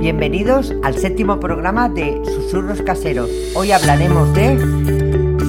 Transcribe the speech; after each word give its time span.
Bienvenidos 0.00 0.74
al 0.82 0.96
séptimo 0.96 1.38
programa 1.38 1.90
de 1.90 2.22
Susurros 2.24 2.80
Caseros. 2.80 3.28
Hoy 3.54 3.70
hablaremos 3.70 4.32
de... 4.32 4.56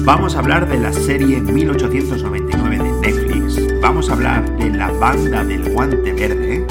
Vamos 0.04 0.36
a 0.36 0.40
hablar 0.40 0.68
de 0.68 0.78
la 0.78 0.92
serie 0.92 1.40
1899 1.40 2.76
de 2.76 2.92
Netflix. 3.00 3.80
Vamos 3.80 4.10
a 4.10 4.12
hablar 4.12 4.58
de 4.58 4.68
la 4.68 4.90
banda 4.90 5.42
del 5.42 5.72
guante 5.72 6.12
verde. 6.12 6.66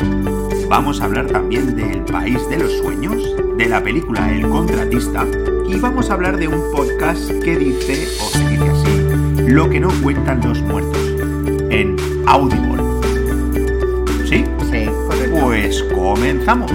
Vamos 0.70 1.02
a 1.02 1.06
hablar 1.06 1.26
también 1.26 1.76
del 1.76 2.06
país 2.06 2.48
de 2.50 2.60
los 2.60 2.72
sueños, 2.78 3.36
de 3.58 3.66
la 3.66 3.82
película 3.82 4.32
El 4.32 4.48
contratista. 4.48 5.26
Y 5.68 5.80
vamos 5.80 6.12
a 6.12 6.14
hablar 6.14 6.38
de 6.38 6.50
un 6.50 6.62
podcast 6.72 7.32
que 7.44 7.58
dice, 7.58 8.08
o 8.22 8.30
se 8.30 8.48
dice 8.48 8.70
así, 8.70 9.48
lo 9.48 9.68
que 9.72 9.80
no 9.80 9.90
cuentan 10.04 10.40
los 10.48 10.62
muertos. 10.62 11.16
En 11.72 11.96
Audible. 12.28 12.84
¿Sí? 14.30 14.46
Sí, 14.72 14.86
correcto. 15.08 15.40
Pues 15.42 15.82
comenzamos. 15.96 16.72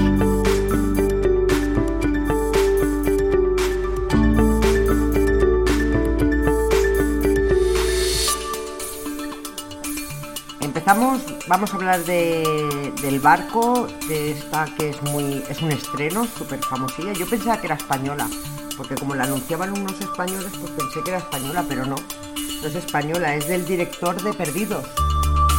Vamos 11.49 11.73
a 11.73 11.77
hablar 11.77 12.05
de, 12.05 12.93
del 13.03 13.21
barco, 13.21 13.87
de 14.09 14.33
esta 14.33 14.67
que 14.77 14.91
es 14.91 15.03
muy, 15.03 15.45
es 15.49 15.63
un 15.63 15.73
estreno, 15.73 16.27
súper 16.27 16.61
famosilla. 16.65 17.13
Yo 17.13 17.27
pensaba 17.27 17.61
que 17.61 17.67
era 17.67 17.77
española, 17.77 18.29
porque 18.77 18.95
como 18.95 19.15
la 19.15 19.25
anunciaban 19.25 19.73
unos 19.73 20.01
españoles, 20.01 20.53
pues 20.61 20.73
pensé 20.73 21.03
que 21.03 21.11
era 21.11 21.19
española, 21.19 21.65
pero 21.69 21.87
no, 21.87 21.97
no 21.97 22.69
es 22.69 22.75
española, 22.75 23.35
es 23.35 23.49
del 23.49 23.67
director 23.67 24.21
de 24.23 24.33
Perdidos. 24.33 24.85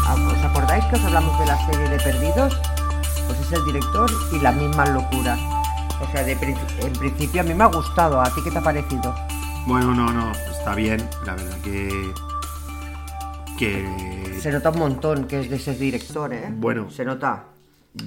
Ah, 0.05 0.15
¿Os 0.15 0.45
acordáis 0.45 0.85
que 0.85 0.95
os 0.95 1.03
hablamos 1.03 1.38
de 1.39 1.45
la 1.45 1.65
serie 1.65 1.89
de 1.89 1.97
Perdidos? 1.99 2.58
Pues 3.27 3.39
es 3.39 3.52
el 3.52 3.65
director 3.65 4.09
y 4.31 4.39
las 4.39 4.55
mismas 4.55 4.89
locuras. 4.89 5.39
O 6.02 6.11
sea, 6.11 6.27
en 6.27 6.93
principio 6.93 7.41
a 7.41 7.43
mí 7.43 7.53
me 7.53 7.63
ha 7.63 7.67
gustado, 7.67 8.21
¿a 8.21 8.33
ti 8.33 8.41
qué 8.43 8.52
te 8.52 8.59
ha 8.59 8.61
parecido? 8.61 9.13
Bueno, 9.65 9.93
no, 9.93 10.09
no, 10.13 10.31
está 10.31 10.75
bien. 10.75 11.09
La 11.25 11.35
verdad 11.35 11.58
que. 11.61 12.13
Que. 13.58 14.38
Se 14.39 14.52
nota 14.52 14.69
un 14.69 14.80
montón 14.80 15.27
que 15.27 15.39
es 15.39 15.50
de 15.50 15.55
ese 15.55 15.75
director, 15.75 16.31
¿eh? 16.33 16.47
Bueno. 16.52 16.89
Se 16.91 17.03
nota. 17.03 17.45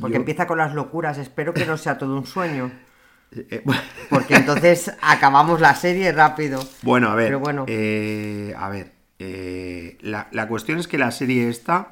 Porque 0.00 0.14
Yo- 0.14 0.20
empieza 0.20 0.46
con 0.46 0.58
las 0.58 0.74
locuras, 0.74 1.18
espero 1.18 1.52
que 1.52 1.66
no 1.66 1.76
sea 1.76 1.98
todo 1.98 2.16
un 2.16 2.26
sueño. 2.26 2.70
eh, 3.32 3.64
Porque 4.08 4.36
entonces 4.36 4.92
acabamos 5.02 5.60
la 5.60 5.74
serie 5.74 6.12
rápido. 6.12 6.60
Bueno, 6.82 7.08
a 7.10 7.14
ver. 7.16 7.26
Pero 7.26 7.40
bueno. 7.40 7.64
eh, 7.66 8.54
a 8.56 8.68
ver. 8.68 8.92
eh, 9.18 9.98
la, 10.02 10.28
la 10.30 10.46
cuestión 10.46 10.78
es 10.78 10.86
que 10.86 10.98
la 10.98 11.10
serie 11.10 11.48
esta, 11.48 11.88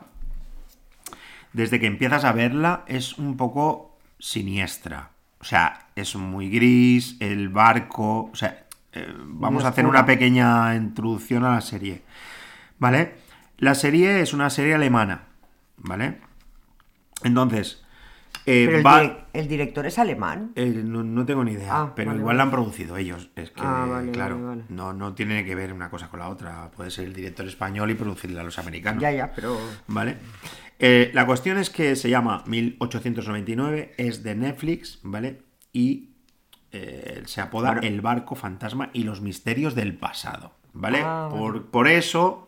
desde 1.52 1.80
que 1.80 1.86
empiezas 1.86 2.24
a 2.24 2.32
verla, 2.32 2.84
es 2.86 3.18
un 3.18 3.36
poco 3.36 3.98
siniestra. 4.20 5.10
O 5.40 5.44
sea, 5.44 5.88
es 5.96 6.14
muy 6.14 6.48
gris, 6.48 7.16
el 7.20 7.48
barco. 7.48 8.30
O 8.32 8.36
sea, 8.36 8.64
eh, 8.92 9.12
vamos 9.16 9.64
a 9.64 9.68
hacer 9.68 9.84
una 9.86 10.06
pequeña 10.06 10.74
introducción 10.76 11.44
a 11.44 11.54
la 11.54 11.60
serie. 11.60 12.02
¿Vale? 12.78 13.26
La 13.58 13.74
serie 13.74 14.20
es 14.20 14.32
una 14.32 14.50
serie 14.50 14.74
alemana. 14.74 15.24
¿Vale? 15.76 16.18
Entonces. 17.22 17.82
eh, 18.46 18.64
Pero 18.66 18.78
el, 18.78 18.86
va- 18.86 19.26
el 19.32 19.48
director 19.48 19.86
es 19.86 19.98
alemán. 19.98 20.52
eh, 20.56 20.66
no, 20.84 21.02
no 21.04 21.24
tengo 21.26 21.44
ni 21.44 21.52
idea, 21.52 21.82
Ah, 21.82 21.92
pero 21.94 22.08
vale, 22.10 22.20
igual 22.20 22.36
vale. 22.36 22.38
la 22.38 22.42
han 22.44 22.50
producido 22.50 22.96
ellos. 22.96 23.30
Es 23.36 23.50
que, 23.50 23.60
Ah, 23.62 23.86
vale, 23.88 24.10
claro. 24.12 24.56
No, 24.68 24.92
no 24.92 25.14
tiene 25.14 25.44
que 25.44 25.54
ver 25.54 25.72
una 25.72 25.90
cosa 25.90 26.08
con 26.08 26.20
la 26.20 26.28
otra. 26.28 26.70
Puede 26.70 26.90
ser 26.90 27.04
el 27.06 27.14
director 27.14 27.46
español 27.46 27.90
y 27.90 27.94
producirla 27.94 28.40
a 28.40 28.44
los 28.44 28.58
americanos. 28.58 29.02
Ya, 29.02 29.10
ya, 29.12 29.32
pero. 29.34 29.58
¿Vale? 29.86 30.16
Eh, 30.80 31.10
la 31.12 31.26
cuestión 31.26 31.58
es 31.58 31.70
que 31.70 31.96
se 31.96 32.08
llama 32.10 32.42
1899, 32.46 33.94
es 33.96 34.22
de 34.22 34.34
Netflix, 34.36 35.00
¿vale? 35.02 35.42
Y 35.72 36.10
se 37.24 37.40
apoda 37.40 37.72
Bueno. 37.72 37.86
El 37.88 38.00
barco 38.02 38.34
fantasma 38.36 38.90
y 38.92 39.02
los 39.04 39.20
misterios 39.22 39.74
del 39.74 39.96
pasado, 39.96 40.52
¿vale? 40.72 41.00
Ah, 41.02 41.28
vale. 41.30 41.38
por, 41.40 41.66
por 41.70 41.88
eso. 41.88 42.47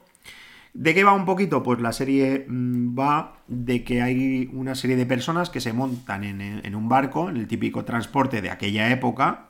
¿De 0.73 0.95
qué 0.95 1.03
va 1.03 1.13
un 1.13 1.25
poquito? 1.25 1.63
Pues 1.63 1.81
la 1.81 1.93
serie 1.93 2.47
mm, 2.49 2.99
va 2.99 3.39
de 3.49 3.83
que 3.83 4.03
hay 4.03 4.49
una 4.53 4.75
serie 4.75 4.97
de 4.97 5.07
personas 5.07 5.51
que 5.51 5.61
se 5.61 5.73
montan 5.73 6.23
en, 6.25 6.75
un 6.75 6.89
barco, 6.89 7.29
en 7.29 7.37
el 7.37 7.49
típico 7.49 7.85
transporte 7.85 8.41
de 8.41 8.51
aquella 8.51 8.91
época, 8.91 9.49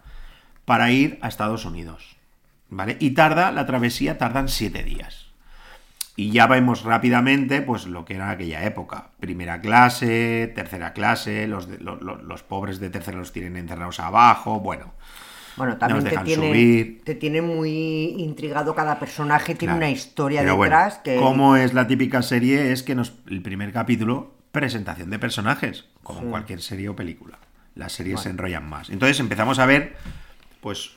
para 0.65 0.91
ir 0.91 1.19
a 1.21 1.29
Estados 1.29 1.65
Unidos. 1.65 2.17
¿Vale? 2.69 2.97
Y 3.01 3.11
tarda, 3.11 3.51
la 3.51 3.67
travesía 3.67 4.17
tardan 4.17 4.49
siete 4.49 4.83
días. 4.83 5.27
Y 6.17 6.31
ya 6.31 6.47
vemos 6.47 6.85
rápidamente, 6.85 7.63
pues, 7.63 7.87
lo 7.87 8.05
que 8.05 8.15
era 8.15 8.31
aquella 8.31 8.65
época. 8.65 9.11
Primera 9.21 9.61
clase, 9.61 10.53
tercera 10.55 10.93
clase, 10.93 11.47
los, 11.47 11.69
los 11.81 12.43
pobres 12.43 12.79
de 12.79 12.91
tercera 12.91 13.19
los 13.19 13.33
tienen 13.33 13.57
encerrados 13.57 14.01
abajo, 14.01 14.61
bueno. 14.61 14.93
Bueno, 15.60 15.76
también 15.78 16.04
te 16.04 16.16
tiene, 16.25 16.48
subir. 16.48 17.03
te 17.04 17.15
tiene 17.15 17.43
muy 17.43 18.15
intrigado 18.19 18.75
cada 18.75 18.98
personaje, 18.98 19.54
tiene 19.54 19.72
Claro. 19.75 19.76
una 19.87 19.91
historia 19.91 20.41
Pero 20.41 20.56
bueno, 20.56 20.76
detrás 20.76 20.98
que. 20.98 21.16
Como 21.16 21.56
es 21.56 21.75
la 21.75 21.87
típica 21.87 22.22
serie, 22.22 22.72
es 22.72 22.82
que 22.82 22.94
nos, 22.94 23.12
el 23.28 23.43
primer 23.43 23.72
capítulo, 23.72 24.34
presentación 24.53 25.10
de 25.10 25.19
personajes, 25.19 25.84
como 26.03 26.21
en 26.22 26.31
cualquier 26.31 26.60
serie 26.60 26.88
o 26.88 26.97
película. 26.97 27.38
Las 27.75 27.93
series 27.93 28.21
se 28.21 28.31
enrollan 28.31 28.69
más. 28.69 28.91
Entonces 28.91 29.21
empezamos 29.21 29.59
a 29.60 29.66
ver, 29.66 29.97
pues, 30.60 30.91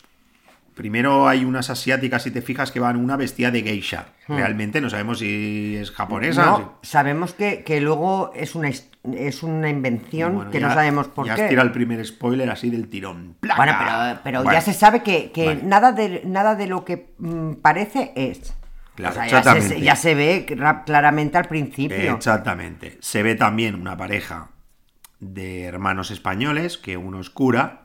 primero 0.75 1.27
hay 1.27 1.45
unas 1.45 1.69
asiáticas, 1.69 2.23
si 2.23 2.31
te 2.31 2.41
fijas, 2.41 2.71
que 2.71 2.79
van 2.79 2.97
una 2.97 3.15
vestida 3.15 3.51
de 3.51 3.61
geisha. 3.61 4.07
Realmente 4.27 4.81
no 4.81 4.89
sabemos 4.89 5.19
si 5.19 5.75
es 5.79 5.91
japonesa. 5.91 6.41
Hmm. 6.43 6.45
No, 6.61 6.77
si- 6.81 6.89
sabemos 6.89 7.33
que, 7.33 7.63
que 7.63 7.79
luego 7.79 8.31
es 8.35 8.55
una, 8.55 8.69
his- 8.69 8.89
es 9.03 9.43
una 9.43 9.69
invención 9.69 10.35
Bueno, 10.35 10.51
que 10.51 10.59
ya- 10.61 10.67
no 10.69 10.73
sabemos 10.73 11.07
por 11.09 11.25
ya 11.25 11.35
qué. 11.35 11.43
has 11.43 11.49
tirado 11.49 11.67
el 11.67 11.73
primer 11.73 12.05
spoiler 12.05 12.49
así 12.49 12.69
del 12.69 12.87
tirón. 12.89 13.35
¡Placa! 13.39 13.57
Bueno, 13.57 13.73
pero, 13.79 14.19
pero 14.23 14.43
Bueno, 14.43 14.53
ya 14.57 14.61
se 14.61 14.73
sabe 14.73 15.03
que, 15.03 15.31
que 15.31 15.47
Vale. 15.47 15.63
nada, 15.63 15.91
de, 15.91 16.21
nada 16.25 16.55
de 16.55 16.67
lo 16.67 16.85
que 16.85 17.13
mm, 17.17 17.53
parece 17.55 18.13
es. 18.15 18.55
Claro, 18.95 19.11
O 19.11 19.15
sea, 19.15 19.41
ya, 19.43 19.61
se, 19.61 19.81
ya 19.81 19.95
se 19.95 20.13
ve 20.15 20.45
ra- 20.55 20.83
claramente 20.83 21.37
al 21.37 21.45
principio. 21.45 22.13
Exactamente. 22.15 22.97
Se 23.01 23.23
ve 23.23 23.35
también 23.35 23.75
una 23.75 23.97
pareja 23.97 24.51
de 25.19 25.63
hermanos 25.63 26.11
españoles, 26.11 26.77
que 26.77 26.95
uno 26.95 27.19
es 27.19 27.29
cura 27.31 27.81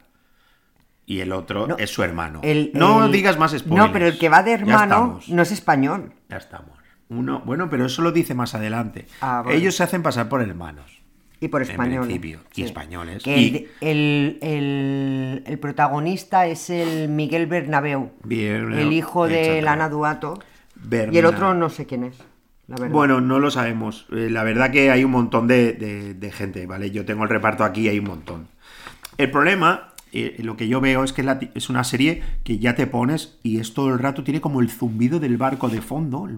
y 1.07 1.21
el 1.21 1.33
otro 1.33 1.67
No, 1.67 1.79
es 1.79 1.91
su 1.91 2.03
hermano. 2.03 2.41
El- 2.45 2.71
no 2.75 3.07
el- 3.07 3.13
digas 3.13 3.39
más 3.39 3.53
spoilers. 3.53 3.87
No, 3.87 3.93
pero 3.93 4.07
el 4.07 4.19
que 4.19 4.29
va 4.29 4.43
de 4.43 4.51
Ya 4.51 4.57
hermano 4.59 5.19
no 5.29 5.43
es 5.43 5.51
español. 5.51 6.13
Ya 6.29 6.37
estamos. 6.37 6.77
Uno, 7.09 7.41
bueno, 7.41 7.71
pero 7.71 7.87
eso 7.87 8.03
lo 8.03 8.13
dice 8.13 8.35
más 8.35 8.55
adelante. 8.55 9.07
Ah. 9.23 9.43
Ellos 9.49 9.75
se 9.77 9.83
hacen 9.85 10.03
pasar 10.03 10.29
por 10.29 10.43
hermanos. 10.43 11.01
Y 11.41 11.49
por 11.49 11.63
En 11.63 11.71
español. 11.71 12.03
principio, 12.07 12.41
y 12.57 12.63
españoles. 12.63 13.23
Que 13.23 13.39
Y- 13.39 13.67
el, 13.81 14.39
el, 14.41 15.43
el- 15.47 15.59
protagonista 15.59 16.47
es 16.47 16.69
el 16.71 17.09
Miguel 17.09 17.47
Bernabeu, 17.47 18.11
Bien, 18.25 18.73
el 18.73 18.93
hijo 18.93 19.29
de. 19.29 19.63
Lana 19.63 19.89
Duato. 19.89 20.41
Berna- 20.75 21.15
Y 21.15 21.19
el 21.19 21.27
otro 21.27 21.55
no 21.55 21.71
sé 21.71 21.87
quién 21.87 22.05
es, 22.05 22.17
la 22.67 22.77
verdad. 22.77 22.91
Bueno, 22.93 23.21
no 23.21 23.39
lo 23.39 23.51
sabemos. 23.51 24.07
Eh, 24.13 24.29
La 24.31 24.43
verdad 24.43 24.71
que 24.73 24.91
hay 24.91 25.05
un 25.05 25.11
montón 25.13 25.47
de, 25.47 25.73
de- 25.75 26.15
de 26.15 26.33
gente, 26.33 26.67
¿vale? 26.67 26.91
Yo 26.91 27.05
tengo 27.05 27.23
el 27.25 27.29
reparto 27.31 27.63
aquí 27.65 27.83
y 27.83 27.89
hay 27.89 27.99
un 28.01 28.07
montón. 28.07 28.49
El 29.17 29.31
problema, 29.31 29.93
eh, 30.13 30.37
lo 30.39 30.57
que 30.57 30.67
yo 30.69 30.81
veo 30.81 31.05
es 31.05 31.13
que 31.13 31.23
la 31.23 31.39
es 31.55 31.69
una 31.71 31.85
serie 31.85 32.23
que 32.45 32.59
ya 32.59 32.75
te 32.75 32.87
pones 32.87 33.39
y 33.45 33.59
es 33.61 33.75
todo 33.75 33.93
el 33.93 33.99
rato, 34.01 34.25
tiene 34.25 34.41
como 34.41 34.61
el 34.61 34.71
zumbido 34.71 35.19
del 35.21 35.37
barco 35.37 35.69
de 35.69 35.81
fondo. 35.83 36.29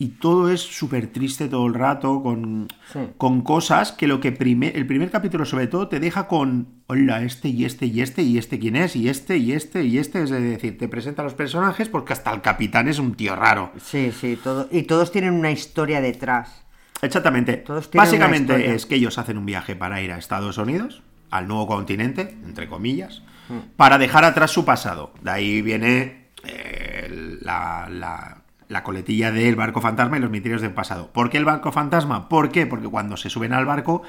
Y 0.00 0.10
todo 0.20 0.48
es 0.52 0.60
súper 0.60 1.08
triste 1.08 1.48
todo 1.48 1.66
el 1.66 1.74
rato, 1.74 2.22
con, 2.22 2.68
Sí. 2.92 3.00
con 3.16 3.40
cosas 3.42 3.90
que 3.90 4.06
lo 4.06 4.20
que 4.20 4.30
prime- 4.30 4.72
el 4.76 4.86
primer 4.86 5.10
capítulo 5.10 5.44
sobre 5.44 5.66
todo 5.66 5.88
te 5.88 5.98
deja 5.98 6.28
con, 6.28 6.68
hola, 6.86 7.22
este 7.22 7.48
y 7.48 7.64
este 7.64 7.86
y 7.86 8.00
este 8.00 8.22
y 8.22 8.38
este 8.38 8.60
quién 8.60 8.76
es, 8.76 8.94
y 8.94 9.08
este 9.08 9.38
y 9.38 9.52
este 9.52 9.82
y 9.82 9.98
este, 9.98 10.22
es 10.22 10.30
decir, 10.30 10.78
te 10.78 10.86
presenta 10.86 11.22
a 11.22 11.24
los 11.24 11.34
personajes 11.34 11.88
porque 11.88 12.12
hasta 12.12 12.32
el 12.32 12.42
capitán 12.42 12.86
es 12.86 13.00
un 13.00 13.14
tío 13.16 13.34
raro. 13.34 13.72
Sí, 13.82 14.12
sí, 14.12 14.38
todo, 14.42 14.68
y 14.70 14.84
todos 14.84 15.10
tienen 15.10 15.34
una 15.34 15.50
historia 15.50 16.00
detrás. 16.00 16.62
Exactamente. 17.02 17.54
Todos 17.58 17.90
Básicamente 17.92 18.74
es 18.74 18.86
que 18.86 18.94
ellos 18.96 19.18
hacen 19.18 19.36
un 19.36 19.46
viaje 19.46 19.74
para 19.74 20.00
ir 20.00 20.12
a 20.12 20.18
Estados 20.18 20.58
Unidos, 20.58 21.02
al 21.30 21.48
nuevo 21.48 21.66
continente, 21.66 22.36
entre 22.44 22.68
comillas, 22.68 23.22
Mm. 23.48 23.74
para 23.76 23.98
dejar 23.98 24.24
atrás 24.24 24.50
su 24.52 24.64
pasado. 24.64 25.12
De 25.22 25.30
ahí 25.32 25.60
viene 25.62 26.28
eh, 26.44 27.38
la, 27.42 27.88
la- 27.90 28.42
la 28.68 28.82
coletilla 28.82 29.32
del 29.32 29.56
barco 29.56 29.80
fantasma 29.80 30.18
y 30.18 30.20
los 30.20 30.30
misterios 30.30 30.60
del 30.60 30.72
pasado. 30.74 31.10
¿Por 31.12 31.30
qué 31.30 31.38
el 31.38 31.44
barco 31.44 31.72
fantasma? 31.72 32.28
¿Por 32.28 32.50
qué? 32.50 32.66
Porque 32.66 32.88
cuando 32.88 33.16
se 33.16 33.30
suben 33.30 33.52
al 33.52 33.64
barco, 33.66 34.02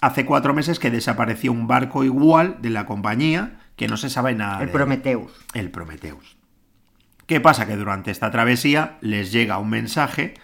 hace 0.00 0.24
cuatro 0.24 0.54
meses 0.54 0.78
que 0.78 0.90
desapareció 0.90 1.52
un 1.52 1.66
barco 1.66 2.04
igual 2.04 2.56
de 2.60 2.70
la 2.70 2.86
compañía 2.86 3.58
que 3.76 3.88
no 3.88 3.96
se 3.96 4.10
sabe 4.10 4.34
nada. 4.34 4.60
El 4.60 4.66
de- 4.66 4.72
Prometheus. 4.72 5.32
el 5.54 5.70
Prometheus. 5.70 6.36
¿Qué 7.26 7.40
pasa? 7.40 7.66
Que 7.66 7.76
durante 7.76 8.10
esta 8.10 8.30
travesía 8.30 8.98
les 9.00 9.32
llega 9.32 9.58
un 9.58 9.70
mensaje 9.70 10.34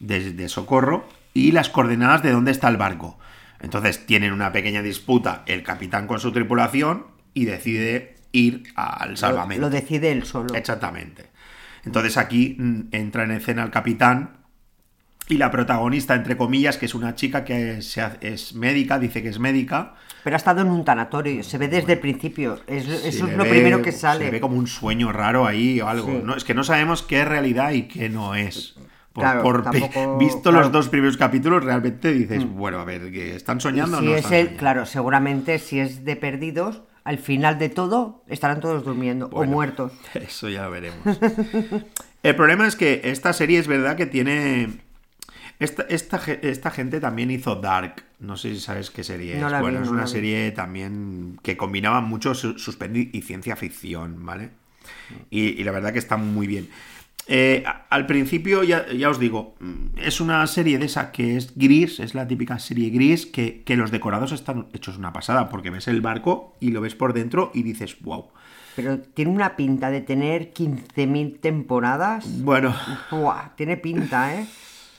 de, 0.00 0.32
de 0.32 0.48
socorro 0.48 1.08
y 1.32 1.52
las 1.52 1.68
coordenadas 1.68 2.22
de 2.22 2.32
dónde 2.32 2.50
está 2.50 2.68
el 2.68 2.76
barco. 2.76 3.18
Entonces 3.60 4.04
tienen 4.06 4.32
una 4.32 4.52
pequeña 4.52 4.82
disputa 4.82 5.42
el 5.46 5.62
capitán 5.62 6.06
con 6.06 6.20
su 6.20 6.32
tripulación 6.32 7.06
y 7.34 7.44
decide 7.46 8.16
ir 8.32 8.64
al 8.74 9.12
Lo, 9.12 9.16
salvamento. 9.16 9.60
lo 9.62 9.70
decide 9.70 10.12
él 10.12 10.24
solo. 10.24 10.54
Exactamente. 10.54 11.26
Entonces 11.84 12.16
aquí 12.16 12.56
mm, 12.58 12.80
entra 12.92 13.24
en 13.24 13.30
escena 13.32 13.62
el 13.64 13.70
capitán 13.70 14.38
y 15.28 15.38
la 15.38 15.50
protagonista, 15.50 16.14
entre 16.14 16.36
comillas, 16.36 16.76
que 16.76 16.84
es 16.86 16.94
una 16.94 17.14
chica 17.14 17.44
que 17.44 17.78
es 17.78 18.54
médica, 18.54 18.98
dice 18.98 19.22
que 19.22 19.28
es 19.30 19.38
médica. 19.38 19.94
Pero 20.22 20.36
ha 20.36 20.38
estado 20.38 20.60
en 20.62 20.68
un 20.68 20.84
tanatorio, 20.84 21.42
se 21.42 21.56
ve 21.58 21.68
desde 21.68 21.94
el 21.94 21.98
principio. 21.98 22.60
Es- 22.66 22.86
eso 22.88 23.26
es 23.26 23.36
lo 23.36 23.44
ve- 23.44 23.50
primero 23.50 23.80
que 23.82 23.92
sale. 23.92 24.26
Se 24.26 24.30
ve 24.30 24.40
como 24.40 24.56
un 24.56 24.66
sueño 24.66 25.12
raro 25.12 25.46
ahí 25.46 25.80
o 25.80 25.88
algo. 25.88 26.08
Sí. 26.08 26.20
¿no? 26.24 26.36
Es 26.36 26.44
que 26.44 26.54
no 26.54 26.62
sabemos 26.64 27.02
qué 27.02 27.22
es 27.22 27.28
realidad 27.28 27.72
y 27.72 27.82
qué 27.84 28.08
no 28.10 28.34
es. 28.34 28.74
Por, 29.14 29.22
Claro, 29.24 29.42
por- 29.42 29.62
tampoco- 29.70 30.18
visto 30.18 30.42
claro. 30.42 30.58
Mm. 30.58 30.60
los 30.60 30.72
dos 30.72 30.88
primeros 30.88 31.16
capítulos, 31.16 31.64
realmente 31.64 32.12
dices, 32.12 32.44
bueno, 32.46 32.80
a 32.80 32.84
ver, 32.84 33.02
están 33.14 33.60
soñando 33.60 33.98
o 33.98 34.00
si 34.00 34.06
no 34.06 34.12
es 34.12 34.18
están 34.18 34.32
el, 34.34 34.40
soñando? 34.44 34.58
claro, 34.58 34.86
seguramente 34.86 35.58
si 35.58 35.78
es 35.80 36.04
de 36.04 36.16
perdidos, 36.16 36.82
al 37.04 37.18
final 37.18 37.58
de 37.58 37.68
todo 37.68 38.24
estarán 38.28 38.60
todos 38.60 38.84
durmiendo 38.84 39.28
Bueno. 39.28 39.52
o 39.52 39.54
muertos. 39.54 39.92
Eso 40.14 40.48
ya 40.48 40.64
lo 40.64 40.70
veremos. 40.70 40.98
El 42.22 42.34
problema 42.36 42.66
es 42.66 42.76
que 42.76 43.02
esta 43.04 43.32
serie 43.32 43.58
es 43.58 43.66
verdad 43.66 43.96
que 43.96 44.06
tiene. 44.06 44.80
Esta, 45.60 45.82
esta, 45.88 46.20
esta 46.42 46.70
gente 46.70 46.98
también 47.00 47.30
hizo 47.30 47.54
Dark. 47.56 48.02
No 48.18 48.36
sé 48.36 48.54
si 48.54 48.60
sabes 48.60 48.90
qué 48.90 49.04
serie 49.04 49.36
No 49.38 49.46
es. 49.48 49.52
vi, 49.54 49.60
bueno, 49.60 49.80
es 49.80 49.86
no 49.86 49.92
una 49.92 50.04
vi. 50.04 50.10
serie 50.10 50.50
también 50.50 51.38
que 51.42 51.56
combinaba 51.56 52.00
mucho 52.00 52.34
su- 52.34 52.58
suspense 52.58 53.10
y 53.12 53.22
ciencia 53.22 53.54
ficción, 53.54 54.24
¿vale? 54.26 54.50
Y, 55.30 55.60
y 55.60 55.64
la 55.64 55.70
verdad 55.72 55.92
que 55.92 55.98
está 55.98 56.16
muy 56.16 56.46
bien. 56.46 56.68
Eh, 57.26 57.64
al 57.88 58.06
principio, 58.06 58.64
ya, 58.64 58.86
ya 58.92 59.08
os 59.08 59.18
digo, 59.18 59.54
mm, 59.60 59.98
es 59.98 60.20
una 60.20 60.46
serie 60.46 60.78
de 60.78 60.84
esa 60.86 61.10
que 61.10 61.36
es 61.38 61.56
gris, 61.56 61.98
es 62.00 62.14
la 62.14 62.26
típica 62.28 62.58
serie 62.58 62.90
gris, 62.90 63.24
que, 63.24 63.62
que 63.62 63.76
los 63.76 63.90
decorados 63.90 64.32
están 64.32 64.66
hechos 64.74 64.98
una 64.98 65.12
pasada, 65.12 65.48
porque 65.48 65.70
ves 65.70 65.88
el 65.88 66.02
barco 66.02 66.54
y 66.60 66.70
lo 66.70 66.80
ves 66.82 66.94
por 66.94 67.14
dentro 67.14 67.50
y 67.54 67.62
dices, 67.62 67.96
wow. 68.02 68.26
Pero 68.76 68.98
tiene 68.98 69.30
una 69.30 69.56
pinta 69.56 69.90
de 69.90 70.00
tener 70.02 70.52
15.000 70.52 71.40
temporadas. 71.40 72.42
Bueno, 72.42 72.74
tiene 73.56 73.76
pinta, 73.76 74.34
¿eh? 74.34 74.46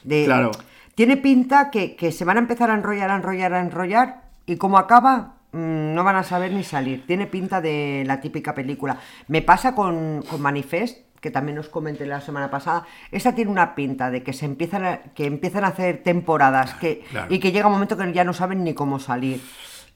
De- 0.04 0.26
Claro. 0.26 0.52
Tiene 0.96 1.18
pinta 1.18 1.70
que, 1.72 1.96
que 1.98 2.12
se 2.14 2.24
van 2.24 2.38
a 2.38 2.40
empezar 2.40 2.72
a 2.72 2.74
enrollar, 2.76 3.12
a 3.12 3.18
enrollar, 3.18 3.54
a 3.54 3.60
enrollar. 3.60 4.22
Y 4.46 4.56
como 4.56 4.78
acaba, 4.78 5.36
mm, 5.52 5.94
no 5.94 6.04
van 6.06 6.16
a 6.16 6.24
saber 6.24 6.54
ni 6.54 6.64
salir. 6.64 7.06
Tiene 7.06 7.28
pinta 7.28 7.60
de 7.60 8.04
la 8.08 8.22
típica 8.22 8.56
película. 8.56 8.98
Me 9.28 9.42
pasa 9.42 9.76
con, 9.76 10.24
con 10.30 10.42
Manifest, 10.42 11.00
que 11.26 11.32
también 11.32 11.58
os 11.58 11.70
comenté 11.70 12.06
la 12.06 12.22
semana 12.22 12.52
pasada. 12.52 12.86
Esa 13.10 13.34
tiene 13.34 13.50
una 13.50 13.74
pinta 13.74 14.12
de 14.12 14.22
que 14.22 14.32
se 14.32 14.46
empiezan 14.46 14.86
a, 14.86 14.98
que 15.16 15.26
empiezan 15.26 15.64
a 15.64 15.70
hacer 15.70 16.04
temporadas 16.04 16.76
que, 16.76 17.04
Claro. 17.10 17.34
y 17.34 17.40
que 17.40 17.52
llega 17.52 17.66
un 17.66 17.74
momento 17.74 17.98
que 17.98 18.14
ya 18.14 18.24
no 18.24 18.32
saben 18.32 18.64
ni 18.64 18.76
cómo 18.76 19.00
salir. 19.00 19.42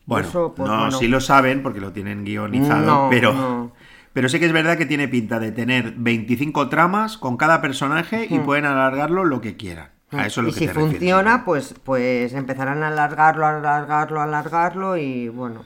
Bueno, 0.08 0.28
Eso, 0.28 0.54
pues, 0.58 0.68
no, 0.68 0.76
bueno. 0.76 0.92
sí 0.98 1.08
lo 1.08 1.22
saben 1.22 1.62
porque 1.62 1.80
lo 1.80 1.92
tienen 1.94 2.26
guionizado, 2.26 2.84
No, 2.84 3.08
pero, 3.12 3.31
no. 3.34 3.72
pero 4.14 4.28
sí 4.28 4.40
que 4.40 4.48
es 4.48 4.52
verdad 4.52 4.76
que 4.76 4.88
tiene 4.88 5.08
pinta 5.08 5.40
de 5.40 5.52
tener 5.52 5.94
25 5.98 6.68
tramas 6.68 7.20
con 7.20 7.38
cada 7.38 7.62
personaje 7.62 8.26
y 8.28 8.40
pueden 8.40 8.66
alargarlo 8.66 9.24
lo 9.24 9.40
que 9.40 9.56
quieran. 9.56 9.90
A 10.12 10.26
eso 10.26 10.42
es 10.42 10.46
lo 10.46 10.50
y 10.50 10.54
que 10.54 10.60
si 10.62 10.68
te 10.68 10.74
funciona, 10.74 11.46
pues, 11.46 11.76
pues 11.84 12.34
empezarán 12.34 12.81
a 12.81 12.88
alargarlo, 12.88 13.46
alargarlo, 13.46 14.20
alargarlo 14.20 14.98
y 14.98 15.30
bueno, 15.30 15.64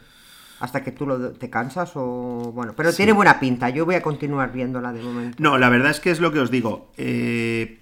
hasta 0.64 0.82
que 0.82 0.94
tú 0.94 1.06
lo, 1.06 1.32
te 1.34 1.50
cansas 1.50 1.92
o 1.96 2.52
bueno, 2.56 2.72
pero 2.76 2.94
tiene 2.94 3.12
buena 3.12 3.38
pinta. 3.38 3.70
Yo 3.70 3.86
voy 3.86 3.96
a 3.96 4.02
continuar 4.02 4.54
viéndola 4.54 4.94
de 4.94 5.02
momento. 5.02 5.36
No, 5.44 5.58
la 5.58 5.68
verdad 5.68 5.92
es 5.92 6.00
que 6.00 6.10
es 6.10 6.22
lo 6.22 6.32
que 6.32 6.40
os 6.40 6.50
digo. 6.52 6.92
eh, 6.98 7.80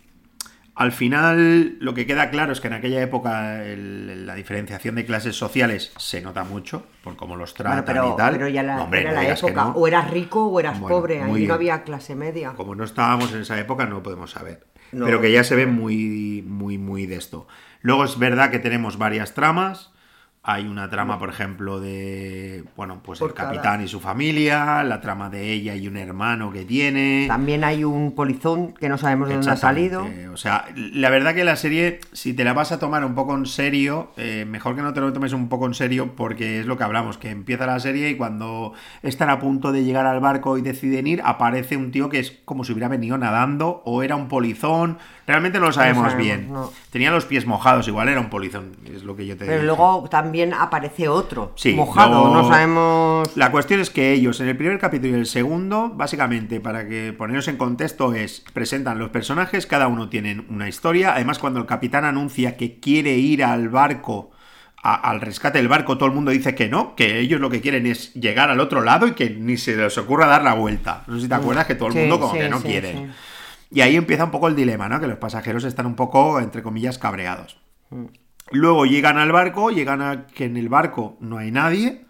al 0.74 0.94
final, 0.94 1.78
lo 1.80 1.94
que 1.94 2.08
queda 2.08 2.32
claro 2.32 2.54
es 2.54 2.62
que 2.62 2.68
en 2.68 2.74
aquella 2.74 3.02
época 3.02 3.64
el- 3.64 4.26
la 4.26 4.34
diferenciación 4.34 4.96
de 4.96 5.06
clases 5.06 5.36
sociales 5.36 5.92
se 5.98 6.22
nota 6.22 6.44
mucho 6.44 6.88
por 7.04 7.16
cómo 7.18 7.36
los 7.36 7.54
tratan 7.54 7.84
Bueno, 7.84 7.86
pero, 7.86 8.14
y 8.14 8.18
tal. 8.18 8.34
pero 8.34 8.48
ya 8.48 8.64
la, 8.64 8.78
No, 8.78 8.84
hombre, 8.86 9.02
era 9.02 9.12
no 9.12 9.22
la 9.22 9.30
época, 9.30 9.64
no. 9.66 9.70
o 9.72 9.88
eras 9.88 10.10
rico 10.10 10.46
o 10.48 10.60
eras 10.60 10.80
Bueno, 10.80 10.96
pobre, 10.96 11.22
ahí 11.22 11.34
bien. 11.34 11.48
no 11.50 11.54
había 11.54 11.84
clase 11.84 12.16
media. 12.16 12.54
Como 12.54 12.74
no 12.74 12.84
estábamos 12.86 13.32
en 13.34 13.42
esa 13.42 13.60
época, 13.60 13.86
no 13.86 14.02
podemos 14.02 14.32
saber. 14.32 14.66
Pero 14.92 15.22
que 15.22 15.32
ya 15.32 15.44
se 15.44 15.56
ve 15.56 15.68
muy, 15.68 16.44
muy, 16.48 16.78
muy 16.80 17.06
de 17.06 17.16
esto. 17.18 17.48
Luego 17.82 18.04
es 18.06 18.18
verdad 18.18 18.50
que 18.50 18.58
tenemos 18.60 18.98
varias 18.98 19.34
tramas. 19.36 19.92
Hay 20.44 20.66
una 20.66 20.90
trama, 20.90 21.20
por 21.20 21.30
ejemplo, 21.30 21.80
de, 21.80 22.64
bueno, 22.76 23.02
pues 23.04 23.22
el 23.22 23.32
capitán 23.32 23.84
y 23.84 23.88
su 23.88 24.00
familia, 24.00 24.82
la 24.82 25.00
trama 25.00 25.30
de 25.30 25.52
ella 25.52 25.76
y 25.76 25.88
un 25.88 25.98
hermano 25.98 26.52
que 26.52 26.66
tiene. 26.66 27.26
También 27.28 27.64
hay 27.64 27.84
un 27.84 28.14
polizón 28.14 28.74
que 28.74 28.90
no 28.90 28.98
sabemos 28.98 29.30
de 29.30 29.36
dónde 29.36 29.52
ha 29.52 29.56
salido. 29.56 30.04
O 30.34 30.38
sea, 30.38 30.66
la 30.76 31.12
verdad 31.12 31.36
que 31.36 31.44
la 31.44 31.56
serie, 31.56 32.00
si 32.12 32.34
te 32.34 32.44
la 32.44 32.54
vas 32.54 32.72
a 32.72 32.80
tomar 32.80 33.06
un 33.06 33.14
poco 33.14 33.36
en 33.36 33.46
serio, 33.46 34.14
eh, 34.18 34.46
mejor 34.48 34.76
que 34.76 34.82
no 34.82 34.94
te 34.94 35.02
lo 35.02 35.14
tomes 35.14 35.32
un 35.34 35.48
poco 35.48 35.68
en 35.68 35.76
serio 35.76 36.16
porque 36.16 36.60
es 36.60 36.66
lo 36.66 36.76
que 36.76 36.86
hablamos, 36.86 37.20
que 37.20 37.30
empieza 37.30 37.68
la 37.68 37.80
serie 37.80 38.10
y 38.10 38.18
cuando 38.18 38.74
están 39.04 39.30
a 39.30 39.38
punto 39.38 39.72
de 39.72 39.84
llegar 39.84 40.08
al 40.08 40.22
barco 40.22 40.58
y 40.58 40.64
deciden 40.64 41.06
ir, 41.06 41.22
aparece 41.24 41.78
un 41.78 41.92
tío 41.92 42.10
que 42.10 42.18
es 42.18 42.40
como 42.46 42.64
si 42.64 42.72
hubiera 42.72 42.88
venido 42.88 43.16
nadando 43.16 43.84
o 43.86 44.02
era 44.02 44.16
un 44.16 44.28
polizón. 44.28 44.98
Realmente 45.28 45.60
no 45.60 45.68
lo 45.68 45.72
sabemos, 45.72 46.12
sabemos, 46.12 46.26
bien. 46.26 46.52
no. 46.52 46.72
Tenía 46.90 47.12
los 47.12 47.26
pies 47.26 47.46
mojados, 47.46 47.88
igual 47.88 48.10
era 48.10 48.20
un 48.20 48.32
polizón, 48.32 48.76
es 48.92 49.04
lo 49.04 49.16
que 49.16 49.28
yo 49.28 49.38
te 49.38 49.46
Pero 49.46 49.64
luego 49.64 50.08
también 50.10 50.31
aparece 50.58 51.08
otro, 51.08 51.54
Sí, 51.56 51.74
mojado, 51.74 52.22
luego- 52.30 52.36
no 52.36 52.48
sabemos... 52.48 53.36
La 53.38 53.52
cuestión 53.52 53.80
es 53.80 53.90
que 53.90 54.12
ellos, 54.14 54.40
en 54.40 54.48
el 54.48 54.58
primer 54.58 54.80
capítulo 54.80 55.16
y 55.16 55.20
el 55.20 55.26
segundo, 55.26 55.90
básicamente, 55.94 56.60
para 56.60 56.88
que 56.88 57.14
poneros 57.14 57.48
en 57.48 57.58
contexto, 57.58 58.14
es 58.14 58.44
presentan 58.54 59.00
los 59.00 59.10
personajes, 59.10 59.66
cada 59.68 59.88
uno 59.88 60.10
tiene 60.10 60.44
una 60.50 60.68
historia. 60.68 61.14
Además, 61.14 61.40
cuando 61.40 61.60
el 61.60 61.66
capitán 61.66 62.06
anuncia 62.06 62.58
que 62.58 62.80
quiere 62.80 63.14
ir 63.18 63.44
al 63.44 63.70
barco, 63.70 64.32
a- 64.84 64.96
al 64.96 65.22
rescate 65.22 65.60
del 65.60 65.68
barco, 65.68 65.98
todo 65.98 66.08
el 66.10 66.16
mundo 66.16 66.32
dice 66.32 66.56
que 66.56 66.68
no, 66.68 66.96
que 66.96 67.20
ellos 67.20 67.40
lo 67.40 67.50
que 67.52 67.62
quieren 67.62 67.86
es 67.86 68.14
llegar 68.16 68.50
al 68.50 68.60
otro 68.60 68.82
lado 68.82 69.06
y 69.08 69.12
que 69.12 69.30
ni 69.30 69.58
se 69.58 69.76
les 69.76 69.96
ocurra 69.98 70.26
dar 70.26 70.44
la 70.44 70.56
vuelta. 70.56 71.04
No 71.08 71.16
sé 71.16 71.22
si 71.22 71.28
te 71.28 71.36
acuerdas 71.36 71.68
que 71.68 71.76
todo 71.76 71.90
el 71.90 71.94
Sí, 71.94 72.00
mundo 72.00 72.20
como 72.20 72.34
sí, 72.34 72.40
que 72.40 72.50
no 72.50 72.62
quiere. 72.62 73.10
Y 73.70 73.82
ahí 73.82 73.96
empieza 73.96 74.26
un 74.26 74.32
poco 74.32 74.48
el 74.48 74.56
dilema, 74.56 74.90
¿no? 74.90 75.00
Que 75.00 75.08
los 75.08 75.18
pasajeros 75.20 75.64
están 75.64 75.86
un 75.86 75.96
poco, 75.96 76.40
entre 76.40 76.62
comillas, 76.64 76.98
cabreados. 76.98 77.58
Luego 78.52 78.86
llegan 78.86 79.18
al 79.18 79.32
barco, 79.32 79.72
llegan 79.72 80.02
a 80.02 80.26
que 80.28 80.46
en 80.46 80.58
el 80.58 80.70
barco 80.70 81.18
no 81.20 81.38
hay 81.38 81.52
nadie, 81.52 82.06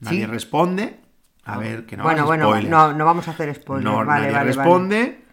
nadie 0.00 0.20
Sí. 0.20 0.26
responde. 0.26 1.00
A 1.44 1.58
ver, 1.58 1.86
que 1.86 1.96
no 1.96 2.02
bueno, 2.02 2.24
bueno, 2.26 2.46
spoilers. 2.48 2.68
no, 2.70 2.92
no 2.92 3.04
vamos 3.04 3.28
a 3.28 3.30
hacer 3.30 3.54
spoilers. 3.54 3.84
No, 3.84 3.96
vale, 4.04 4.06
nadie 4.06 4.20
vale, 4.32 4.32
vale. 4.32 4.44
responde. 4.46 5.24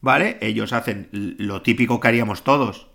Vale. 0.00 0.38
Ellos 0.40 0.72
hacen 0.72 1.08
lo 1.12 1.62
típico 1.62 2.00
que 2.00 2.08
haríamos 2.08 2.42
todos. 2.42 2.88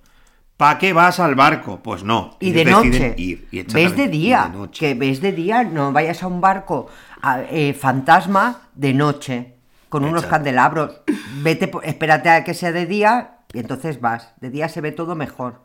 ¿Para 0.57 0.79
qué 0.79 0.93
vas 0.93 1.19
al 1.19 1.35
barco? 1.35 1.81
Pues 1.83 2.03
no. 2.03 2.37
Y 2.39 2.51
de 2.51 2.61
Ellos 2.61 2.85
noche. 2.85 3.13
ir, 3.17 3.47
y 3.51 3.61
ves 3.63 3.95
de 3.95 4.07
día. 4.07 4.51
Que 4.71 4.93
ves 4.93 5.21
de 5.21 5.31
día, 5.33 5.63
no 5.63 5.91
vayas 5.91 6.23
a 6.23 6.27
un 6.27 6.39
barco 6.41 6.87
a- 7.21 7.41
eh, 7.41 7.73
fantasma 7.73 8.61
de 8.73 8.93
noche. 8.93 9.55
Con 9.89 10.03
unos 10.03 10.23
Exacto. 10.23 10.35
candelabros. 10.35 11.01
Vete, 11.41 11.71
espérate 11.83 12.29
a 12.29 12.43
que 12.43 12.53
sea 12.53 12.71
de 12.71 12.85
día 12.85 13.37
y 13.53 13.59
entonces 13.59 14.01
vas. 14.01 14.33
De 14.41 14.49
día 14.49 14.67
se 14.69 14.81
ve 14.81 14.91
todo 14.91 15.15
mejor. 15.15 15.63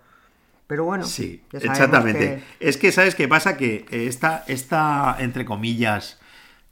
Pero 0.71 0.85
bueno. 0.85 1.05
Sí, 1.05 1.43
ya 1.53 1.59
exactamente. 1.59 2.43
que- 2.61 2.69
Es 2.69 2.77
que, 2.77 2.93
¿sabes 2.93 3.17
qué 3.17 3.27
pasa? 3.27 3.57
Que 3.57 3.85
esta, 3.91 4.45
esta 4.47 5.17
entre 5.19 5.45
comillas, 5.45 6.21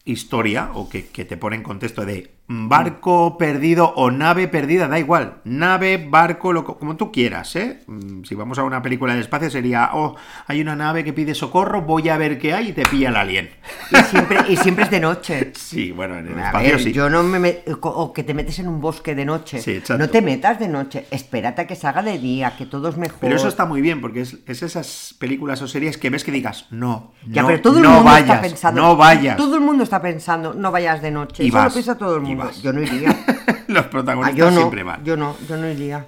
historia, 0.05 0.71
o 0.73 0.89
que, 0.89 1.09
que 1.09 1.25
te 1.25 1.37
pone 1.37 1.57
en 1.57 1.65
contexto 1.65 2.07
de 2.07 2.31
barco 2.49 3.37
perdido 3.37 3.93
o 3.97 4.11
nave 4.11 4.49
perdida, 4.49 4.89
da 4.89 4.99
igual. 4.99 5.35
Nave, 5.45 5.99
barco, 6.09 6.53
lo, 6.53 6.65
co- 6.65 6.79
como 6.79 6.97
tú 6.97 7.13
quieras, 7.13 7.55
¿eh? 7.57 7.81
Mm, 7.87 8.25
Si 8.25 8.35
vamos 8.35 8.59
a 8.59 8.65
una 8.65 8.81
película 8.81 9.15
de 9.15 9.21
espacio 9.21 9.51
sería, 9.51 9.91
oh, 9.93 10.17
hay 10.47 10.61
una 10.63 10.75
nave 10.75 11.05
que 11.05 11.13
pide 11.13 11.35
socorro, 11.35 11.83
voy 11.83 12.09
a 12.09 12.17
ver 12.17 12.39
qué 12.39 12.55
hay 12.55 12.69
y 12.69 12.73
te 12.73 12.83
pilla 12.83 13.11
el 13.11 13.17
alien. 13.17 13.51
Y 13.93 13.97
siempre, 14.05 14.39
y 14.49 14.57
siempre 14.57 14.85
es 14.85 14.91
de 14.91 15.01
noche. 15.01 15.53
Sí, 15.69 15.93
bueno, 15.93 16.17
en 16.19 16.29
el 16.29 16.39
A 16.39 16.47
espacio 16.47 16.71
ver, 16.71 16.81
sí. 16.83 16.93
yo 16.93 17.11
no 17.11 17.23
me 17.23 17.39
met- 17.39 17.79
o 17.83 18.13
que 18.13 18.23
te 18.23 18.33
metes 18.33 18.59
en 18.59 18.69
un 18.69 18.81
bosque 18.81 19.15
de 19.15 19.25
noche. 19.27 19.61
Sí, 19.61 19.83
no 19.99 20.09
te 20.09 20.23
metas 20.23 20.59
de 20.59 20.69
noche. 20.69 21.07
Espérate 21.11 21.63
a 21.63 21.67
que 21.67 21.77
se 21.77 21.87
haga 21.87 22.03
de 22.03 22.19
día, 22.19 22.55
que 22.57 22.65
todo 22.65 22.89
es 22.89 22.97
mejor. 22.97 23.19
Pero 23.21 23.37
eso 23.37 23.49
está 23.49 23.67
muy 23.67 23.83
bien, 23.83 24.01
porque 24.01 24.23
es, 24.23 24.39
es 24.47 24.63
esas 24.63 25.15
películas 25.19 25.61
o 25.61 25.69
series 25.69 25.99
que 25.99 26.09
ves 26.11 26.25
que 26.25 26.33
digas, 26.33 26.67
no, 26.71 27.13
Ya, 27.27 27.43
no, 27.43 27.49
pero 27.49 27.61
todo 27.61 27.77
el 27.77 27.83
no 27.83 27.91
mundo 27.91 28.05
vayas, 28.05 28.29
está 28.31 28.41
pensando. 28.41 28.81
no 28.81 28.97
vayas. 28.97 29.37
Todo 29.37 29.55
el 29.57 29.61
mundo 29.61 29.85
está 29.85 30.01
pensando, 30.01 30.55
no 30.55 30.71
vayas 30.71 31.03
de 31.03 31.11
noche. 31.11 31.45
Y 31.45 31.49
Eso 31.49 31.57
vas, 31.57 31.67
lo 31.67 31.73
piensa 31.73 31.99
todo 31.99 32.17
el 32.17 32.23
mundo. 32.23 32.38
Vas. 32.39 32.63
Yo 32.63 32.73
no 32.73 32.81
iría. 32.81 33.15
Los 33.69 33.85
Ah, 33.85 33.91
protagonistas 33.91 34.37
yo 34.37 34.51
no, 34.51 34.57
siempre 34.57 34.83
van. 34.83 35.05
yo 35.05 35.17
no, 35.17 35.37
yo 35.49 35.57
no 35.59 35.69
iría. 35.69 36.07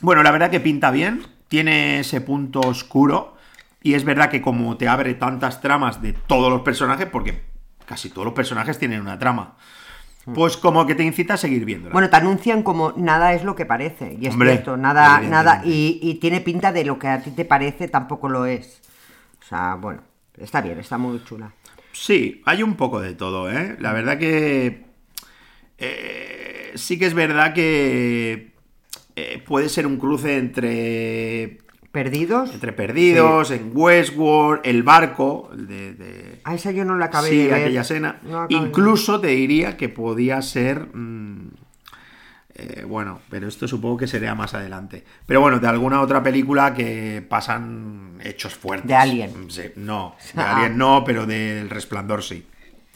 Bueno, 0.00 0.22
la 0.22 0.30
verdad 0.30 0.50
que 0.50 0.60
pinta 0.60 0.90
bien, 0.92 1.22
tiene 1.48 2.00
ese 2.00 2.20
punto 2.20 2.60
oscuro 2.60 3.36
y 3.82 3.94
es 3.94 4.04
verdad 4.04 4.30
que 4.30 4.40
como 4.40 4.76
te 4.76 4.86
abre 4.88 5.14
tantas 5.14 5.60
tramas 5.60 6.00
de 6.02 6.12
todos 6.12 6.50
los 6.52 6.60
personajes, 6.62 7.06
porque 7.06 7.42
casi 7.86 8.08
todos 8.10 8.24
los 8.24 8.34
personajes 8.34 8.78
tienen 8.78 9.00
una 9.00 9.18
trama, 9.18 9.56
pues 10.34 10.56
como 10.56 10.86
que 10.86 10.94
te 10.94 11.02
incita 11.02 11.34
a 11.34 11.36
seguir 11.36 11.64
viéndola. 11.64 11.92
Bueno, 11.92 12.08
te 12.08 12.16
anuncian 12.16 12.62
como 12.62 12.92
nada 12.96 13.32
es 13.34 13.42
lo 13.42 13.56
que 13.56 13.66
parece. 13.66 14.16
Y 14.20 14.26
es 14.26 14.32
Hombre, 14.34 14.52
cierto, 14.52 14.76
nada, 14.76 15.20
nada. 15.20 15.62
Y, 15.64 15.98
y 16.00 16.14
tiene 16.14 16.40
pinta 16.40 16.70
de 16.72 16.84
lo 16.84 16.98
que 16.98 17.08
a 17.08 17.20
ti 17.20 17.32
te 17.32 17.44
parece, 17.44 17.88
tampoco 17.88 18.28
lo 18.28 18.46
es. 18.46 18.80
O 19.42 19.44
sea, 19.48 19.74
bueno, 19.74 20.02
está 20.38 20.60
bien, 20.60 20.78
está 20.78 20.96
muy 20.98 21.22
chula. 21.24 21.52
Sí, 21.92 22.40
hay 22.46 22.62
un 22.62 22.74
poco 22.76 23.00
de 23.00 23.14
todo, 23.14 23.50
¿eh? 23.50 23.76
La 23.80 23.92
verdad 23.92 24.16
que 24.18 24.86
eh, 25.82 26.72
sí 26.74 26.98
que 26.98 27.06
es 27.06 27.14
verdad 27.14 27.52
que 27.54 28.52
eh, 29.16 29.42
puede 29.46 29.68
ser 29.68 29.86
un 29.86 29.98
cruce 29.98 30.38
entre 30.38 31.58
¿Perdidos? 31.90 32.54
entre 32.54 32.72
Perdidos, 32.72 33.50
en 33.50 33.70
Westworld, 33.74 34.62
el 34.64 34.82
barco, 34.82 35.50
de- 35.54 35.92
de, 35.92 36.40
A 36.44 36.54
esa 36.54 36.70
yo 36.70 36.84
no 36.86 36.96
la 36.96 37.06
acabé 37.06 37.28
sí, 37.28 37.36
de 37.38 37.44
ver. 37.48 37.54
aquella 37.54 37.82
escena. 37.82 38.18
No. 38.22 38.46
Incluso 38.48 39.20
te 39.20 39.26
diría 39.28 39.76
que 39.76 39.88
podía 39.90 40.40
ser 40.40 40.86
mm, 40.94 41.50
Eh, 42.54 42.84
bueno, 42.86 43.20
pero 43.30 43.48
esto 43.48 43.66
supongo 43.66 43.96
que 43.96 44.06
sería 44.06 44.34
más 44.34 44.52
adelante. 44.52 45.02
Pero 45.26 45.40
bueno, 45.40 45.58
de 45.58 45.66
alguna 45.68 46.02
otra 46.02 46.22
película 46.22 46.74
que 46.74 47.24
pasan 47.26 48.18
hechos 48.22 48.54
fuertes. 48.54 48.86
De 48.88 48.94
Alien. 48.94 49.50
Sí, 49.50 49.62
no, 49.76 50.16
de 50.34 50.42
Alien 50.42 50.76
no, 50.76 51.02
pero 51.04 51.24
del 51.26 51.70
Resplandor 51.70 52.22
sí. 52.22 52.44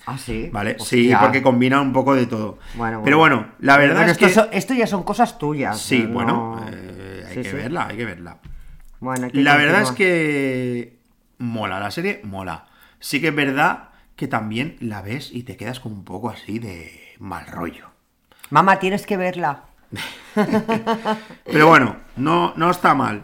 Ah, 0.06 0.16
sí. 0.18 0.48
¿Vale? 0.52 0.76
Hostia. 0.78 0.86
Sí, 0.88 1.12
porque 1.20 1.42
combina 1.42 1.80
un 1.80 1.92
poco 1.92 2.14
de 2.14 2.26
todo. 2.26 2.58
Bueno, 2.74 3.02
Pero 3.04 3.18
bueno, 3.18 3.48
la 3.58 3.76
verdad 3.76 3.96
Bueno, 3.96 4.12
es 4.12 4.18
que... 4.18 4.26
esto, 4.26 4.44
so- 4.44 4.50
esto 4.52 4.72
ya 4.74 4.86
son 4.86 5.02
cosas 5.02 5.36
tuyas. 5.38 5.80
Sí, 5.80 6.02
no- 6.04 6.08
bueno, 6.14 6.60
eh, 6.70 7.24
hay 7.28 7.34
Sí, 7.34 7.42
que 7.42 7.50
sí. 7.50 7.56
verla, 7.56 7.86
hay 7.88 7.96
que 7.96 8.04
verla. 8.04 8.38
Bueno, 9.00 9.28
que 9.30 9.42
La 9.42 9.56
verdad 9.56 9.82
es 9.82 9.90
que 9.92 10.98
mola, 11.38 11.80
la 11.80 11.90
serie 11.90 12.20
mola. 12.24 12.66
Sí 13.00 13.20
que 13.20 13.28
es 13.28 13.34
verdad 13.34 13.88
que 14.14 14.28
también 14.28 14.76
la 14.80 15.02
ves 15.02 15.30
y 15.32 15.42
te 15.42 15.56
quedas 15.56 15.80
con 15.80 15.92
un 15.92 16.04
poco 16.04 16.30
así 16.30 16.58
de 16.58 17.14
mal 17.18 17.46
rollo. 17.46 17.88
Mamá, 18.50 18.78
tienes 18.78 19.04
que 19.06 19.16
verla. 19.16 19.64
Pero 21.44 21.68
bueno, 21.68 21.96
no, 22.16 22.52
no 22.56 22.70
está 22.70 22.94
mal. 22.94 23.22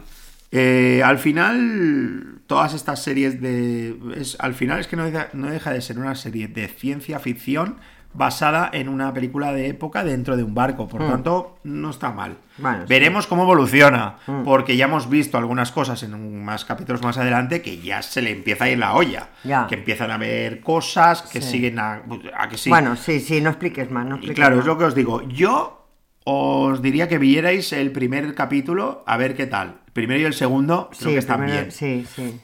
Eh, 0.55 1.01
al 1.03 1.17
final, 1.17 2.41
todas 2.47 2.73
estas 2.75 3.01
series 3.03 3.41
de... 3.41 3.97
es- 4.15 4.37
al 4.39 4.53
final 4.53 4.79
es 4.79 4.87
que 4.87 4.95
no 4.95 5.03
deja, 5.05 5.29
no 5.33 5.47
deja 5.49 5.71
de 5.71 5.81
ser 5.81 5.97
una 5.97 6.13
serie 6.15 6.47
de 6.47 6.67
ciencia 6.67 7.17
ficción 7.19 7.77
basada 8.15 8.69
en 8.71 8.89
una 8.89 9.11
película 9.11 9.51
de 9.53 9.67
época 9.69 10.03
dentro 10.03 10.37
de 10.37 10.43
un 10.43 10.53
barco. 10.53 10.87
Por 10.87 11.01
tanto, 11.07 11.57
no 11.63 11.89
está 11.89 12.11
mal. 12.11 12.37
Bueno, 12.59 12.81
sí. 12.81 12.85
Veremos 12.87 13.25
cómo 13.25 13.41
evoluciona, 13.41 14.17
porque 14.45 14.77
ya 14.77 14.85
hemos 14.85 15.09
visto 15.09 15.39
algunas 15.39 15.71
cosas 15.71 16.03
en 16.03 16.13
un- 16.13 16.45
más 16.45 16.63
capítulos 16.65 17.01
más 17.01 17.17
adelante 17.17 17.63
que 17.63 17.79
ya 17.79 18.03
se 18.03 18.21
le 18.21 18.29
empieza 18.29 18.65
a 18.65 18.69
ir 18.69 18.77
la 18.77 18.93
olla. 18.93 19.29
Ya. 19.43 19.65
Que 19.65 19.73
empiezan 19.73 20.11
a 20.11 20.19
ver 20.19 20.61
cosas 20.61 21.23
que 21.23 21.41
Sí. 21.41 21.49
siguen 21.53 21.79
a, 21.79 22.03
a 22.37 22.47
que 22.47 22.57
sí. 22.59 22.69
Bueno, 22.69 22.95
sí, 22.95 23.19
sí, 23.19 23.41
no 23.41 23.49
expliques 23.49 23.89
más. 23.89 24.05
No 24.05 24.11
Y 24.17 24.19
expliques 24.19 24.35
claro, 24.35 24.57
más. 24.57 24.63
es 24.63 24.67
lo 24.67 24.77
que 24.77 24.83
os 24.85 24.93
digo. 24.93 25.27
Yo 25.29 25.87
os 26.25 26.83
diría 26.83 27.07
que 27.07 27.17
vierais 27.17 27.73
el 27.73 27.91
primer 27.91 28.35
capítulo 28.35 29.03
a 29.07 29.17
ver 29.17 29.33
qué 29.35 29.47
tal. 29.47 29.79
Primero 29.93 30.19
y 30.21 30.23
el 30.25 30.33
segundo 30.33 30.89
creo 30.89 31.09
Sí, 31.09 31.13
que 31.13 31.19
están 31.19 31.37
primero- 31.41 31.61
bien. 31.61 31.71
sí, 31.71 32.05
sí. 32.15 32.39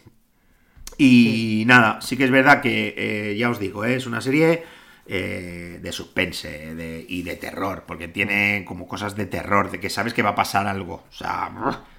Y 0.97 1.63
nada, 1.65 1.99
sí 2.01 2.17
que 2.17 2.25
es 2.25 2.31
verdad 2.31 2.61
que, 2.61 2.93
eh, 2.97 3.35
ya 3.37 3.49
os 3.49 3.59
digo, 3.59 3.85
eh, 3.85 3.95
es 3.95 4.05
una 4.05 4.21
serie 4.21 4.63
eh, 5.11 5.79
de 5.81 5.91
suspense 5.91 6.75
de- 6.75 7.03
y 7.09 7.23
de 7.23 7.35
terror, 7.35 7.85
porque 7.87 8.07
tiene 8.07 8.63
como 8.67 8.87
cosas 8.87 9.15
de 9.15 9.25
terror, 9.25 9.71
de 9.71 9.79
que 9.79 9.89
sabes 9.89 10.13
que 10.13 10.21
va 10.21 10.29
a 10.31 10.35
pasar 10.35 10.67
algo. 10.67 11.03
O 11.09 11.13
sea, 11.13 11.49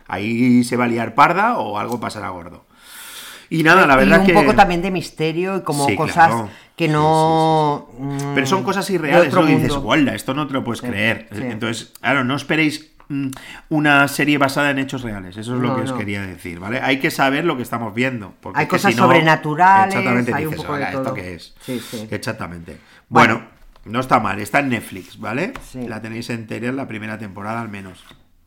ahí 0.06 0.62
se 0.62 0.76
va 0.76 0.84
a 0.84 0.86
liar 0.86 1.16
parda 1.16 1.58
o 1.58 1.76
algo 1.80 1.98
pasará 1.98 2.28
gordo. 2.28 2.66
Y 3.48 3.64
nada, 3.64 3.84
la 3.84 3.94
y 3.94 3.96
verdad 3.96 4.20
un 4.20 4.26
que... 4.26 4.32
poco 4.32 4.54
también 4.54 4.80
de 4.80 4.92
misterio 4.92 5.56
y 5.56 5.62
como 5.62 5.86
Sí, 5.88 5.96
cosas 5.96 6.28
claro. 6.28 6.50
que 6.76 6.86
Sí, 6.86 6.92
no... 6.92 7.88
mm, 7.98 8.34
Pero 8.36 8.46
son 8.46 8.62
cosas 8.62 8.88
irreales, 8.90 9.34
¿no? 9.34 9.48
Y 9.48 9.54
dices, 9.56 9.74
guarda, 9.74 10.14
esto 10.14 10.32
no 10.32 10.46
te 10.46 10.52
lo 10.52 10.62
puedes 10.62 10.80
creer. 10.80 11.26
Entonces, 11.32 11.92
claro, 12.00 12.22
no 12.22 12.36
esperéis 12.36 12.89
una 13.68 14.08
serie 14.08 14.38
basada 14.38 14.70
en 14.70 14.78
hechos 14.78 15.02
reales. 15.02 15.36
Eso 15.36 15.56
es 15.56 15.60
lo 15.60 15.68
No, 15.68 15.76
que 15.76 15.82
os 15.82 15.92
quería 15.92 16.22
decir, 16.22 16.58
¿vale? 16.60 16.80
Hay 16.80 17.00
que 17.00 17.10
saber 17.10 17.44
lo 17.44 17.56
que 17.56 17.62
estamos 17.62 17.92
viendo. 17.94 18.34
Porque 18.40 18.58
Hay 18.60 18.64
es 18.64 18.68
que 18.70 18.76
cosas 18.76 18.92
si 18.92 18.96
no- 18.96 19.04
sobrenaturales, 19.04 19.94
Exactamente, 19.94 20.34
hay 20.34 20.44
un 20.44 20.50
dices, 20.50 20.64
poco 20.64 20.76
de 20.76 20.82
"Hola, 20.82 20.88
¿esto 20.90 21.02
todo". 21.02 21.14
qué 21.14 21.34
es? 21.34 21.54
Sí, 21.60 21.80
sí. 21.80 22.08
Exactamente. 22.10 22.76
Bueno. 23.08 23.34
Bueno, 23.34 23.50
no 23.86 24.00
está 24.00 24.20
mal. 24.20 24.40
Está 24.40 24.60
en 24.60 24.68
Netflix, 24.70 25.18
¿vale? 25.18 25.52
Sí. 25.62 25.86
La 25.88 26.00
tenéis 26.00 26.30
entera, 26.30 26.70
la 26.72 26.86
primera 26.86 27.18
temporada 27.18 27.60
al 27.60 27.68
menos. 27.68 28.04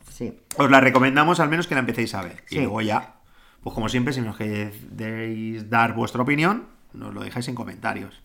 Sí. 0.10 0.40
Os 0.58 0.70
la 0.70 0.80
recomendamos 0.80 1.40
al 1.40 1.50
menos 1.50 1.68
que 1.68 1.74
la 1.76 1.80
empecéis 1.82 2.14
a 2.16 2.22
ver. 2.22 2.44
Y 2.50 2.60
luego 2.60 2.82
ya, 2.82 3.16
pues 3.64 3.74
como 3.74 3.90
siempre, 3.90 4.14
si 4.14 4.22
nos 4.22 4.38
queréis 4.38 5.70
dar 5.70 5.94
vuestra 5.94 6.22
opinión, 6.22 6.66
nos 6.94 7.14
lo 7.14 7.24
dejáis 7.24 7.48
en 7.48 7.56
comentarios. 7.56 8.22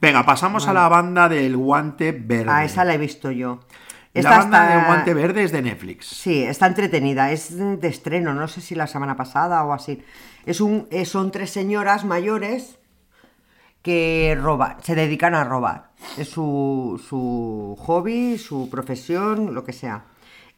Venga, 0.00 0.24
pasamos 0.24 0.66
a 0.68 0.72
la 0.72 0.88
banda 0.88 1.28
del 1.28 1.56
guante 1.56 2.12
verde. 2.12 2.46
Ah, 2.50 2.64
esa 2.64 2.84
la 2.84 2.94
he 2.94 2.98
visto 2.98 3.30
yo. 3.32 3.60
La 4.12 4.20
Esta 4.20 4.38
banda 4.38 4.62
está- 4.64 4.76
del 4.76 4.86
guante 4.86 5.14
verde 5.14 5.44
es 5.44 5.52
de 5.52 5.62
Netflix. 5.62 6.06
Sí, 6.06 6.42
está 6.42 6.66
entretenida. 6.66 7.30
Es 7.30 7.56
de 7.56 7.86
estreno, 7.88 8.34
no 8.34 8.48
sé 8.48 8.60
si 8.60 8.74
la 8.74 8.86
semana 8.88 9.16
pasada 9.16 9.62
o 9.64 9.72
así. 9.72 10.02
Es 10.46 10.60
un, 10.60 10.88
eh, 10.90 11.04
son 11.04 11.30
tres 11.30 11.50
señoras 11.50 12.04
mayores 12.04 12.78
que 13.82 14.36
roban, 14.40 14.76
se 14.82 14.94
dedican 14.94 15.34
a 15.34 15.44
robar. 15.44 15.90
Es 16.18 16.28
su, 16.28 17.00
su 17.08 17.76
hobby, 17.80 18.36
su 18.38 18.68
profesión, 18.68 19.54
lo 19.54 19.64
que 19.64 19.72
sea. 19.72 20.04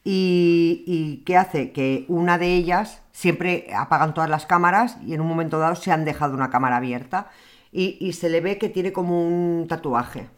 Y, 0.05 0.83
y 0.87 1.23
¿qué 1.25 1.37
hace? 1.37 1.71
Que 1.73 2.05
una 2.09 2.39
de 2.39 2.55
ellas 2.55 3.03
siempre 3.13 3.69
apagan 3.77 4.15
todas 4.15 4.31
las 4.31 4.47
cámaras 4.47 4.97
y 5.07 5.15
en 5.15 5.21
un 5.21 5.29
momento 5.29 5.59
dado 5.59 5.77
se 5.77 5.93
han 5.93 6.05
dejado 6.05 6.35
una 6.35 6.51
cámara 6.51 6.79
abierta 6.79 7.31
y, 7.71 7.97
y 8.01 8.15
se 8.15 8.29
le 8.29 8.41
ve 8.41 8.59
que 8.59 8.69
tiene 8.69 8.93
como 8.93 9.25
un 9.27 9.69
tatuaje, 9.69 10.29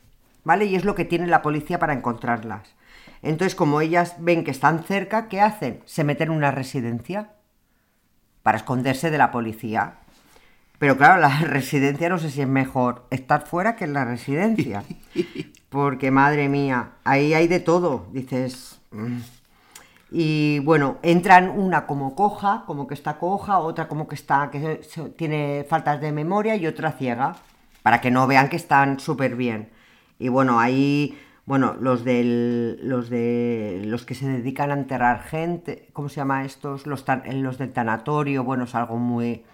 ¿vale? 0.42 0.66
Y 0.66 0.74
es 0.76 0.84
lo 0.84 0.94
que 0.94 1.06
tiene 1.06 1.26
la 1.26 1.40
policía 1.40 1.78
para 1.78 1.94
encontrarlas. 1.94 2.68
Entonces, 3.24 3.54
como 3.54 3.80
ellas 3.80 4.16
ven 4.18 4.44
que 4.44 4.50
están 4.50 4.84
cerca, 4.84 5.28
¿qué 5.28 5.40
hacen? 5.40 5.80
Se 5.86 6.04
meten 6.04 6.28
en 6.28 6.36
una 6.36 6.50
residencia 6.50 7.30
para 8.42 8.58
esconderse 8.58 9.10
de 9.10 9.18
la 9.18 9.30
policía. 9.30 9.94
Pero 10.78 10.96
claro, 10.96 11.20
la 11.20 11.38
residencia 11.40 12.08
no 12.08 12.18
sé 12.18 12.30
si 12.30 12.42
es 12.42 12.48
mejor 12.48 13.06
estar 13.10 13.46
fuera 13.46 13.76
que 13.76 13.84
en 13.84 13.94
la 13.94 14.04
residencia. 14.04 14.84
Porque 15.70 16.10
madre 16.10 16.48
mía, 16.48 16.92
ahí 17.04 17.34
hay 17.34 17.48
de 17.48 17.60
todo. 17.60 18.06
Dices. 18.12 18.80
mm. 18.92 19.18
Y 20.16 20.60
bueno, 20.60 20.98
entran 21.02 21.50
una 21.50 21.86
como 21.86 22.14
coja, 22.14 22.62
como 22.66 22.86
que 22.86 22.94
está 22.94 23.18
coja, 23.18 23.58
otra 23.58 23.88
como 23.88 24.06
que 24.06 24.14
está, 24.14 24.48
que 24.48 24.80
tiene 25.16 25.66
faltas 25.68 26.00
de 26.00 26.12
memoria 26.12 26.54
y 26.54 26.68
otra 26.68 26.92
ciega, 26.92 27.34
para 27.82 28.00
que 28.00 28.12
no 28.12 28.28
vean 28.28 28.48
que 28.48 28.54
están 28.54 29.00
súper 29.00 29.34
bien. 29.34 29.70
Y 30.20 30.28
bueno, 30.28 30.60
ahí, 30.60 31.18
bueno, 31.46 31.76
los 31.78 32.04
del, 32.04 32.78
los 32.88 33.10
de, 33.10 33.82
los 33.84 34.04
que 34.06 34.14
se 34.14 34.26
dedican 34.28 34.70
a 34.70 34.74
enterrar 34.74 35.22
gente, 35.22 35.88
¿cómo 35.92 36.08
se 36.08 36.16
llama 36.16 36.44
estos? 36.44 36.86
Los, 36.86 37.04
tan- 37.04 37.22
los 37.42 37.58
del 37.58 37.72
tanatorio, 37.72 38.44
bueno, 38.44 38.64
es 38.64 38.74
algo 38.74 38.96
muy, 38.96 39.44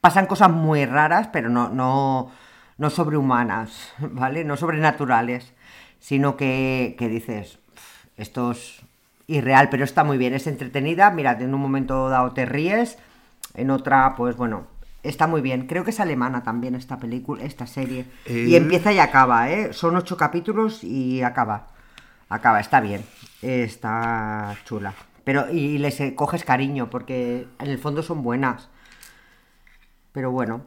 pasan 0.00 0.26
cosas 0.26 0.50
muy 0.50 0.84
raras, 0.86 1.28
pero 1.32 1.48
no, 1.48 1.68
no, 1.68 2.30
no 2.78 2.90
sobrehumanas, 2.90 3.92
¿vale? 3.98 4.44
No 4.44 4.56
sobrenaturales, 4.56 5.52
sino 5.98 6.36
que, 6.36 6.94
que 6.98 7.08
dices, 7.08 7.58
"Pf, 7.74 8.08
esto 8.16 8.52
es 8.52 8.80
irreal, 9.26 9.68
pero 9.70 9.84
está 9.84 10.04
muy 10.04 10.18
bien, 10.18 10.34
es 10.34 10.46
entretenida, 10.46 11.10
mira, 11.10 11.32
en 11.40 11.54
un 11.54 11.60
momento 11.60 12.08
dado 12.08 12.32
te 12.32 12.46
ríes, 12.46 12.98
en 13.54 13.70
otra, 13.70 14.14
pues 14.16 14.36
bueno, 14.36 14.66
está 15.02 15.26
muy 15.26 15.40
bien. 15.40 15.66
Creo 15.66 15.84
que 15.84 15.90
es 15.90 16.00
alemana 16.00 16.42
también 16.42 16.74
esta 16.74 16.98
película, 16.98 17.42
esta 17.44 17.66
serie. 17.66 18.06
Y 18.26 18.54
Eh. 18.54 18.56
empieza 18.56 18.92
y 18.92 18.98
acaba, 18.98 19.50
¿eh? 19.50 19.72
Son 19.72 19.96
ocho 19.96 20.16
capítulos 20.16 20.82
y 20.84 21.22
acaba. 21.22 21.68
Acaba, 22.28 22.60
está 22.60 22.80
bien, 22.80 23.02
está 23.42 24.56
chula. 24.64 24.94
Pero, 25.24 25.50
y 25.50 25.78
les 25.78 26.00
eh, 26.00 26.14
coges 26.14 26.44
cariño, 26.44 26.88
porque 26.90 27.46
en 27.58 27.68
el 27.68 27.78
fondo 27.78 28.02
son 28.02 28.22
buenas. 28.22 28.68
Pero 30.12 30.30
bueno. 30.30 30.62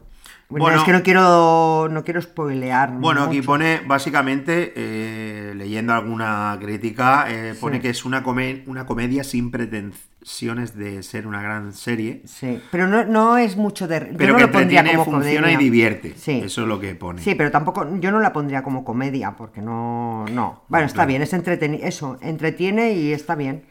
Bueno, 0.48 0.64
Bueno. 0.66 0.78
es 0.78 0.84
que 0.84 0.92
no 0.92 1.02
quiero, 1.02 1.88
no 1.90 2.04
quiero 2.04 2.20
spoilear. 2.20 2.90
Bueno, 2.92 3.24
aquí 3.24 3.40
pone, 3.42 3.80
básicamente, 3.86 4.72
eh, 4.76 5.52
leyendo 5.56 5.92
alguna 5.94 6.56
crítica, 6.60 7.26
eh, 7.28 7.54
pone 7.58 7.76
Sí. 7.76 7.82
que 7.82 7.88
es 7.90 8.04
una, 8.04 8.22
come- 8.22 8.62
una 8.66 8.84
comedia 8.86 9.24
sin 9.24 9.50
pretensiones 9.50 10.76
de 10.76 11.02
ser 11.02 11.26
una 11.26 11.42
gran 11.42 11.72
serie, 11.72 12.22
Sí, 12.26 12.60
pero 12.70 12.86
no, 12.86 13.04
no 13.04 13.36
es 13.38 13.56
mucho 13.56 13.88
de... 13.88 14.00
yo 14.12 14.16
pero 14.18 14.32
no 14.34 14.38
que 14.38 14.44
lo 14.46 14.52
pondría 14.52 14.80
entretiene, 14.80 15.04
como 15.04 15.18
funciona 15.18 15.48
y 15.48 15.54
comedia. 15.54 15.58
divierte. 15.58 16.14
Sí. 16.16 16.42
Eso 16.44 16.62
es 16.62 16.68
lo 16.68 16.78
que 16.78 16.94
pone. 16.94 17.22
Sí, 17.22 17.34
pero 17.34 17.50
tampoco, 17.50 17.88
yo 17.98 18.10
no 18.12 18.20
la 18.20 18.32
pondría 18.32 18.62
como 18.62 18.84
comedia, 18.84 19.32
porque 19.32 19.60
no, 19.62 20.26
no. 20.30 20.64
Bueno, 20.68 20.86
está 20.86 20.96
claro. 20.96 21.08
bien, 21.08 21.22
es 21.22 21.32
entretenido, 21.32 21.84
eso, 21.86 22.18
entretiene 22.20 22.92
y 22.92 23.12
está 23.12 23.34
bien. 23.34 23.64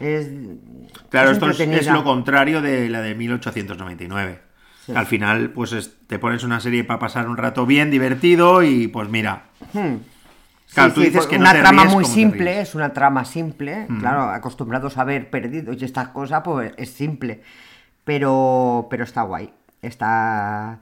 Es, 0.00 0.28
Claro, 1.08 1.30
es 1.30 1.36
esto 1.38 1.48
es, 1.50 1.60
es 1.60 1.86
lo 1.86 2.04
contrario 2.04 2.60
de 2.60 2.88
la 2.90 3.00
de 3.00 3.14
1899. 3.14 4.40
Sí. 4.86 4.92
Al 4.94 5.06
final, 5.06 5.50
pues 5.50 5.72
es- 5.72 5.92
te 6.06 6.18
pones 6.18 6.44
una 6.44 6.60
serie 6.60 6.84
para 6.84 6.98
pasar 7.00 7.28
un 7.28 7.36
rato 7.36 7.66
bien, 7.66 7.90
divertido 7.90 8.62
y 8.62 8.86
pues 8.88 9.08
mira. 9.08 9.44
Hmm. 9.72 9.96
Claro, 10.72 10.90
Sí, 10.90 10.94
tú 10.94 11.00
dices 11.00 11.16
pues 11.16 11.26
que 11.28 11.36
no 11.38 11.42
una 11.42 11.52
te 11.52 11.60
trama 11.60 11.82
ríes 11.82 11.94
muy 11.94 12.04
simple, 12.04 12.60
es 12.60 12.74
una 12.74 12.92
trama 12.92 13.24
simple, 13.24 13.86
claro, 14.00 14.22
acostumbrados 14.24 14.98
a 14.98 15.04
ver 15.04 15.30
perdidos 15.30 15.76
y 15.80 15.84
estas 15.84 16.08
cosas, 16.08 16.42
pues 16.44 16.72
es 16.76 16.90
simple. 16.90 17.42
Pero, 18.04 18.86
pero 18.90 19.04
está 19.04 19.22
guay. 19.22 19.50
Está. 19.82 20.80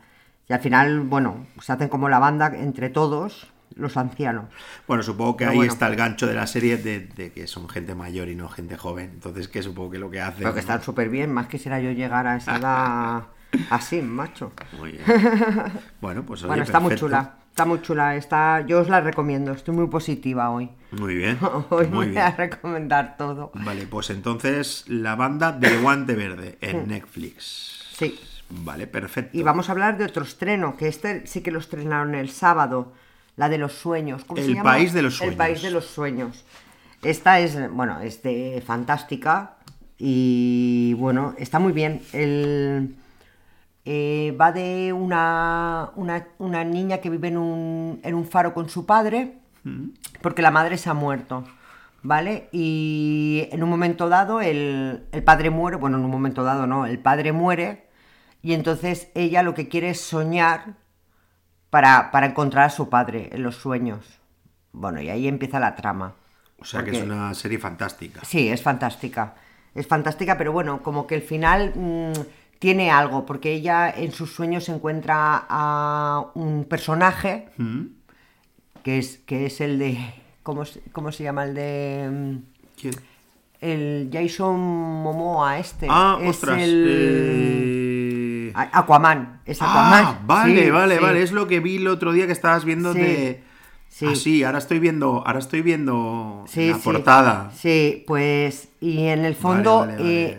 Y 0.48 0.52
al 0.52 0.60
final, 0.60 1.00
bueno, 1.00 1.46
se 1.60 1.72
hacen 1.72 1.88
como 1.88 2.08
la 2.08 2.18
banda 2.18 2.52
entre 2.54 2.90
todos, 2.90 3.50
los 3.76 3.96
ancianos. 3.96 4.46
Bueno, 4.86 5.02
supongo 5.02 5.36
que 5.36 5.44
Pero 5.44 5.52
ahí 5.52 5.56
bueno. 5.58 5.72
está 5.72 5.86
el 5.86 5.96
gancho 5.96 6.26
de 6.26 6.34
la 6.34 6.46
serie 6.46 6.76
de, 6.76 7.00
de 7.00 7.32
que 7.32 7.46
son 7.46 7.68
gente 7.68 7.94
mayor 7.94 8.28
y 8.28 8.34
no 8.34 8.48
gente 8.48 8.76
joven. 8.76 9.10
Entonces, 9.14 9.48
que 9.48 9.62
supongo 9.62 9.90
que 9.92 9.98
lo 9.98 10.10
que 10.10 10.20
hacen. 10.20 10.40
Pero 10.40 10.52
que 10.54 10.60
están 10.60 10.82
súper 10.82 11.08
bien, 11.08 11.32
más 11.32 11.46
quisiera 11.46 11.80
yo 11.80 11.92
llegar 11.92 12.26
a 12.26 12.36
esa 12.36 12.56
edad 12.58 13.22
así, 13.70 14.00
macho. 14.02 14.52
Muy 14.78 14.92
bien. 14.92 15.02
Bueno, 16.00 16.22
pues 16.24 16.42
oye, 16.42 16.48
bueno, 16.48 16.62
está 16.64 16.80
muy 16.80 16.94
chula, 16.96 17.34
está 17.50 17.64
muy 17.64 17.80
chula, 17.82 18.16
está, 18.16 18.60
yo 18.66 18.80
os 18.80 18.88
la 18.88 19.00
recomiendo, 19.00 19.52
estoy 19.52 19.74
muy 19.74 19.86
positiva 19.88 20.50
hoy. 20.50 20.70
Muy 20.92 21.14
bien. 21.16 21.38
Hoy 21.70 21.88
Muy 21.88 22.08
voy 22.08 22.16
a 22.18 22.30
recomendar 22.30 23.16
todo. 23.16 23.50
Vale, 23.54 23.86
pues 23.86 24.10
entonces 24.10 24.84
la 24.86 25.16
banda 25.16 25.50
del 25.50 25.80
guante 25.82 26.14
verde 26.14 26.56
en 26.60 26.86
Netflix. 26.88 27.90
Sí. 27.96 28.18
Vale, 28.50 28.86
perfecto. 28.86 29.36
Y 29.36 29.42
vamos 29.42 29.68
a 29.68 29.72
hablar 29.72 29.98
de 29.98 30.04
otro 30.04 30.22
estreno, 30.22 30.76
que 30.76 30.86
este 30.86 31.26
sí 31.26 31.40
que 31.42 31.50
lo 31.50 31.58
estrenaron 31.58 32.14
el 32.14 32.30
sábado, 32.30 32.92
la 33.36 33.48
de 33.48 33.58
los 33.58 33.72
sueños. 33.72 34.24
¿Cómo 34.24 34.40
se 34.40 34.46
El 34.46 34.54
llama? 34.54 34.70
país 34.70 34.92
de 34.92 35.02
los 35.02 35.14
El 35.14 35.18
sueños. 35.18 35.36
país 35.36 35.62
de 35.62 35.70
los 35.70 35.86
sueños. 35.86 36.44
Esta 37.02 37.40
es, 37.40 37.58
bueno, 37.72 38.00
es 38.00 38.22
de 38.22 38.62
fantástica 38.64 39.56
y 39.98 40.94
bueno, 40.98 41.34
está 41.38 41.58
muy 41.58 41.72
bien. 41.72 42.02
El, 42.12 42.94
eh, 43.84 44.36
va 44.40 44.52
de 44.52 44.92
una, 44.92 45.90
una, 45.96 46.28
una 46.38 46.64
niña 46.64 46.98
que 46.98 47.10
vive 47.10 47.28
en 47.28 47.36
un, 47.36 48.00
en 48.02 48.14
un 48.14 48.26
faro 48.26 48.54
con 48.54 48.68
su 48.68 48.86
padre 48.86 49.38
porque 50.20 50.42
la 50.42 50.50
madre 50.50 50.76
se 50.78 50.90
ha 50.90 50.94
muerto. 50.94 51.44
¿Vale? 52.02 52.50
Y 52.52 53.48
en 53.50 53.62
un 53.62 53.70
momento 53.70 54.10
dado 54.10 54.42
el, 54.42 55.06
el 55.10 55.22
padre 55.22 55.48
muere, 55.48 55.78
bueno, 55.78 55.96
en 55.96 56.04
un 56.04 56.10
momento 56.10 56.44
dado 56.44 56.66
no, 56.66 56.84
el 56.84 56.98
padre 56.98 57.32
muere 57.32 57.88
y 58.42 58.52
entonces 58.52 59.08
ella 59.14 59.42
lo 59.42 59.54
que 59.54 59.68
quiere 59.68 59.88
es 59.88 60.02
soñar 60.02 60.74
para, 61.70 62.10
para 62.10 62.26
encontrar 62.26 62.66
a 62.66 62.70
su 62.70 62.90
padre 62.90 63.30
en 63.32 63.42
los 63.42 63.56
sueños. 63.56 64.20
Bueno, 64.72 65.00
y 65.00 65.08
ahí 65.08 65.26
empieza 65.26 65.58
la 65.58 65.76
trama. 65.76 66.14
O 66.58 66.66
sea 66.66 66.84
que 66.84 66.90
es 66.90 67.02
una 67.02 67.32
serie 67.32 67.58
fantástica. 67.58 68.20
Sí, 68.22 68.48
es 68.48 68.62
fantástica. 68.62 69.36
Es 69.74 69.86
fantástica, 69.86 70.36
pero 70.36 70.52
bueno, 70.52 70.82
como 70.82 71.06
que 71.06 71.14
el 71.14 71.22
final 71.22 71.72
mm, 71.74 72.12
tiene 72.64 72.90
algo, 72.90 73.26
porque 73.26 73.52
ella 73.52 73.90
en 73.94 74.10
sus 74.12 74.32
sueños 74.32 74.70
encuentra 74.70 75.44
a 75.50 76.28
un 76.34 76.64
personaje 76.64 77.50
¿Mm? 77.58 77.82
que 78.82 78.96
es, 78.98 79.18
que 79.26 79.44
es 79.44 79.60
el 79.60 79.78
de. 79.78 79.98
¿Cómo, 80.42 80.64
se- 80.64 80.80
cómo 80.92 81.12
se 81.12 81.24
llama? 81.24 81.44
El 81.44 81.54
de. 81.54 82.08
mm, 82.10 82.36
¿Quién? 82.80 82.94
El 83.60 84.08
Jason 84.10 84.58
Momoa, 84.58 85.58
este. 85.58 85.88
Ah, 85.90 86.16
es 86.22 86.30
ostras. 86.30 86.62
el. 86.62 86.84
eh, 88.48 88.52
Aquaman. 88.54 89.40
Es 89.44 89.60
Aquaman. 89.60 90.04
Ah, 90.06 90.18
vale, 90.26 90.64
Sí, 90.64 90.70
vale, 90.70 90.96
sí. 90.96 91.02
vale. 91.02 91.22
Es 91.22 91.32
lo 91.32 91.46
que 91.46 91.60
vi 91.60 91.76
el 91.76 91.86
otro 91.88 92.12
día 92.12 92.24
que 92.26 92.32
estabas 92.32 92.64
viendo 92.64 92.94
Sí, 92.94 92.98
de. 92.98 93.42
sí. 93.88 94.06
Ah, 94.08 94.14
sí, 94.16 94.42
ahora 94.42 94.56
estoy 94.58 94.78
viendo, 94.78 95.22
ahora 95.26 95.38
estoy 95.38 95.60
viendo 95.60 96.44
Sí, 96.48 96.70
la 96.70 96.76
sí. 96.76 96.80
portada. 96.82 97.50
Sí, 97.54 98.04
pues. 98.06 98.68
Y 98.80 99.06
en 99.08 99.26
el 99.26 99.34
fondo. 99.34 99.80
Vale, 99.80 99.96
vale, 99.96 100.24
eh, 100.24 100.38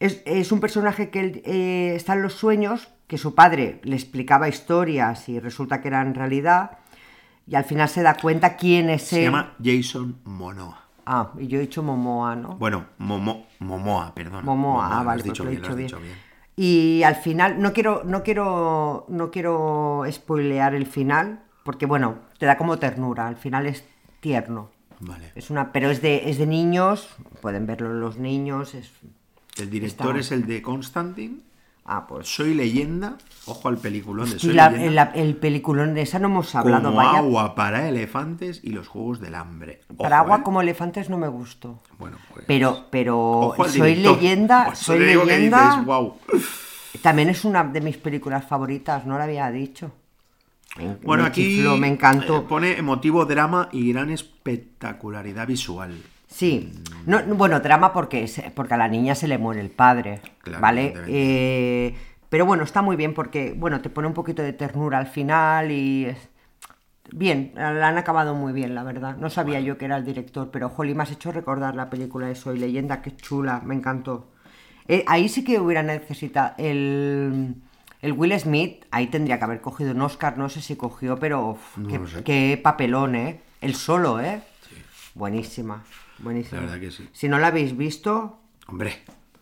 es, 0.00 0.22
es 0.26 0.52
un 0.52 0.60
personaje 0.60 1.10
que 1.10 1.42
eh, 1.44 1.94
está 1.94 2.14
en 2.14 2.22
los 2.22 2.34
sueños, 2.34 2.88
que 3.06 3.18
su 3.18 3.34
padre 3.34 3.80
le 3.84 3.96
explicaba 3.96 4.48
historias 4.48 5.28
y 5.28 5.38
resulta 5.40 5.80
que 5.80 5.88
eran 5.88 6.14
realidad. 6.14 6.78
Y 7.46 7.54
al 7.54 7.64
final 7.64 7.88
se 7.88 8.02
da 8.02 8.14
cuenta 8.14 8.56
quién 8.56 8.90
es 8.90 9.02
Se 9.02 9.18
él. 9.18 9.24
llama 9.24 9.54
Jason 9.62 10.18
Momoa. 10.24 10.82
Ah, 11.06 11.30
y 11.38 11.46
yo 11.46 11.58
he 11.58 11.62
dicho 11.62 11.84
Momoa, 11.84 12.34
¿no? 12.34 12.56
Bueno, 12.56 12.86
Momo, 12.98 13.46
Momoa, 13.60 14.12
perdón. 14.14 14.44
Momoa, 14.44 14.88
ah, 14.88 14.98
lo 15.00 15.04
vale, 15.04 15.20
has 15.20 15.24
dicho 15.24 15.44
pues 15.44 15.52
bien, 15.52 15.62
lo 15.62 15.68
lo 15.68 15.74
he 15.74 15.76
has 15.76 15.76
dicho 15.78 15.96
dicho 15.98 16.04
bien. 16.04 16.26
Y 16.56 17.02
al 17.04 17.14
final, 17.14 17.60
no 17.60 17.72
quiero, 17.72 18.02
no 18.04 18.24
quiero, 18.24 19.04
no 19.08 19.30
quiero 19.30 20.02
spoilear 20.10 20.74
el 20.74 20.86
final, 20.86 21.44
porque 21.62 21.86
bueno, 21.86 22.18
te 22.38 22.46
da 22.46 22.56
como 22.56 22.78
ternura, 22.78 23.28
al 23.28 23.36
final 23.36 23.66
es 23.66 23.84
tierno. 24.20 24.70
Vale. 24.98 25.30
Es 25.36 25.50
una, 25.50 25.70
pero 25.70 25.90
es 25.90 26.02
de, 26.02 26.28
es 26.28 26.38
de 26.38 26.46
niños, 26.46 27.14
pueden 27.40 27.66
verlo 27.66 27.92
los 27.92 28.16
niños, 28.18 28.74
es. 28.74 28.90
El 29.58 29.70
director 29.70 30.16
Está- 30.18 30.20
es 30.20 30.32
el 30.32 30.46
de 30.46 30.62
Constantine. 30.62 31.38
Ah, 31.88 32.04
pues. 32.08 32.26
Soy 32.28 32.52
leyenda. 32.54 33.16
Ojo 33.46 33.68
al 33.68 33.78
peliculón 33.78 34.28
de 34.28 34.36
Y 34.36 34.40
Soy 34.40 34.52
la- 34.54 34.70
leyenda. 34.70 35.04
la- 35.06 35.10
el 35.12 35.36
peliculón 35.36 35.94
de 35.94 36.02
esa 36.02 36.18
no 36.18 36.26
hemos 36.26 36.52
hablado, 36.56 36.82
como 36.84 36.96
vaya. 36.96 37.18
agua 37.18 37.54
para 37.54 37.88
elefantes 37.88 38.60
y 38.64 38.70
los 38.70 38.88
juegos 38.88 39.20
del 39.20 39.36
hambre. 39.36 39.82
Ojo, 39.90 40.02
Para 40.02 40.18
agua 40.18 40.38
¿eh? 40.38 40.42
como 40.42 40.60
elefantes 40.60 41.08
no 41.08 41.16
me 41.16 41.28
gustó. 41.28 41.80
Bueno, 41.98 42.16
pues. 42.34 42.44
Pero, 42.48 42.86
pero 42.90 43.54
soy 43.68 43.94
director. 43.94 44.16
leyenda, 44.20 44.64
Por 44.64 44.74
eso 44.74 44.84
soy 44.84 44.98
leyenda. 44.98 45.70
dices, 45.70 45.84
"Guau". 45.86 46.16
También 47.02 47.28
es 47.28 47.44
una 47.44 47.62
de 47.62 47.80
mis 47.80 47.98
películas 47.98 48.44
favoritas, 48.46 49.06
no 49.06 49.16
lo 49.16 49.22
había 49.22 49.48
dicho. 49.52 49.92
Me, 50.78 50.96
Bueno, 51.04 51.22
me 51.22 51.28
aquí 51.28 51.56
chifló, 51.56 51.76
me 51.76 51.86
encantó. 51.88 52.38
eh, 52.38 52.44
pone 52.48 52.76
emotivo 52.78 53.24
drama 53.26 53.68
y 53.70 53.92
gran 53.92 54.10
espectacularidad 54.10 55.46
visual. 55.46 55.96
Sí, 56.36 56.70
no, 57.06 57.22
no, 57.22 57.34
bueno, 57.34 57.60
drama 57.60 57.94
porque, 57.94 58.30
porque 58.54 58.74
a 58.74 58.76
la 58.76 58.88
niña 58.88 59.14
se 59.14 59.26
le 59.26 59.38
muere 59.38 59.62
el 59.62 59.70
padre, 59.70 60.20
Claro, 60.42 60.60
¿vale? 60.60 60.92
Eh, 61.08 61.94
pero 62.28 62.44
bueno, 62.44 62.62
está 62.62 62.82
muy 62.82 62.94
bien 62.96 63.14
porque, 63.14 63.54
bueno, 63.56 63.80
te 63.80 63.88
pone 63.88 64.06
un 64.06 64.12
poquito 64.12 64.42
de 64.42 64.52
ternura 64.52 64.98
al 64.98 65.06
final 65.06 65.70
y... 65.70 66.04
es- 66.06 66.28
Bien, 67.12 67.52
la 67.54 67.88
han 67.88 67.96
acabado 67.98 68.34
muy 68.34 68.52
bien, 68.52 68.74
la 68.74 68.82
verdad. 68.82 69.16
No 69.16 69.30
sabía 69.30 69.60
yo 69.60 69.78
que 69.78 69.84
era 69.86 69.96
el 69.96 70.04
director, 70.04 70.50
pero 70.50 70.70
Holly, 70.76 70.92
me 70.94 71.04
has 71.04 71.12
hecho 71.12 71.32
recordar 71.32 71.74
la 71.74 71.88
película 71.88 72.26
de 72.26 72.34
Soy 72.34 72.58
Leyenda, 72.58 73.00
que 73.00 73.16
chula, 73.16 73.62
me 73.64 73.76
encantó. 73.76 74.32
Eh, 74.88 75.04
ahí 75.06 75.28
sí 75.30 75.42
que 75.44 75.58
hubiera 75.58 75.82
necesitado 75.82 76.54
el... 76.58 77.54
El 78.02 78.12
Will 78.12 78.38
Smith, 78.38 78.84
ahí 78.90 79.06
tendría 79.06 79.38
que 79.38 79.44
haber 79.44 79.60
cogido 79.62 79.92
un 79.92 80.02
Oscar, 80.02 80.36
no 80.36 80.48
sé 80.50 80.60
si 80.60 80.76
cogió, 80.76 81.16
pero 81.18 81.50
uf, 81.52 81.78
No 81.78 81.88
qué, 81.88 82.22
qué 82.24 82.60
papelón, 82.62 83.14
¿eh? 83.14 83.40
El 83.62 83.74
solo, 83.74 84.20
¿eh? 84.20 84.42
Buenísima, 85.14 85.82
buenísima. 86.18 86.60
La 86.60 86.66
verdad 86.66 86.80
que 86.80 86.90
sí. 86.90 87.08
Si 87.12 87.28
no 87.28 87.38
la 87.38 87.48
habéis 87.48 87.76
visto, 87.76 88.40
Hombre, 88.68 88.98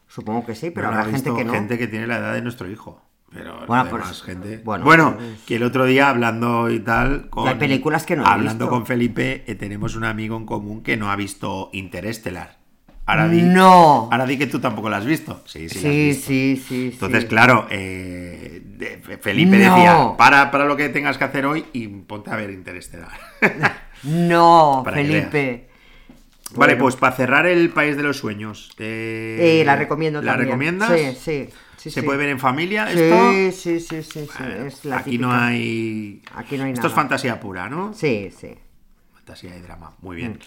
supongo 0.07 0.45
que 0.47 0.55
sí, 0.55 0.71
pero 0.71 0.89
no 0.89 0.95
habrá 0.95 1.09
ha 1.09 1.13
gente 1.13 1.33
que 1.35 1.45
no. 1.45 1.53
gente 1.53 1.79
que 1.79 1.87
tiene 1.87 2.07
la 2.07 2.19
edad 2.19 2.35
de 2.35 2.43
nuestro 2.43 2.71
hijo. 2.71 3.01
Pero 3.33 3.67
Bueno, 3.67 3.83
además, 3.83 4.07
pues, 4.07 4.23
gente. 4.23 4.59
bueno, 4.65 4.85
Bueno, 4.85 5.15
pues- 5.17 5.41
que 5.45 5.57
el 5.57 5.65
otro 5.65 5.87
día 5.87 6.09
hablando 6.09 6.71
y 6.71 6.79
tal. 6.81 7.29
Con, 7.31 7.49
Hay 7.49 7.57
películas 7.57 8.07
que 8.07 8.15
no 8.15 8.25
Hablando 8.25 8.67
visto. 8.67 8.71
con 8.71 8.87
Felipe, 8.87 9.43
eh, 9.49 9.55
tenemos 9.57 9.97
un 9.97 10.05
amigo 10.05 10.37
en 10.37 10.47
común 10.47 10.83
que 10.85 10.97
no 10.97 11.11
ha 11.11 11.17
visto 11.17 11.69
Interestelar. 11.73 12.59
Ahora 13.07 13.29
di, 13.29 13.43
No. 13.43 14.09
Ahora 14.11 14.25
di 14.25 14.39
que 14.39 14.47
tú 14.47 14.61
tampoco 14.61 14.89
la 14.89 14.99
has 14.99 15.05
visto. 15.05 15.43
Sí, 15.47 15.69
sí, 15.69 15.79
Sí, 15.81 15.89
visto. 15.89 16.27
sí, 16.27 16.57
sí, 16.65 16.91
Entonces, 16.95 17.23
sí. 17.25 17.29
claro, 17.29 17.67
eh, 17.71 18.63
de- 18.65 19.19
Felipe 19.21 19.59
No. 19.59 19.75
decía: 19.75 20.09
para, 20.17 20.51
para 20.53 20.65
lo 20.65 20.77
que 20.77 20.89
tengas 20.91 21.19
que 21.19 21.25
hacer 21.25 21.45
hoy 21.45 21.67
y 21.73 21.87
ponte 21.89 22.31
a 22.31 22.37
ver 22.37 22.51
Interestelar. 22.51 23.19
No, 24.05 24.85
Felipe. 24.93 25.69
Vale, 26.57 26.75
Bueno. 26.75 26.85
pues 26.85 26.97
para 26.97 27.15
cerrar 27.17 27.47
el 27.47 27.71
País 27.71 27.97
de 27.97 28.03
los 28.03 28.19
Sueños. 28.19 28.71
eh, 28.79 29.61
Eh, 29.61 29.65
la 29.65 29.77
recomiendo 29.77 30.21
¿La 30.23 30.33
también. 30.33 30.49
recomiendas? 30.49 30.91
Sí, 30.99 31.07
sí. 31.15 31.49
sí, 31.77 31.91
¿Se 31.91 32.01
sí. 32.01 32.03
puede 32.07 32.19
ver 32.19 32.29
en 32.31 32.39
familia 32.39 32.87
Sí, 32.93 32.99
esto? 33.01 33.33
sí, 33.53 33.81
sí, 33.81 34.03
sí, 34.03 34.29
Bueno, 34.39 34.67
es 34.67 34.85
la 34.85 34.99
aquí 34.99 35.19
no 35.19 35.33
hay. 35.33 36.23
Aquí 36.35 36.57
no 36.57 36.65
hay 36.65 36.73
Esto 36.73 36.87
es 36.87 36.93
fantasía 36.93 37.41
pura, 37.41 37.69
¿no? 37.69 37.93
Sí, 37.95 38.31
sí. 38.39 38.55
Fantasía 39.15 39.57
y 39.57 39.61
drama. 39.61 39.93
Muy 40.03 40.17
Mm. 40.17 40.19
bien. 40.19 40.39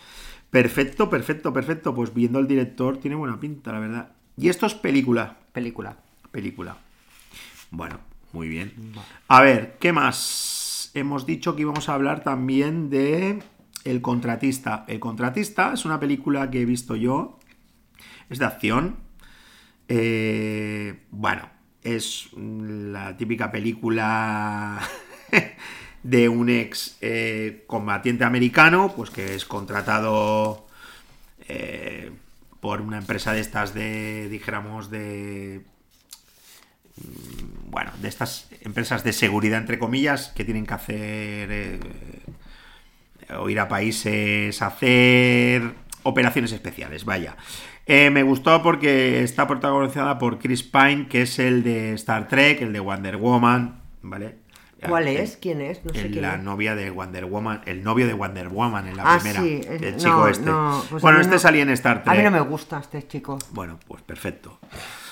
Perfecto, 0.49 1.09
perfecto, 1.09 1.51
perfecto. 1.53 1.93
Pues 1.93 2.13
viendo 2.13 2.39
el 2.39 2.47
director 2.47 2.97
tiene 2.99 3.15
buena 3.15 3.39
pinta, 3.39 3.71
la 3.73 3.79
verdad. 3.79 4.09
Y 4.37 4.49
esto 4.49 4.65
es 4.65 4.73
película. 4.75 5.37
Película. 5.51 5.97
Película. 6.31 6.77
Bueno, 7.71 7.99
muy 8.31 8.47
bien. 8.47 8.73
A 9.27 9.41
ver, 9.41 9.75
¿qué 9.79 9.91
más? 9.91 10.91
Hemos 10.93 11.25
dicho 11.25 11.55
que 11.55 11.63
íbamos 11.63 11.89
a 11.89 11.93
hablar 11.95 12.23
también 12.23 12.89
de 12.89 13.39
El 13.83 14.01
Contratista. 14.01 14.85
El 14.87 14.99
Contratista 14.99 15.73
es 15.73 15.85
una 15.85 15.99
película 15.99 16.49
que 16.49 16.61
he 16.61 16.65
visto 16.65 16.95
yo. 16.95 17.39
Es 18.29 18.39
de 18.39 18.45
acción. 18.45 18.97
Eh, 19.87 21.03
bueno, 21.11 21.49
es 21.83 22.29
la 22.33 23.15
típica 23.15 23.51
película 23.51 24.79
de 26.03 26.29
un 26.29 26.49
ex 26.49 26.97
eh, 27.01 27.63
combatiente 27.67 28.23
americano, 28.23 28.93
pues 28.95 29.09
que 29.09 29.35
es 29.35 29.45
contratado 29.45 30.67
eh, 31.47 32.11
por 32.59 32.81
una 32.81 32.97
empresa 32.97 33.33
de 33.33 33.39
estas 33.39 33.73
de, 33.73 34.27
dijéramos, 34.29 34.89
de 34.89 35.61
mm, 36.97 37.69
bueno, 37.71 37.91
de 38.01 38.07
estas 38.07 38.49
empresas 38.61 39.03
de 39.03 39.13
seguridad, 39.13 39.59
entre 39.59 39.79
comillas, 39.79 40.29
que 40.29 40.43
tienen 40.43 40.65
que 40.65 40.73
hacer 40.73 41.51
eh, 41.51 41.79
o 43.39 43.49
ir 43.49 43.59
a 43.59 43.67
países 43.67 44.61
a 44.61 44.67
hacer 44.67 45.73
operaciones 46.03 46.51
especiales, 46.51 47.05
vaya. 47.05 47.35
Eh, 47.85 48.09
me 48.09 48.23
gustó 48.23 48.61
porque 48.61 49.23
está 49.23 49.47
protagonizada 49.47 50.17
por 50.19 50.39
Chris 50.39 50.63
Pine, 50.63 51.07
que 51.07 51.21
es 51.23 51.39
el 51.39 51.63
de 51.63 51.93
Star 51.93 52.27
Trek, 52.27 52.61
el 52.61 52.73
de 52.73 52.79
Wonder 52.81 53.17
Woman, 53.17 53.81
¿vale? 54.01 54.35
¿Cuál 54.87 55.07
El- 55.07 55.17
es? 55.17 55.37
¿Quién 55.37 55.59
es? 55.61 55.83
No 55.83 55.91
sé 55.93 56.01
el- 56.05 56.11
quién 56.11 56.21
la 56.21 56.35
es. 56.35 56.43
novia 56.43 56.75
de 56.75 56.91
Wonder 56.91 57.25
Woman, 57.25 57.61
el 57.65 57.83
novio 57.83 58.05
de 58.05 58.13
Wonder 58.13 58.49
Woman 58.49 58.87
en 58.87 58.95
la 58.97 59.03
Ah, 59.15 59.17
primera. 59.17 59.41
sí, 59.41 59.61
eh, 59.67 59.79
el 59.81 59.91
no, 59.93 59.97
chico 59.97 60.27
este. 60.27 60.45
no, 60.45 60.83
pues 60.89 61.01
bueno, 61.01 61.19
este 61.19 61.39
salía 61.39 61.63
en 61.63 61.69
Star 61.69 62.03
Trek. 62.03 62.13
A 62.13 62.17
mí 62.17 62.23
no 62.23 62.29
me 62.31 62.41
gusta 62.41 62.77
este 62.79 63.07
chico. 63.07 63.39
Bueno, 63.51 63.79
pues 63.87 64.03
perfecto. 64.03 64.59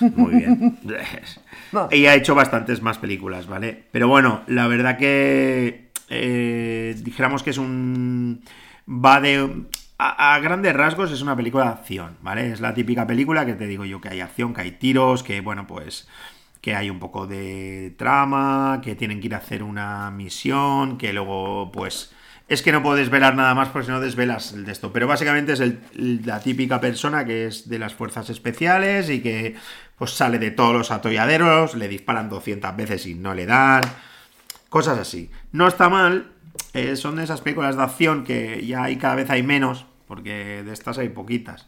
Muy 0.02 0.36
bien. 0.36 0.78
Ella 1.92 2.12
ha 2.12 2.16
hecho 2.16 2.36
bastantes 2.36 2.82
más 2.82 2.98
películas, 3.00 3.48
¿vale? 3.48 3.86
Pero 3.92 4.08
bueno, 4.08 4.42
la 4.48 4.68
verdad 4.68 4.98
que 4.98 5.85
eh, 6.10 6.96
dijéramos 7.02 7.44
que 7.44 7.52
es 7.52 7.58
un... 7.58 8.44
Va 8.88 9.22
de... 9.22 9.66
A, 9.98 10.38
grandes 10.40 10.74
rasgos 10.74 11.12
es 11.12 11.22
una 11.22 11.38
película 11.38 11.66
de 11.66 11.72
acción, 11.72 12.18
¿vale? 12.22 12.52
Es 12.52 12.60
la 12.60 12.74
típica 12.74 13.08
película 13.08 13.46
que 13.46 13.54
te 13.54 13.66
digo 13.66 13.86
yo 13.86 14.02
que 14.02 14.10
hay 14.10 14.20
acción, 14.20 14.54
que 14.54 14.62
hay 14.62 14.72
tiros, 14.72 15.24
que 15.24 15.40
bueno, 15.40 15.68
pues 15.68 16.10
que 16.60 16.76
hay 16.76 16.90
un 16.90 17.00
poco 17.00 17.28
de 17.28 17.94
trama, 17.98 18.82
que 18.84 18.96
tienen 18.96 19.22
que 19.22 19.28
ir 19.28 19.36
a 19.36 19.38
hacer 19.38 19.64
una 19.64 20.12
misión, 20.12 20.98
que 20.98 21.14
luego 21.14 21.72
pues 21.72 22.12
es 22.48 22.62
que 22.62 22.72
no 22.72 22.84
puedo 22.84 22.96
desvelar 22.96 23.36
nada 23.36 23.56
más 23.56 23.70
porque 23.70 23.88
si 23.88 23.92
no 23.92 24.00
desvelas 24.00 24.52
el 24.54 24.66
de 24.66 24.72
esto. 24.72 24.92
Pero 24.92 25.08
básicamente 25.08 25.54
es 25.54 25.62
la 25.96 26.40
típica 26.40 26.80
persona 26.82 27.26
que 27.26 27.48
es 27.48 27.70
de 27.70 27.80
las 27.80 27.94
fuerzas 27.94 28.30
especiales 28.30 29.10
y 29.10 29.22
que 29.22 29.56
pues 29.98 30.12
sale 30.12 30.40
de 30.40 30.52
todos 30.52 30.74
los 30.74 30.92
atolladeros, 30.92 31.76
le 31.76 31.88
disparan 31.88 32.30
200 32.30 32.76
veces 32.76 33.06
y 33.06 33.16
no 33.16 33.34
le 33.34 33.46
dan. 33.46 33.82
Cosas 34.76 35.00
así. 35.00 35.30
No 35.54 35.68
está 35.68 35.88
mal. 35.88 36.32
eh, 36.74 36.98
son 36.98 37.16
de 37.16 37.24
esas 37.24 37.40
películas 37.40 37.78
de 37.78 37.84
acción 37.84 38.26
que 38.26 38.66
ya 38.66 38.84
hay 38.84 38.98
cada 38.98 39.16
vez 39.16 39.30
hay 39.30 39.42
menos. 39.42 39.86
porque 40.06 40.64
de 40.64 40.74
estas 40.74 40.98
hay 40.98 41.08
poquitas. 41.10 41.66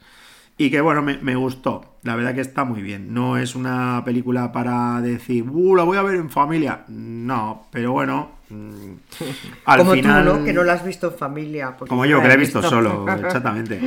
Y 0.57 0.69
que 0.71 0.81
bueno, 0.81 1.01
me, 1.01 1.17
me 1.19 1.35
gustó. 1.35 1.95
La 2.03 2.15
verdad 2.17 2.35
que 2.35 2.41
está 2.41 2.65
muy 2.65 2.81
bien. 2.81 3.13
No 3.13 3.37
es 3.37 3.55
una 3.55 4.01
película 4.03 4.51
para 4.51 4.99
decir, 5.01 5.43
uh, 5.49 5.75
la 5.75 5.83
voy 5.83 5.97
a 5.97 6.01
ver 6.01 6.15
en 6.15 6.29
familia. 6.29 6.83
No, 6.89 7.67
pero 7.71 7.93
bueno. 7.93 8.31
mm, 8.49 8.91
Al 9.65 9.77
Como 9.79 9.93
final. 9.93 10.25
tú, 10.25 10.33
¿no? 10.39 10.43
Que 10.45 10.51
no 10.53 10.63
la 10.63 10.73
has 10.73 10.83
visto 10.85 11.07
en 11.07 11.17
familia. 11.17 11.75
Como 11.77 12.05
yo 12.05 12.21
que 12.21 12.27
la 12.27 12.33
he 12.33 12.37
visto 12.37 12.59
visto. 12.59 12.75
solo, 12.75 13.05
exactamente. 13.25 13.79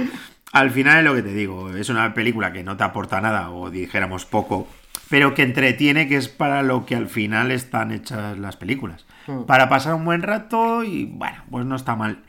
Al 0.53 0.71
final 0.71 0.99
es 0.99 1.05
lo 1.05 1.15
que 1.15 1.23
te 1.23 1.35
digo, 1.35 1.71
es 1.71 1.89
una 1.91 2.13
película 2.15 2.53
que 2.53 2.63
no 2.65 2.77
te 2.77 2.85
aporta 2.85 3.21
nada, 3.21 3.51
o 3.51 3.69
dijéramos 3.71 4.25
poco, 4.25 4.67
pero 5.11 5.35
que 5.35 5.43
entretiene, 5.43 6.07
que 6.07 6.17
es 6.17 6.29
para 6.29 6.63
lo 6.63 6.87
que 6.87 6.95
al 6.95 7.09
final 7.09 7.51
están 7.51 7.91
hechas 7.91 8.39
las 8.39 8.57
películas. 8.57 9.05
Para 9.47 9.69
pasar 9.69 9.95
un 9.95 10.05
buen 10.05 10.23
rato 10.23 10.85
y 10.85 11.05
bueno, 11.05 11.43
pues 11.51 11.67
no 11.67 11.75
está 11.75 11.97
mal. 11.97 12.23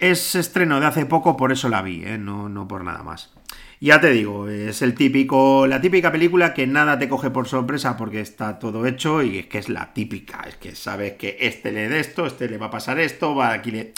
Es 0.00 0.34
estreno 0.34 0.80
de 0.80 0.86
hace 0.86 1.06
poco, 1.06 1.36
por 1.36 1.52
eso 1.52 1.68
la 1.68 1.82
vi, 1.82 2.02
¿eh? 2.04 2.18
no, 2.18 2.48
no 2.48 2.66
por 2.66 2.82
nada 2.82 3.04
más. 3.04 3.32
Ya 3.80 4.00
te 4.00 4.10
digo, 4.10 4.48
es 4.48 4.82
el 4.82 4.94
típico, 4.94 5.68
la 5.68 5.80
típica 5.80 6.10
película 6.10 6.54
que 6.54 6.66
nada 6.66 6.98
te 6.98 7.08
coge 7.08 7.30
por 7.30 7.46
sorpresa 7.46 7.96
porque 7.96 8.20
está 8.20 8.58
todo 8.58 8.84
hecho 8.84 9.22
y 9.22 9.38
es 9.38 9.46
que 9.46 9.58
es 9.58 9.68
la 9.68 9.92
típica, 9.92 10.44
es 10.48 10.56
que 10.56 10.74
sabes 10.74 11.12
que 11.12 11.36
este 11.40 11.70
le 11.70 11.88
de 11.88 12.00
esto, 12.00 12.26
este 12.26 12.48
le 12.48 12.58
va 12.58 12.66
a 12.66 12.70
pasar 12.70 12.98
esto, 12.98 13.36
va 13.36 13.52
aquí 13.52 13.70
le... 13.70 13.92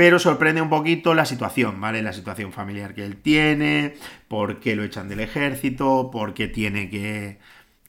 Pero 0.00 0.18
sorprende 0.18 0.62
un 0.62 0.70
poquito 0.70 1.12
la 1.12 1.26
situación, 1.26 1.78
¿vale? 1.78 2.00
La 2.00 2.14
situación 2.14 2.54
familiar 2.54 2.94
que 2.94 3.04
él 3.04 3.18
tiene, 3.18 3.96
por 4.28 4.58
qué 4.58 4.74
lo 4.74 4.82
echan 4.82 5.10
del 5.10 5.20
ejército, 5.20 6.08
por 6.10 6.32
qué 6.32 6.48
tiene 6.48 6.88
que, 6.88 7.38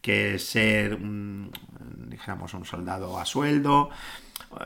que 0.02 0.38
ser, 0.38 0.96
un, 0.96 1.54
dijéramos, 2.10 2.54
un 2.54 2.66
soldado 2.66 3.18
a 3.18 3.26
sueldo. 3.26 3.92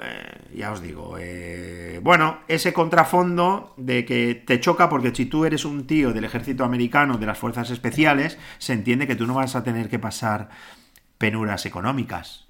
Eh, 0.01 0.55
ya 0.55 0.71
os 0.71 0.81
digo, 0.81 1.17
eh, 1.19 1.99
bueno, 2.01 2.39
ese 2.47 2.73
contrafondo 2.73 3.75
de 3.77 4.05
que 4.05 4.34
te 4.34 4.60
choca 4.60 4.89
porque 4.89 5.13
si 5.13 5.27
tú 5.27 5.45
eres 5.45 5.65
un 5.65 5.86
tío 5.86 6.13
del 6.13 6.23
ejército 6.23 6.63
americano, 6.63 7.19
de 7.19 7.27
las 7.27 7.38
fuerzas 7.38 7.69
especiales, 7.69 8.39
se 8.58 8.73
entiende 8.73 9.05
que 9.05 9.15
tú 9.15 9.27
no 9.27 9.36
vas 9.36 9.55
a 9.55 9.63
tener 9.63 9.88
que 9.88 9.99
pasar 9.99 10.49
penuras 11.19 11.67
económicas. 11.67 12.44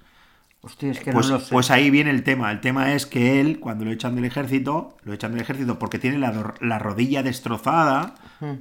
Hostia, 0.66 0.90
es 0.90 0.98
que 0.98 1.12
Pues, 1.12 1.28
no 1.28 1.34
lo 1.34 1.40
sé. 1.40 1.52
pues 1.52 1.70
ahí 1.70 1.90
viene 1.90 2.10
el 2.10 2.24
tema. 2.24 2.50
El 2.50 2.60
tema 2.60 2.92
es 2.92 3.06
que 3.06 3.40
él, 3.40 3.60
cuando 3.60 3.84
lo 3.84 3.92
echan 3.92 4.16
del 4.16 4.24
ejército, 4.24 4.96
lo 5.04 5.12
echan 5.12 5.30
del 5.30 5.40
ejército 5.40 5.78
porque 5.78 6.00
tiene 6.00 6.18
la, 6.18 6.78
rodilla 6.80 7.22
destrozada 7.22 8.16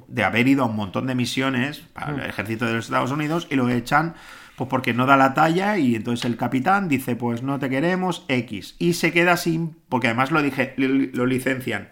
de 0.08 0.24
haber 0.24 0.48
ido 0.48 0.64
a 0.64 0.68
un 0.68 0.76
montón 0.76 1.08
de 1.08 1.16
misiones 1.16 1.80
para 1.80 2.14
el 2.24 2.30
ejército 2.30 2.66
de 2.66 2.74
los 2.74 2.86
Estados 2.86 3.10
Unidos 3.10 3.48
y 3.50 3.56
lo 3.56 3.68
echan 3.70 4.14
pues 4.56 4.70
porque 4.70 4.94
no 4.94 5.08
da 5.08 5.18
la 5.18 5.34
talla 5.34 5.80
y 5.80 5.96
entonces 5.96 6.26
el 6.26 6.38
capitán 6.38 6.88
dice 6.88 7.16
pues 7.16 7.42
no 7.42 7.58
te 7.58 7.70
queremos 7.70 8.24
X. 8.28 8.76
Y 8.78 8.94
se 8.94 9.12
queda 9.12 9.36
sin 9.36 9.76
porque 9.90 10.08
además 10.08 10.30
lo 10.30 10.44
dije 10.44 10.76
lo, 10.78 11.26
licencian. 11.26 11.90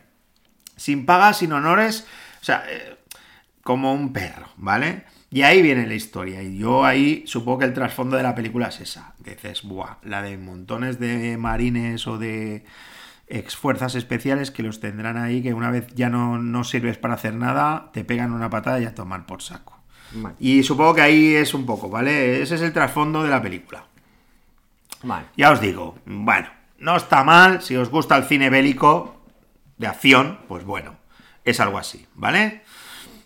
Sin 0.76 1.08
pagas 1.08 1.39
sin 1.39 1.54
honores 1.54 2.08
o 2.39 2.45
sea 2.45 2.63
eh, 2.69 2.97
como 3.63 3.93
un 3.93 4.13
perro 4.13 4.47
vale 4.58 5.06
y 5.34 5.41
ahí 5.41 5.62
viene 5.62 5.88
la 5.88 5.96
historia 5.96 6.43
y 6.43 6.58
yo 6.58 6.86
ahí 6.86 7.24
supongo 7.26 7.60
que 7.60 7.65
el 7.65 7.74
trasfondo 7.74 8.15
de 8.17 8.24
la 8.24 8.36
película 8.36 8.67
es 8.67 8.82
esa 8.82 9.15
que 9.24 9.32
dices 9.32 9.63
buah 9.63 9.98
la 10.04 10.22
de 10.22 10.38
montones 10.38 11.00
de 11.00 11.38
marines 11.38 12.06
o 12.06 12.17
de 12.17 12.63
ex 13.28 13.56
fuerzas 13.56 13.96
especiales 13.96 14.52
que 14.52 14.62
los 14.62 14.80
tendrán 14.80 15.17
ahí 15.17 15.41
que 15.41 15.54
una 15.54 15.72
vez 15.72 15.88
ya 15.96 16.10
no, 16.10 16.38
no 16.38 16.63
sirves 16.63 16.98
para 16.98 17.15
hacer 17.15 17.34
nada 17.34 17.89
te 17.93 18.06
pegan 18.06 18.32
una 18.32 18.50
patada 18.50 18.80
y 18.80 18.86
a 18.86 18.93
tomar 18.93 19.26
por 19.26 19.41
saco 19.41 19.80
Vale. 20.12 20.36
y 20.39 20.62
supongo 20.62 20.93
que 20.93 21.02
ahí 21.02 21.34
es 21.34 21.56
un 21.56 21.65
poco, 21.65 21.89
¿vale? 21.89 22.43
Ese 22.43 22.54
es 22.54 22.62
el 22.62 22.72
trasfondo 22.72 23.24
de 23.24 23.32
la 23.32 23.41
película. 23.41 23.86
Vale. 25.02 25.26
Ya 25.36 25.50
os 25.52 25.60
digo, 25.60 25.98
bueno, 26.06 26.50
no 26.78 26.96
está 26.96 27.24
mal, 27.24 27.63
si 27.63 27.76
os 27.76 27.89
gusta 27.89 28.15
el 28.15 28.26
cine 28.26 28.52
bélico 28.52 29.24
de 29.80 29.88
acción, 29.88 30.38
pues 30.48 30.65
bueno, 30.65 30.98
es 31.43 31.60
algo 31.60 31.80
así, 31.80 32.06
¿vale? 32.13 32.62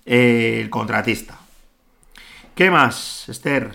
Eh, 0.06 0.60
el 0.62 0.70
contratista. 0.70 1.39
¿Qué 2.58 2.70
más, 2.72 3.30
Esther? 3.30 3.72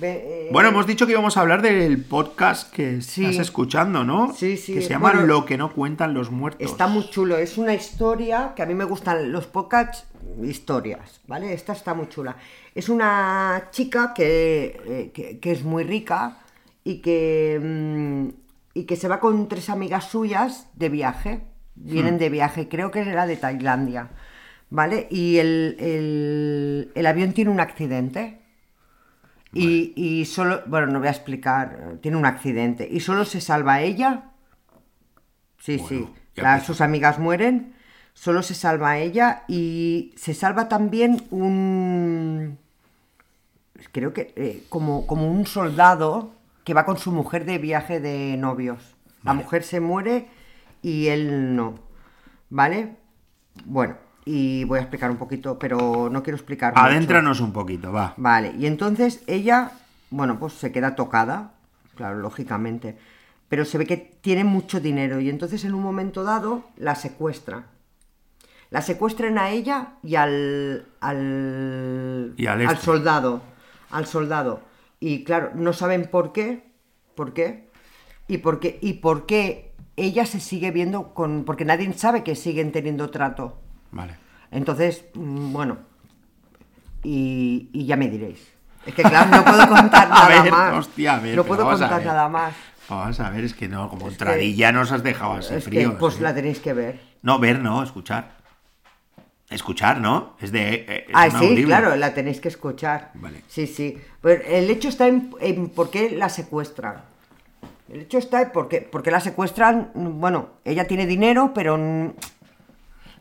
Eh, 0.00 0.48
Bueno, 0.52 0.68
hemos 0.68 0.86
dicho 0.86 1.06
que 1.06 1.12
íbamos 1.12 1.36
a 1.36 1.40
hablar 1.40 1.60
del 1.62 2.04
podcast 2.04 2.72
que 2.72 3.00
Sí. 3.00 3.24
estás 3.24 3.40
escuchando, 3.46 4.04
¿no? 4.04 4.32
Sí, 4.34 4.56
sí, 4.56 4.74
Que 4.74 4.82
se 4.82 4.90
llama 4.90 5.10
bueno, 5.12 5.26
Lo 5.26 5.44
que 5.44 5.56
no 5.58 5.72
cuentan 5.72 6.14
los 6.14 6.30
muertos. 6.30 6.70
Está 6.70 6.86
muy 6.86 7.08
chulo, 7.10 7.36
es 7.38 7.58
una 7.58 7.74
historia 7.74 8.52
que 8.54 8.62
a 8.62 8.66
mí 8.66 8.74
me 8.74 8.84
gustan 8.84 9.32
los 9.32 9.46
podcasts, 9.46 10.04
historias, 10.44 11.20
¿vale? 11.26 11.52
Esta 11.52 11.72
está 11.72 11.94
muy 11.94 12.08
chula. 12.08 12.36
Es 12.76 12.88
una 12.88 13.68
chica 13.72 14.12
que, 14.14 14.80
eh, 14.86 15.10
que- 15.12 15.38
que 15.40 15.50
es 15.52 15.64
muy 15.64 15.82
rica 15.82 16.38
y 16.84 17.00
que, 17.00 17.58
mm, 17.60 18.28
y 18.74 18.84
que 18.84 18.96
se 18.96 19.08
va 19.08 19.18
con 19.18 19.48
tres 19.48 19.68
amigas 19.70 20.04
suyas 20.10 20.68
de 20.74 20.90
viaje. 20.90 21.40
Vienen 21.74 22.18
de 22.18 22.28
viaje, 22.30 22.68
creo 22.68 22.90
que 22.90 23.00
era 23.00 23.26
de 23.26 23.36
Tailandia, 23.36 24.10
¿vale? 24.70 25.06
Y 25.10 25.38
el, 25.38 25.76
el- 25.80 26.92
el 26.94 27.06
avión 27.06 27.32
tiene 27.32 27.50
un 27.50 27.60
accidente. 27.60 28.40
Y, 29.52 29.92
y 29.96 30.26
solo, 30.26 30.62
bueno, 30.66 30.88
no 30.88 30.98
voy 30.98 31.08
a 31.08 31.12
explicar, 31.12 31.94
tiene 32.02 32.16
un 32.18 32.26
accidente. 32.26 32.86
Y 32.90 33.00
solo 33.00 33.24
se 33.24 33.40
salva 33.40 33.80
ella 33.80 34.24
Sí, 35.58 35.78
Bueno, 35.78 35.88
sí. 35.88 36.14
La- 36.36 36.60
sus 36.60 36.80
amigas 36.80 37.18
mueren, 37.18 37.74
solo 38.14 38.42
se 38.42 38.54
salva 38.54 38.98
ella 38.98 39.44
y 39.48 40.12
se 40.16 40.34
salva 40.34 40.68
también 40.68 41.22
un... 41.30 42.58
Creo 43.92 44.12
que 44.12 44.32
eh, 44.36 44.64
como, 44.68 45.06
como 45.06 45.30
un 45.30 45.46
soldado 45.46 46.32
que 46.64 46.74
va 46.74 46.84
con 46.84 46.98
su 46.98 47.12
mujer 47.12 47.44
de 47.44 47.58
viaje 47.58 48.00
de 48.00 48.36
novios. 48.36 48.94
La 49.22 49.32
mujer 49.34 49.64
se 49.64 49.80
muere 49.80 50.28
y 50.82 51.08
él 51.08 51.56
no. 51.56 51.74
¿Vale? 52.48 52.96
Bueno, 53.64 53.96
y 54.28 54.64
voy 54.64 54.80
a 54.80 54.82
explicar 54.82 55.08
un 55.10 55.16
poquito, 55.18 55.56
pero 55.56 56.10
no 56.10 56.22
quiero 56.22 56.36
explicar 56.36 56.74
mucho. 56.74 56.84
Adéntranos 56.84 57.40
un 57.40 57.52
poquito, 57.52 57.92
va. 57.92 58.12
Vale, 58.16 58.52
y 58.58 58.66
entonces 58.66 59.22
ella, 59.28 59.70
bueno, 60.10 60.38
pues 60.40 60.52
se 60.54 60.72
queda 60.72 60.96
tocada, 60.96 61.52
claro, 61.94 62.18
lógicamente, 62.18 62.98
pero 63.48 63.64
se 63.64 63.78
ve 63.78 63.86
que 63.86 63.96
tiene 63.96 64.42
mucho 64.42 64.80
dinero 64.80 65.20
y 65.20 65.30
entonces 65.30 65.64
en 65.64 65.74
un 65.74 65.82
momento 65.82 66.24
dado 66.24 66.64
la 66.76 66.96
secuestra. 66.96 67.66
La 68.70 68.82
secuestran 68.82 69.38
a 69.38 69.50
ella 69.50 69.92
y 70.02 70.16
al, 70.16 70.86
al, 71.00 72.34
Y 72.36 72.46
al 72.46 72.62
este. 72.62 72.84
soldado, 72.84 73.42
al 73.90 74.06
soldado. 74.06 74.60
Y 74.98 75.22
claro, 75.22 75.52
no 75.54 75.72
saben 75.72 76.10
por 76.10 76.32
qué, 76.32 76.64
por 77.14 77.32
qué, 77.32 77.70
y 78.26 78.38
por 78.38 78.58
qué, 78.58 78.80
y 78.82 78.94
por 78.94 79.24
qué 79.24 79.72
ella 79.94 80.26
se 80.26 80.40
sigue 80.40 80.72
viendo 80.72 81.14
con, 81.14 81.44
porque 81.44 81.64
nadie 81.64 81.92
sabe 81.92 82.24
que 82.24 82.34
siguen 82.34 82.72
teniendo 82.72 83.10
trato. 83.10 83.60
Vale. 83.96 84.14
Entonces, 84.50 85.04
mm, 85.14 85.52
bueno, 85.52 85.78
y, 87.02 87.68
y 87.72 87.86
ya 87.86 87.96
me 87.96 88.08
diréis. 88.08 88.40
Es 88.84 88.94
que 88.94 89.02
claro, 89.02 89.30
no 89.30 89.44
puedo 89.44 89.68
contar 89.68 90.06
A 90.10 90.28
nada 90.28 90.42
ver, 90.42 90.52
más. 90.52 90.74
hostia, 90.78 91.14
a 91.16 91.20
ver, 91.20 91.36
no 91.36 91.44
puedo 91.44 91.64
contar 91.64 92.04
nada 92.04 92.28
más. 92.28 92.54
Vamos 92.88 93.18
a 93.18 93.30
ver, 93.30 93.44
es 93.44 93.54
que 93.54 93.68
no, 93.68 93.88
como 93.88 94.02
Es 94.08 94.16
que- 94.16 94.22
entradilla 94.24 94.70
nos 94.72 94.92
has 94.92 95.02
dejado 95.02 95.32
así 95.32 95.54
que, 95.54 95.60
fríos. 95.60 95.94
pues 95.98 96.18
¿eh? 96.18 96.22
la 96.22 96.34
tenéis 96.34 96.60
que 96.60 96.72
ver. 96.72 97.00
No, 97.22 97.38
ver, 97.40 97.58
no, 97.58 97.82
escuchar. 97.82 98.36
Escuchar, 99.50 100.00
¿no? 100.00 100.36
Es 100.40 100.50
de. 100.52 100.74
eh, 100.74 101.04
es 101.08 101.14
Ah, 101.14 101.30
sí, 101.30 101.36
audible. 101.36 101.64
claro, 101.66 101.96
la 101.96 102.14
tenéis 102.14 102.40
que 102.40 102.48
escuchar. 102.48 103.10
Vale. 103.14 103.42
Sí, 103.48 103.66
sí. 103.66 103.96
Pero 104.20 104.42
el 104.44 104.68
hecho 104.70 104.88
está 104.88 105.06
en, 105.08 105.30
en 105.40 105.68
por 105.70 105.90
qué 105.90 106.10
la 106.10 106.28
secuestran. 106.28 107.02
El 107.88 108.00
hecho 108.02 108.18
está 108.18 108.42
en 108.42 108.50
por 108.50 108.68
qué, 108.68 108.80
por 108.82 109.02
qué 109.04 109.12
la 109.12 109.20
secuestran. 109.20 109.90
Bueno, 109.94 110.48
ella 110.64 110.86
tiene 110.88 111.06
dinero, 111.06 111.52
pero 111.54 111.78
mm, 111.78 112.10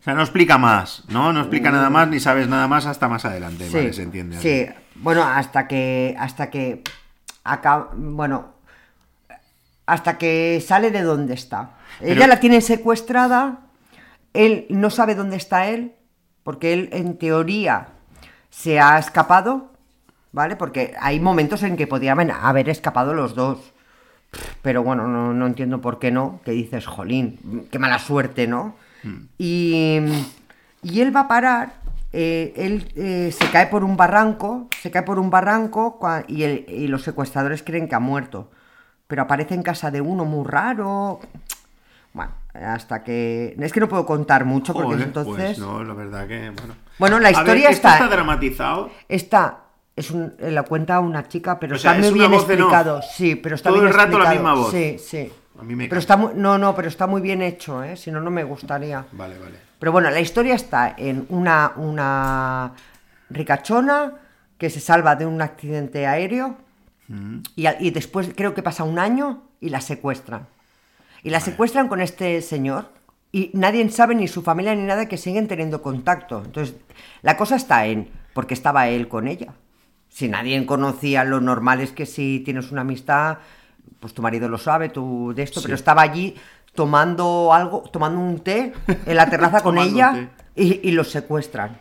O 0.06 0.08
sea, 0.08 0.14
no 0.14 0.22
explica 0.22 0.60
más, 0.60 1.02
¿no? 1.08 1.34
No 1.34 1.40
explica 1.40 1.72
nada 1.72 1.90
más 1.90 2.08
ni 2.08 2.20
sabes 2.20 2.48
nada 2.48 2.68
más 2.68 2.86
hasta 2.86 3.08
más 3.10 3.26
adelante, 3.26 3.68
Sí, 3.68 3.74
vale, 3.76 3.92
se 3.92 4.04
entiende. 4.04 4.40
Sí, 4.40 4.68
bueno, 4.98 5.24
hasta 5.24 5.68
que 5.68 6.16
hasta 6.20 6.52
que 6.52 6.84
acá, 7.44 7.88
bueno, 7.96 8.54
hasta 9.88 10.20
que 10.20 10.64
sale 10.64 10.92
de 10.92 11.02
donde 11.02 11.34
está. 11.34 11.72
Pero- 12.00 12.12
Ella 12.14 12.28
la 12.28 12.40
tiene 12.40 12.62
secuestrada, 12.62 13.62
él 14.36 14.68
no 14.70 14.92
sabe 14.92 15.16
dónde 15.16 15.38
está 15.38 15.70
él, 15.70 15.94
porque 16.44 16.74
él 16.74 16.90
en 16.92 17.18
teoría 17.18 17.88
se 18.52 18.80
ha 18.80 19.00
escapado, 19.00 19.72
¿vale? 20.32 20.56
Porque 20.56 20.94
hay 21.02 21.20
momentos 21.20 21.64
en 21.64 21.78
que 21.78 21.88
podrían 21.88 22.30
haber 22.30 22.70
escapado 22.70 23.16
los 23.16 23.34
dos. 23.34 23.74
Pero 24.62 24.84
bueno, 24.84 25.08
no, 25.08 25.34
no 25.34 25.48
entiendo 25.48 25.82
por 25.82 25.98
qué 25.98 26.12
no, 26.12 26.42
que 26.46 26.52
dices, 26.52 26.86
jolín, 26.86 27.68
qué 27.72 27.80
mala 27.80 27.98
suerte, 27.98 28.46
¿no? 28.46 28.76
Y, 29.38 29.98
y 30.84 31.02
él 31.02 31.16
va 31.16 31.22
a 31.22 31.28
parar, 31.28 31.74
eh, 32.14 32.54
él 32.56 32.92
eh, 32.96 33.32
se 33.38 33.50
cae 33.52 33.68
por 33.68 33.84
un 33.84 33.98
barranco, 33.98 34.68
se 34.82 34.92
cae 34.92 35.04
por 35.04 35.20
un 35.20 35.30
barranco 35.30 36.00
y, 36.28 36.44
el- 36.44 36.66
y 36.68 36.88
los 36.88 37.04
secuestradores 37.04 37.64
creen 37.64 37.88
que 37.88 37.96
ha 37.96 38.00
muerto. 38.00 38.52
Pero 39.08 39.22
aparece 39.24 39.54
en 39.54 39.62
casa 39.64 39.92
de 39.92 40.02
uno 40.02 40.26
muy 40.26 40.46
raro. 40.48 41.20
Bueno, 42.14 42.32
hasta 42.54 43.04
que... 43.04 43.56
Es 43.60 43.74
que 43.74 43.80
no 43.82 43.90
puedo 43.90 44.06
contar 44.06 44.46
mucho 44.46 44.74
porque 44.74 44.94
Joder, 44.94 45.08
entonces... 45.08 45.36
Pues 45.36 45.60
no, 45.60 45.84
la 45.84 45.94
verdad 45.94 46.28
que, 46.28 46.50
bueno. 46.50 46.76
Bueno, 46.98 47.20
la 47.20 47.28
A 47.28 47.32
ver, 47.32 47.40
historia 47.42 47.70
esto 47.70 47.88
está- 47.88 47.94
está 48.06 48.08
dramatizado. 48.16 48.90
Esta 49.10 49.60
es 49.96 50.12
un, 50.12 50.34
eh, 50.40 50.50
la 50.50 50.64
cuenta 50.64 51.00
una 51.02 51.28
chica, 51.28 51.60
pero 51.60 51.76
O 51.76 51.78
sea, 51.78 51.92
está 51.96 52.06
es 52.08 52.12
muy 52.14 52.20
una 52.22 52.30
bien 52.30 52.40
explicado. 52.40 53.02
Sí, 53.02 53.36
pero 53.36 53.56
está 53.56 53.70
Todo 53.70 53.80
bien 53.82 53.90
el 53.90 53.94
rato 53.94 54.18
la 54.18 54.24
explicado. 54.34 54.36
misma 54.36 54.54
voz. 54.56 54.72
Sí, 54.72 54.98
sí. 54.98 55.32
A 55.60 55.64
mí 55.64 55.76
me 55.76 55.88
Pero 55.88 56.00
está 56.00 56.18
muy, 56.18 56.34
no, 56.36 56.58
no, 56.58 56.76
pero 56.76 56.88
está 56.88 57.08
muy 57.08 57.22
bien 57.22 57.42
hecho, 57.42 57.84
¿eh? 57.84 57.96
Si 57.96 58.12
no, 58.12 58.20
no 58.20 58.32
me 58.32 58.44
gustaría. 58.44 59.06
Vale, 59.12 59.38
vale. 59.38 59.56
Pero 59.80 59.92
bueno, 59.92 60.10
la 60.10 60.20
historia 60.20 60.56
está 60.56 60.96
en 60.98 61.26
una, 61.30 61.74
una 61.76 62.74
ricachona 63.30 64.14
que 64.58 64.70
se 64.70 64.80
salva 64.80 65.16
de 65.16 65.26
un 65.26 65.42
accidente 65.42 66.08
aéreo 66.08 66.58
a- 67.10 67.76
y 67.80 67.92
después 67.92 68.30
creo 68.36 68.54
que 68.54 68.64
pasa 68.64 68.84
un 68.84 69.00
año 69.00 69.44
y 69.60 69.70
la 69.70 69.82
secuestran. 69.82 70.48
Y 71.24 71.30
la 71.30 71.40
secuestran 71.40 71.88
con 71.88 72.02
este 72.02 72.42
señor 72.42 72.90
y 73.32 73.52
nadie 73.54 73.88
sabe, 73.90 74.16
ni 74.16 74.28
su 74.28 74.42
familia 74.44 74.76
ni 74.76 74.84
nada, 74.84 75.08
que 75.08 75.18
siguen 75.18 75.48
teniendo 75.48 75.82
contacto. 75.82 76.42
Entonces, 76.46 76.76
la 77.22 77.36
cosa 77.36 77.56
está 77.58 77.86
en, 77.86 78.10
porque 78.34 78.54
estaba 78.54 78.88
él 78.88 79.08
con 79.08 79.28
ella. 79.28 79.54
Si 80.10 80.30
nadie 80.30 80.66
conocía, 80.66 81.24
lo 81.26 81.42
normal 81.42 81.82
es 81.82 81.92
que 81.92 82.06
si 82.06 82.40
tienes 82.40 82.72
una 82.72 82.82
amistad, 82.82 83.40
pues 84.00 84.14
tu 84.14 84.22
marido 84.22 84.48
lo 84.50 84.58
sabe, 84.58 84.90
tú 84.90 85.34
de 85.36 85.44
esto, 85.44 85.60
Sí. 85.60 85.66
pero 85.66 85.76
estaba 85.76 86.02
allí 86.02 86.36
tomando 86.74 87.54
algo, 87.54 87.82
tomando 87.92 88.20
un 88.20 88.40
té 88.40 88.74
en 88.88 89.16
la 89.16 89.30
terraza 89.30 89.62
con 89.62 89.78
ella 89.78 90.30
y, 90.56 90.88
y 90.88 90.92
los 90.92 91.10
secuestran. 91.12 91.78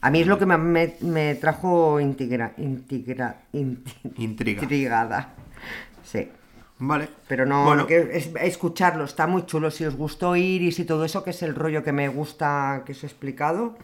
A 0.00 0.10
mí 0.10 0.20
es 0.20 0.26
lo 0.26 0.38
que 0.38 0.44
me, 0.46 0.58
me- 0.58 0.96
me 1.00 1.34
trajo 1.36 1.98
integra, 1.98 2.52
integra, 2.58 3.42
Intriga. 3.52 4.62
intrigada. 4.62 5.32
Sí. 6.04 6.28
Vale. 6.78 7.08
Pero 7.26 7.46
no, 7.46 7.64
Bueno, 7.64 7.86
que 7.86 8.10
es- 8.12 8.30
escucharlo, 8.42 9.04
está 9.04 9.26
muy 9.26 9.46
chulo. 9.46 9.70
Si 9.70 9.84
os 9.86 9.96
gustó 9.96 10.36
Iris 10.36 10.78
y 10.78 10.84
todo 10.84 11.04
eso, 11.06 11.24
que 11.24 11.30
es 11.30 11.42
el 11.42 11.54
rollo 11.54 11.82
que 11.82 11.92
me 11.92 12.08
gusta 12.08 12.82
que 12.84 12.92
os 12.92 13.02
he 13.02 13.06
explicado, 13.06 13.78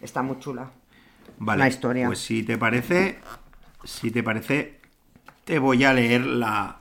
está 0.00 0.22
muy 0.22 0.38
chula. 0.38 0.70
vale. 1.38 1.58
la 1.64 1.68
historia. 1.68 2.06
Pues 2.06 2.20
si 2.20 2.42
te 2.42 2.56
parece, 2.56 3.18
si 3.84 4.10
te 4.10 4.22
parece, 4.22 4.77
te 5.48 5.58
voy 5.58 5.82
a 5.82 5.94
leer 5.94 6.26
la. 6.26 6.76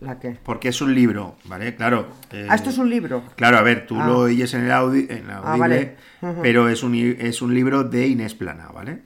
¿La 0.00 0.18
que? 0.18 0.30
Porque 0.42 0.68
es 0.68 0.80
un 0.80 0.94
libro, 0.94 1.36
¿vale? 1.44 1.74
Claro. 1.74 2.08
eh, 2.32 2.46
Ah, 2.48 2.54
esto 2.54 2.70
es 2.70 2.78
un 2.78 2.88
libro. 2.88 3.22
Claro, 3.36 3.58
a 3.58 3.62
ver, 3.62 3.86
tú 3.86 4.00
Ah. 4.00 4.06
lo 4.06 4.18
oyes 4.20 4.54
en 4.54 4.64
el 4.64 4.70
audio, 4.72 5.04
en 5.10 5.28
Ah, 5.30 5.42
audible, 5.44 5.96
pero 6.40 6.68
es 6.70 6.82
un, 6.82 6.94
es 6.94 7.42
un 7.42 7.52
libro 7.54 7.84
de 7.84 8.06
Inés 8.06 8.34
Plana, 8.34 8.68
¿vale? 8.72 9.02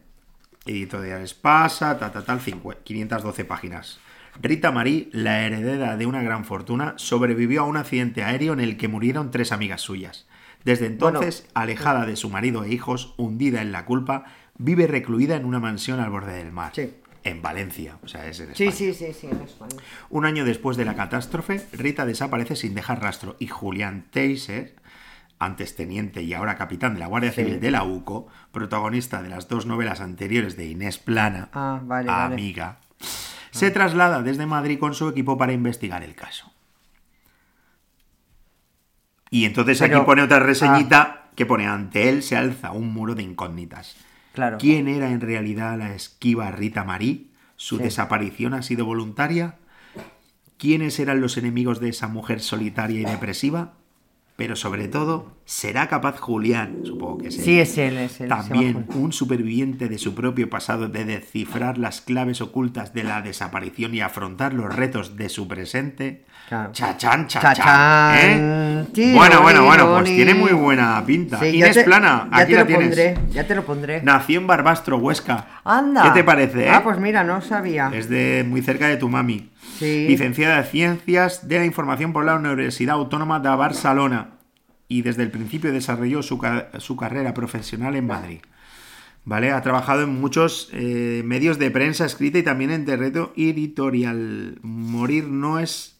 Editorial 0.67 1.23
Espasa, 1.23 1.99
ta, 1.99 2.12
ta, 2.12 2.23
tal, 2.25 2.38
cincu- 2.41 2.77
512 2.85 3.45
páginas. 3.45 3.99
Rita 4.41 4.71
Marí, 4.71 5.11
la 5.12 5.43
heredera 5.45 5.97
de 5.97 6.07
una 6.07 6.23
gran 6.23 6.45
fortuna, 6.45 6.95
sobrevivió 6.97 7.62
a 7.62 7.65
un 7.67 7.77
accidente 7.77 8.23
aéreo 8.23 8.53
en 8.53 8.61
el 8.61 8.77
que 8.77 8.87
murieron 8.88 9.31
tres 9.33 9.51
amigas 9.51 9.81
suyas. 9.81 10.27
Desde 10.65 10.87
entonces, 10.87 11.49
alejada 11.55 12.07
de 12.07 12.15
su 12.17 12.31
marido 12.31 12.62
e 12.65 12.73
hijos, 12.73 13.15
hundida 13.17 13.62
en 13.62 13.73
la 13.73 13.85
culpa, 13.85 14.25
vive 14.59 14.87
recluida 14.87 15.35
en 15.37 15.45
una 15.45 15.59
mansión 15.59 15.99
al 15.99 16.11
borde 16.11 16.35
del 16.35 16.53
mar. 16.53 16.71
Sí. 16.75 16.95
En 17.25 17.41
Valencia, 17.43 17.99
o 18.03 18.09
sea, 18.09 18.27
es 18.27 18.41
en 18.41 18.51
España. 18.51 18.73
sí, 18.73 18.93
sí, 18.95 19.13
sí, 19.13 19.27
en 19.29 19.41
España. 19.43 19.77
Un 20.11 20.25
año 20.27 20.45
después 20.45 20.77
de 20.77 20.85
la 20.85 20.95
catástrofe, 20.97 21.65
Rita 21.73 22.05
desaparece 22.05 22.57
sin 22.57 22.75
dejar 22.75 23.01
rastro 23.01 23.37
y 23.39 23.47
Julián 23.47 24.07
Teiser, 24.11 24.75
antes 25.39 25.77
teniente 25.77 26.23
y 26.23 26.35
ahora 26.35 26.57
capitán 26.57 26.95
de 26.95 27.01
la 27.01 27.07
Guardia 27.07 27.33
Civil 27.33 27.61
de 27.61 27.71
la 27.71 27.85
UCO, 27.85 28.27
protagonista 28.53 29.23
de 29.23 29.29
las 29.29 29.49
dos 29.49 29.67
novelas 29.67 30.01
anteriores 30.01 30.57
de 30.57 30.67
Inés 30.67 30.99
Plana, 30.99 31.49
Ah, 31.53 31.81
vale, 31.85 32.09
vale. 32.09 32.35
amiga, 32.35 32.79
se 33.53 33.71
traslada 33.71 34.23
desde 34.23 34.47
Madrid 34.47 34.79
con 34.79 34.95
su 34.95 35.09
equipo 35.09 35.37
para 35.39 35.53
investigar 35.53 36.03
el 36.03 36.15
caso. 36.15 36.53
Y 39.31 39.45
entonces 39.45 39.79
Pero- 39.79 39.99
aquí 39.99 40.07
pone 40.07 40.23
otra 40.23 40.41
reseñita 40.41 41.29
que 41.35 41.47
pone 41.47 41.67
ante 41.67 42.09
él 42.09 42.23
se 42.23 42.37
alza 42.37 42.73
un 42.73 42.93
muro 42.93 43.15
de 43.15 43.23
incógnitas. 43.23 43.97
Claro. 44.33 44.59
¿Quién 44.59 44.88
era 44.88 45.11
en 45.11 45.21
realidad 45.21 45.79
la 45.79 45.95
esquiva 45.95 46.51
Rita 46.51 46.85
Marí? 46.85 47.31
¿Su 47.57 47.77
Sí. 47.77 47.85
desaparición 47.85 48.55
ha 48.55 48.62
sido 48.62 48.85
voluntaria? 48.87 49.57
¿Quiénes 50.59 50.99
eran 51.01 51.21
los 51.21 51.37
enemigos 51.37 51.81
de 51.81 51.88
esa 51.90 52.09
mujer 52.09 52.40
solitaria 52.40 53.01
y 53.01 53.05
depresiva? 53.05 53.75
Pero 54.37 54.57
sobre 54.57 54.88
todo, 54.88 55.37
¿será 55.45 55.88
capaz 55.88 56.18
Julián, 56.18 56.81
supongo 56.85 57.18
que 57.18 57.31
sí, 57.31 57.42
Sí, 57.42 57.61
es 57.61 57.77
él, 57.77 57.99
es 57.99 58.21
él. 58.21 58.29
también 58.29 58.87
un 58.95 59.12
superviviente 59.12 59.88
de 59.88 59.99
su 59.99 60.14
propio 60.14 60.49
pasado 60.49 60.88
de 60.88 61.05
descifrar 61.05 61.77
las 61.79 62.01
claves 62.01 62.40
ocultas 62.40 62.95
de 62.95 63.05
la 63.05 63.21
desaparición 63.21 63.95
y 63.95 64.01
afrontar 64.01 64.55
los 64.55 64.75
retos 64.75 65.16
de 65.16 65.29
su 65.29 65.47
presente? 65.49 66.25
Chachán, 66.73 67.27
chachán. 67.27 67.55
Chachán. 67.55 68.15
¿eh? 68.19 69.12
Bueno, 69.15 69.43
bueno, 69.43 69.65
bueno, 69.65 69.88
pues 69.95 70.05
tiene 70.05 70.35
muy 70.35 70.53
buena 70.53 71.03
pinta. 71.07 71.38
Sí, 71.41 71.47
Inés 71.57 71.75
te- 71.77 71.85
Plana, 71.85 72.29
ya 72.31 72.37
aquí 72.38 72.51
te 72.53 72.55
la 72.55 72.61
lo 72.61 72.67
tienes. 72.67 72.87
pondré, 72.88 73.19
ya 73.31 73.47
te 73.47 73.55
lo 73.55 73.65
pondré. 73.65 74.03
Nació 74.03 74.41
en 74.41 74.47
Barbastro, 74.47 74.99
Huesca. 74.99 75.47
Anda. 75.65 76.03
¿Qué 76.03 76.11
te 76.11 76.25
parece, 76.25 76.67
eh? 76.67 76.71
Ah, 76.71 76.83
pues 76.83 76.99
mira, 76.99 77.25
no 77.25 77.41
sabía. 77.41 77.91
Es 77.95 78.09
de 78.09 78.45
muy 78.49 78.61
cerca 78.62 78.88
de 78.88 78.97
tu 78.97 79.09
mami. 79.09 79.51
Sí. 79.79 80.07
Licenciada 80.09 80.59
en 80.59 80.65
Ciencias 80.67 81.49
de 81.49 81.59
la 81.59 81.65
Información 81.65 82.12
por 82.12 82.25
la 82.25 82.35
Universidad 82.37 82.95
Autónoma 82.97 83.41
de 83.41 83.49
Barcelona. 83.49 84.31
Y 84.88 85.03
desde 85.03 85.23
el 85.23 85.31
principio 85.31 85.73
desarrolló 85.73 86.23
su, 86.23 86.38
su 86.79 86.97
carrera 86.97 87.33
profesional 87.33 87.97
en 87.97 88.07
Madrid. 88.07 88.41
¿Vale? 89.25 89.53
Ha 89.53 89.62
trabajado 89.62 90.03
en 90.03 90.21
muchos 90.21 90.69
eh, 90.73 91.23
medios 91.25 91.59
de 91.59 91.71
prensa 91.71 92.05
escrita 92.05 92.38
y 92.38 92.43
también 92.43 92.73
en 92.73 92.85
terreno 92.85 93.31
editorial. 93.37 94.59
Morir 94.62 95.29
no 95.29 95.61
es 95.61 95.97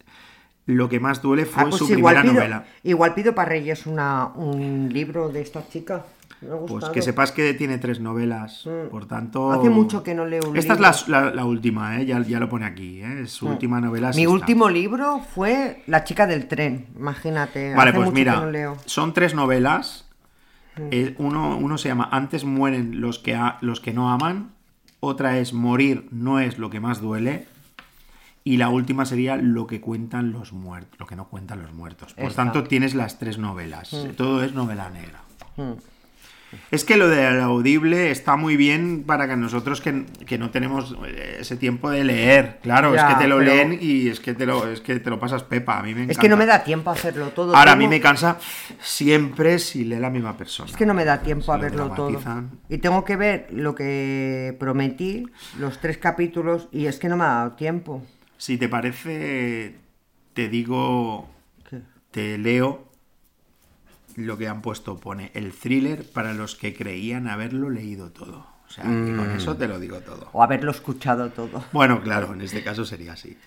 lo 0.67 0.89
que 0.89 1.01
más 1.01 1.23
duele, 1.23 1.45
fue 1.45 1.63
Ah, 1.63 1.67
pues 1.69 1.77
su 1.79 1.89
primera 1.89 2.23
pido, 2.23 2.35
novela. 2.35 2.65
igual 2.85 3.15
pido 3.15 3.35
para 3.35 3.49
Reyes 3.51 3.87
una, 3.87 4.27
un 4.35 4.89
libro 4.93 5.29
de 5.29 5.41
esta 5.43 5.67
chica. 5.69 6.05
Me 6.41 6.49
ha 6.53 6.59
Pues 6.67 6.87
que 6.87 7.03
sepas 7.03 7.31
que 7.31 7.55
tiene 7.55 7.79
tres 7.79 8.01
novelas, 8.01 8.67
Mm. 8.67 8.89
por 8.91 9.07
tanto... 9.07 9.53
Hace 9.53 9.71
mucho 9.71 10.03
que 10.03 10.13
no 10.15 10.25
leo 10.27 10.43
un 10.49 10.57
Esta 10.57 10.75
libro. 10.75 10.91
es 10.91 11.09
la, 11.09 11.21
la- 11.23 11.31
la 11.35 11.45
última, 11.45 12.01
¿eh? 12.01 12.07
ya, 12.07 12.21
ya 12.23 12.41
lo 12.41 12.49
pone 12.49 12.65
aquí, 12.67 13.01
¿eh? 13.01 13.23
es 13.23 13.31
su 13.33 13.47
última 13.49 13.81
novela. 13.81 14.11
es 14.11 14.17
Mi 14.17 14.23
esta. 14.23 14.33
último 14.35 14.69
libro 14.69 15.21
fue 15.35 15.83
La 15.87 16.03
chica 16.05 16.27
del 16.27 16.49
tren, 16.49 16.87
imagínate. 16.97 17.75
Vale, 17.75 17.91
hace 17.91 17.97
pues 17.99 18.07
mucho 18.07 18.15
mira, 18.19 18.35
que 18.35 18.41
no 18.41 18.51
leo. 18.51 18.77
son 18.87 19.15
tres 19.15 19.35
novelas. 19.35 20.09
Mm. 20.77 20.81
Eh, 20.91 21.15
uno, 21.19 21.59
uno 21.59 21.79
se 21.79 21.89
llama 21.89 22.09
Antes 22.11 22.45
mueren 22.45 23.01
los 23.01 23.19
que, 23.21 23.35
a- 23.37 23.59
los 23.61 23.81
que 23.81 23.93
no 23.93 24.11
aman. 24.11 24.51
Otra 25.01 25.39
es 25.39 25.53
Morir 25.53 26.09
no 26.11 26.41
es 26.41 26.59
lo 26.59 26.71
que 26.71 26.81
más 26.81 27.01
duele. 27.01 27.47
Y 28.45 28.57
la 28.57 28.69
última 28.69 29.05
sería 29.05 29.37
Lo 29.37 29.67
que 29.67 29.81
cuentan 29.81 30.33
los 30.33 30.53
muertos. 30.53 30.99
Lo 30.99 31.07
que 31.07 31.17
no 31.17 31.29
cuentan 31.29 31.63
los 31.63 31.73
muertos. 31.73 32.15
Por 32.15 32.33
tanto, 32.33 32.65
tienes 32.65 32.95
las 32.95 33.19
tres 33.19 33.39
novelas. 33.39 33.95
Todo 34.17 34.43
es 34.43 34.53
novela 34.53 34.91
negra. 34.91 35.23
Mm. 35.57 35.73
Es 36.71 36.85
que 36.85 36.97
lo 36.97 37.09
del 37.09 37.41
audible 37.41 38.11
está 38.11 38.37
muy 38.37 38.57
bien 38.57 39.05
para 39.07 39.27
que 39.27 39.37
nosotros 39.37 39.81
que, 39.81 40.05
que 40.27 40.37
no 40.37 40.51
tenemos 40.51 40.95
eh, 41.07 41.39
ese 41.41 41.57
tiempo 41.57 41.91
de 41.91 42.05
leer. 42.05 42.59
Claro, 42.63 42.95
Ya, 42.95 43.09
es 43.09 43.15
que 43.15 43.23
te 43.23 43.29
lo 43.29 43.39
pero- 43.39 43.51
leen 43.55 43.79
y 43.81 44.09
es 44.09 44.21
que 44.21 44.35
te 44.35 44.45
lo, 44.45 44.69
es 44.69 44.81
que 44.81 45.01
te 45.01 45.09
lo 45.09 45.19
pasas 45.19 45.45
pepa. 45.45 45.79
A 45.79 45.83
mí 45.83 45.95
me 45.95 46.03
encanta. 46.03 46.13
Es 46.13 46.19
que 46.19 46.29
no 46.29 46.37
me 46.37 46.45
da 46.45 46.63
tiempo 46.63 46.91
a 46.91 46.93
hacerlo 46.93 47.29
todo. 47.31 47.57
Ahora, 47.57 47.73
a 47.73 47.77
mí 47.77 47.89
me 47.89 48.01
cansa 48.01 48.39
siempre 48.81 49.59
si 49.59 49.85
lee 49.85 49.99
la 49.99 50.11
misma 50.11 50.37
persona. 50.37 50.69
Es 50.69 50.77
que 50.77 50.85
no 50.85 50.93
me 50.95 51.05
da 51.05 51.23
tiempo 51.23 51.53
a 51.53 51.57
verlo 51.57 51.91
todo. 51.93 52.21
Y 52.69 52.79
tengo 52.79 53.05
que 53.05 53.17
ver 53.17 53.47
lo 53.51 53.75
que 53.75 54.55
prometí, 54.59 55.27
los 55.59 55.79
tres 55.79 55.97
capítulos, 55.99 56.69
y 56.71 56.87
es 56.87 56.99
que 56.99 57.09
no 57.09 57.17
me 57.17 57.25
ha 57.25 57.29
dado 57.29 57.53
tiempo. 57.53 58.03
Si 58.43 58.59
te 58.59 58.69
parece, 58.69 59.77
te 60.35 60.49
digo, 60.49 61.31
¿Qué? 61.71 61.81
te 62.11 62.39
leo 62.39 62.89
lo 64.17 64.37
que 64.37 64.49
han 64.49 64.63
puesto. 64.63 64.99
Pone 64.99 65.31
el 65.35 65.53
thriller 65.53 66.03
para 66.11 66.35
los 66.35 66.57
que 66.57 66.75
creían 66.75 67.29
haberlo 67.29 67.71
leído 67.71 68.11
todo. 68.11 68.45
O 68.67 68.69
sea, 68.69 68.83
Mm. 68.83 69.17
con 69.17 69.31
eso 69.31 69.57
te 69.57 69.69
lo 69.69 69.79
digo 69.79 70.01
todo. 70.01 70.29
O 70.33 70.43
haberlo 70.43 70.73
escuchado 70.73 71.31
todo. 71.31 71.63
Bueno, 71.71 72.03
claro, 72.03 72.33
en 72.35 72.41
este 72.41 72.65
caso 72.65 72.85
sería 72.85 73.13
así. 73.13 73.39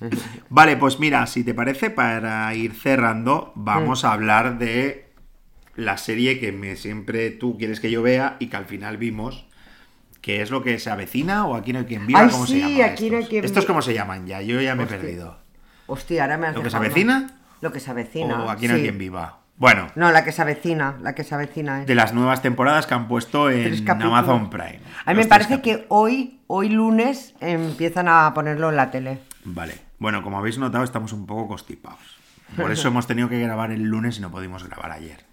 Vale, 0.50 0.78
pues 0.78 0.98
mira, 0.98 1.28
si 1.28 1.44
te 1.44 1.54
parece, 1.54 1.90
para 1.90 2.56
ir 2.56 2.72
cerrando, 2.74 3.52
vamos 3.56 4.06
Mm. 4.06 4.08
a 4.08 4.14
hablar 4.14 4.58
de 4.60 5.10
la 5.76 5.98
serie 5.98 6.40
que 6.40 6.54
me 6.54 6.78
siempre 6.78 7.32
tú 7.32 7.58
quieres 7.58 7.82
que 7.82 7.92
yo 7.92 8.02
vea 8.02 8.38
y 8.40 8.48
que 8.48 8.56
al 8.56 8.66
final 8.66 8.96
vimos. 8.96 9.46
Que 10.26 10.42
es 10.42 10.50
lo 10.50 10.64
que 10.64 10.80
se 10.80 10.90
avecina 10.90 11.46
o 11.46 11.54
aquí 11.56 11.72
no 11.72 11.78
hay 11.78 11.86
quien 11.86 12.08
viva? 12.08 12.22
Ay, 12.22 12.30
¿Cómo 12.32 12.48
sí, 12.48 12.54
se 12.60 12.60
llama? 12.78 12.86
aquí 12.92 13.10
no 13.12 13.18
hay 13.18 13.22
estos? 13.22 13.30
quien 13.30 13.46
¿Estos 13.46 13.64
vi- 13.64 13.68
cómo 13.68 13.82
se 13.84 13.94
llaman 13.94 14.26
ya? 14.26 14.42
Yo 14.42 14.60
ya 14.60 14.74
me 14.74 14.86
he 14.86 14.88
perdido. 14.88 15.38
Hostia, 15.86 16.24
ahora 16.24 16.38
me 16.40 16.48
has 16.48 16.56
¿Lo 16.56 16.64
que 16.64 16.72
se 16.72 16.78
mal. 16.78 16.86
avecina? 16.88 17.30
Lo 17.62 17.72
que 17.72 17.80
se 17.80 17.92
avecina. 17.92 18.44
¿O 18.44 18.50
aquí 18.50 18.68
no 18.68 18.74
hay 18.74 18.82
quien 18.82 18.98
viva? 18.98 19.38
Bueno, 19.58 19.86
No, 19.94 20.12
la 20.12 20.24
que 20.26 20.32
se 20.32 20.42
avecina, 20.42 20.98
la 21.04 21.14
que 21.14 21.24
se 21.24 21.36
avecina 21.36 21.82
es. 21.82 21.88
de 21.88 21.94
las 21.94 22.12
nuevas 22.16 22.42
temporadas 22.42 22.88
que 22.88 22.96
han 22.96 23.08
puesto 23.08 23.52
en. 23.52 23.88
Amazon 23.88 24.50
Prime. 24.50 24.80
A 25.06 25.14
mí 25.14 25.20
me 25.20 25.28
parece 25.28 25.62
que 25.62 25.86
hoy, 25.90 26.40
hoy 26.48 26.70
lunes, 26.70 27.36
empiezan 27.40 28.08
a 28.08 28.34
ponerlo 28.34 28.72
en 28.72 28.78
la 28.78 28.90
tele. 28.90 29.20
Vale. 29.44 29.76
Bueno, 30.00 30.24
como 30.24 30.40
habéis 30.40 30.58
notado, 30.58 30.84
estamos 30.84 31.14
un 31.14 31.28
poco 31.28 31.48
constipados. 31.48 32.18
Por 32.58 32.72
eso 32.72 32.88
hemos 32.88 33.06
tenido 33.06 33.30
que 33.30 33.40
grabar 33.40 33.72
el 33.72 33.84
lunes 33.84 34.18
y 34.18 34.22
no 34.22 34.32
pudimos 34.32 34.64
grabar 34.68 34.92
ayer. 34.92 35.24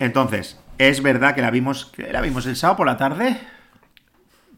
Entonces, 0.00 0.58
es 0.78 1.02
verdad 1.04 1.36
que 1.36 1.40
la 1.42 1.50
vimos. 1.52 1.86
que 1.86 2.12
¿La 2.12 2.20
vimos 2.20 2.46
el 2.46 2.56
sábado 2.56 2.78
por 2.78 2.86
la 2.86 2.96
tarde? 2.96 3.38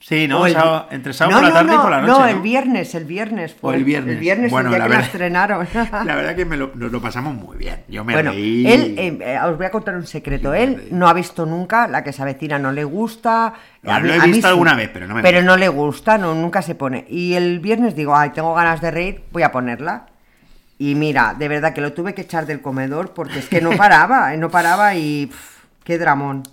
Sí, 0.00 0.28
¿no? 0.28 0.40
O 0.42 0.46
el- 0.46 0.52
Sábado- 0.52 0.86
entre 0.92 1.12
sábado 1.12 1.40
No, 1.40 1.42
por 1.42 1.48
la 1.54 1.62
no, 1.62 1.66
tarde 1.68 1.74
y 1.74 1.82
por 1.82 1.90
la 1.90 2.00
noche. 2.02 2.12
No, 2.20 2.26
el 2.28 2.40
viernes, 2.40 2.94
el 2.94 3.04
viernes. 3.04 3.52
O 3.56 3.58
fue. 3.68 3.76
el 3.76 3.84
viernes. 3.84 4.14
El 4.14 4.20
viernes, 4.20 4.50
Bueno, 4.52 4.68
el 4.68 4.74
día 4.74 4.78
la 4.78 4.84
que 4.84 4.88
la 4.90 4.96
verdad- 4.96 5.06
estrenaron. 5.12 5.68
La 6.06 6.14
verdad 6.14 6.36
que 6.36 6.44
me 6.44 6.56
lo, 6.56 6.70
nos 6.74 6.92
lo 6.92 7.02
pasamos 7.02 7.34
muy 7.34 7.56
bien. 7.56 7.82
Yo 7.88 8.04
me 8.04 8.12
Bueno, 8.12 8.30
reí. 8.30 8.64
él, 8.66 8.94
eh, 8.96 9.18
eh, 9.20 9.38
os 9.44 9.56
voy 9.56 9.66
a 9.66 9.70
contar 9.70 9.96
un 9.96 10.06
secreto. 10.06 10.54
Él 10.54 10.88
no 10.92 11.08
ha 11.08 11.12
visto 11.14 11.44
nunca 11.46 11.88
la 11.88 12.04
que 12.04 12.12
se 12.12 12.22
avecina, 12.22 12.58
no 12.60 12.70
le 12.70 12.84
gusta. 12.84 13.54
A 13.84 14.00
mí- 14.00 14.08
lo 14.08 14.14
he 14.14 14.20
visto 14.20 14.46
sí, 14.46 14.46
alguna 14.46 14.74
vez, 14.74 14.88
pero 14.92 15.08
no 15.08 15.14
me 15.16 15.22
Pero 15.22 15.38
gusta. 15.38 15.50
no 15.52 15.56
le 15.56 15.68
gusta, 15.68 16.16
no, 16.18 16.34
nunca 16.34 16.62
se 16.62 16.76
pone. 16.76 17.04
Y 17.08 17.34
el 17.34 17.58
viernes 17.58 17.96
digo, 17.96 18.14
ay, 18.16 18.30
tengo 18.30 18.54
ganas 18.54 18.80
de 18.80 18.90
reír, 18.92 19.24
voy 19.32 19.42
a 19.42 19.50
ponerla. 19.50 20.06
Y 20.78 20.94
mira, 20.94 21.34
de 21.36 21.48
verdad 21.48 21.74
que 21.74 21.80
lo 21.80 21.92
tuve 21.92 22.14
que 22.14 22.22
echar 22.22 22.46
del 22.46 22.60
comedor 22.60 23.14
porque 23.14 23.40
es 23.40 23.48
que 23.48 23.60
no 23.60 23.70
paraba, 23.76 24.36
no 24.36 24.48
paraba 24.48 24.94
y 24.94 25.26
pff, 25.26 25.64
qué 25.82 25.98
dramón. 25.98 26.44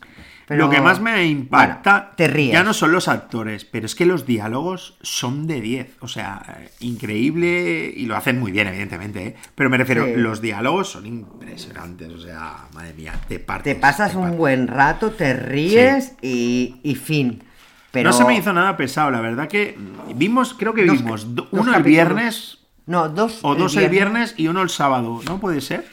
Pero, 0.47 0.65
Lo 0.65 0.69
que 0.69 0.79
más 0.79 0.99
me 1.01 1.25
impacta 1.25 1.91
bueno, 1.91 2.07
te 2.17 2.27
ríes. 2.27 2.53
ya 2.53 2.63
no 2.63 2.73
son 2.73 2.91
los 2.91 3.07
actores, 3.07 3.65
pero 3.65 3.87
es 3.87 3.95
que 3.95 4.05
los 4.05 4.27
diálogos 4.27 4.95
son 5.01 5.47
de 5.47 5.59
10. 5.59 5.97
O 6.01 6.07
sea, 6.07 6.67
increíble 6.81 7.91
y 7.95 8.05
lo 8.05 8.15
hacen 8.15 8.39
muy 8.39 8.51
bien, 8.51 8.67
evidentemente. 8.67 9.25
¿eh? 9.27 9.35
Pero 9.55 9.69
me 9.71 9.77
refiero, 9.77 10.05
Sí. 10.05 10.13
los 10.17 10.41
diálogos 10.41 10.89
son 10.91 11.05
impresionantes. 11.07 12.11
O 12.11 12.19
sea, 12.19 12.67
madre 12.73 12.93
mía, 12.93 13.13
te 13.27 13.39
partes. 13.39 13.73
Te 13.75 13.79
pasas 13.79 14.11
te 14.11 14.17
un 14.17 14.37
buen 14.37 14.67
rato, 14.67 15.11
te 15.11 15.33
ríes 15.33 16.13
y, 16.21 16.75
y 16.83 16.93
fin. 16.95 17.41
Pero 17.91 18.11
No 18.11 18.15
se 18.17 18.25
me 18.25 18.35
hizo 18.37 18.51
nada 18.53 18.75
pesado, 18.77 19.09
la 19.09 19.21
verdad 19.21 19.47
que 19.47 19.77
vimos, 20.15 20.53
creo 20.53 20.73
que 20.73 20.85
Dos- 20.85 20.97
vimos 21.01 21.25
uno 21.51 21.75
el 21.75 21.81
viernes 21.81 22.59
No, 22.85 23.07
dos. 23.09 23.39
o 23.41 23.55
dos 23.55 23.75
el 23.77 23.89
viernes 23.89 24.35
y 24.37 24.47
uno 24.49 24.61
el 24.61 24.69
sábado, 24.69 25.21
¿no 25.25 25.39
puede 25.39 25.61
ser? 25.61 25.87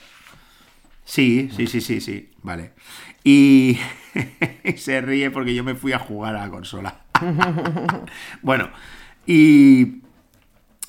Sí, 1.05 1.49
sí, 1.57 1.67
sí, 1.67 1.81
sí, 1.81 2.01
sí, 2.01 2.31
vale. 2.43 2.73
Y 3.25 3.79
se 4.77 5.01
ríe 5.01 5.31
porque 5.31 5.55
yo 5.55 5.65
me 5.65 5.75
fui 5.75 5.93
a 5.93 5.99
jugar 5.99 6.37
a 6.37 6.41
la 6.47 6.51
consola. 6.51 7.01
bueno, 8.43 8.71
y, 9.27 10.03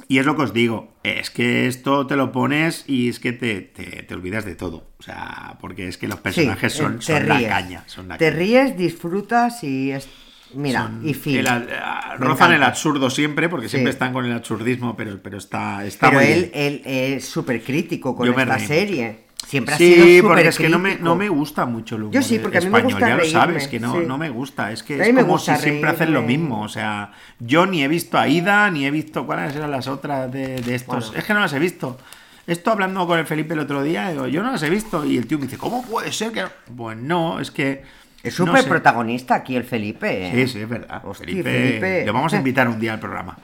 y 0.07 0.17
es 0.17 0.25
lo 0.25 0.35
que 0.35 0.43
os 0.43 0.53
digo, 0.53 0.93
es 1.03 1.29
que 1.29 1.67
esto 1.67 2.07
te 2.07 2.15
lo 2.15 2.31
pones 2.31 2.85
y 2.87 3.09
es 3.09 3.19
que 3.19 3.33
te, 3.33 3.61
te- 3.61 4.03
te 4.03 4.13
olvidas 4.13 4.45
de 4.45 4.55
todo. 4.55 4.87
O 4.99 5.03
sea, 5.03 5.57
porque 5.61 5.87
es 5.87 5.97
que 5.97 6.07
los 6.07 6.17
Sí, 6.17 6.23
personajes 6.23 6.73
son, 6.73 6.95
eh, 6.95 7.01
son 7.01 7.27
la 7.27 7.47
caña. 7.47 7.83
Son 7.87 8.07
la 8.07 8.17
te 8.17 8.25
caña. 8.29 8.37
ríes, 8.39 8.77
disfrutas 8.77 9.63
y 9.63 9.91
es. 9.91 10.07
Mira, 10.55 10.83
Son 10.83 11.07
y 11.07 11.15
fin. 11.15 11.37
el- 11.39 11.47
a- 11.47 12.15
Me 12.19 12.25
rozan 12.27 12.53
el 12.53 12.61
absurdo 12.63 13.09
siempre, 13.09 13.49
porque 13.49 13.67
siempre 13.69 13.89
están 13.91 14.13
con 14.13 14.23
el 14.25 14.31
absurdismo, 14.33 14.95
pero, 14.95 15.19
pero 15.21 15.37
está, 15.39 15.83
está 15.83 16.09
Pero 16.09 16.21
muy 16.21 16.31
él, 16.31 16.39
bien. 16.41 16.51
él 16.53 16.81
es 16.85 17.25
súper 17.25 17.63
crítico 17.63 18.15
con 18.15 18.27
Yo 18.27 18.39
esta 18.39 18.59
serie. 18.59 19.23
Siempre 19.45 19.75
ha 19.75 19.77
sido 19.77 20.05
Sí, 20.05 20.17
súper 20.17 20.23
porque 20.23 20.47
es 20.47 20.57
que 20.57 20.69
no 20.69 20.79
me, 20.79 20.95
no 20.97 21.15
me 21.15 21.29
gusta 21.29 21.65
mucho 21.65 21.95
el 21.95 22.03
humor 22.03 22.13
Yo 22.13 22.21
sí, 22.21 22.39
porque 22.39 22.57
a 22.57 22.61
mí 22.61 22.69
me 22.69 22.81
gusta 22.81 22.99
ya 22.99 23.09
lo 23.09 23.17
reírme, 23.17 23.39
sabes, 23.39 23.67
que 23.67 23.79
no, 23.79 23.93
sí. 23.93 24.05
no 24.07 24.17
me 24.17 24.29
gusta. 24.29 24.71
Es 24.71 24.83
que 24.83 25.01
es 25.01 25.15
como 25.15 25.37
si 25.37 25.55
siempre 25.55 25.89
hacen 25.89 26.13
lo 26.13 26.21
mismo. 26.21 26.61
O 26.61 26.69
sea, 26.69 27.11
yo 27.39 27.65
ni 27.65 27.83
he 27.83 27.87
visto 27.87 28.17
a 28.17 28.27
Ida, 28.27 28.69
ni 28.71 28.85
he 28.85 28.91
visto 28.91 29.25
cuáles 29.25 29.55
eran 29.55 29.71
las 29.71 29.87
otras 29.87 30.31
de, 30.31 30.61
de 30.61 30.75
estos. 30.75 31.07
Bueno. 31.07 31.19
Es 31.19 31.25
que 31.25 31.33
no 31.33 31.39
las 31.39 31.53
he 31.53 31.59
visto. 31.59 31.97
Esto 32.45 32.71
hablando 32.71 33.07
con 33.07 33.19
el 33.19 33.25
Felipe 33.25 33.53
el 33.53 33.61
otro 33.61 33.83
día, 33.83 34.09
digo, 34.09 34.27
yo 34.27 34.43
no 34.43 34.51
las 34.51 34.63
he 34.63 34.69
visto. 34.69 35.05
Y 35.05 35.17
el 35.17 35.27
tío 35.27 35.37
me 35.37 35.45
dice, 35.45 35.57
¿cómo 35.57 35.83
puede 35.83 36.11
ser 36.11 36.31
que.? 36.31 36.41
no?". 36.41 36.49
Pues 36.75 36.97
no, 36.97 37.39
es 37.39 37.51
que. 37.51 37.83
Es 38.21 38.39
no 38.39 38.47
súper 38.47 38.63
sé. 38.63 38.69
protagonista 38.69 39.35
aquí 39.35 39.55
el 39.55 39.65
Felipe. 39.65 40.27
¿eh? 40.27 40.31
Sí, 40.47 40.53
sí, 40.53 40.59
es 40.61 40.69
verdad. 40.69 41.01
Hostia, 41.05 41.25
Felipe, 41.25 41.51
Felipe. 41.51 42.05
Le 42.05 42.11
vamos 42.11 42.33
a 42.33 42.37
invitar 42.37 42.67
un 42.69 42.79
día 42.79 42.93
al 42.93 42.99
programa. 42.99 43.37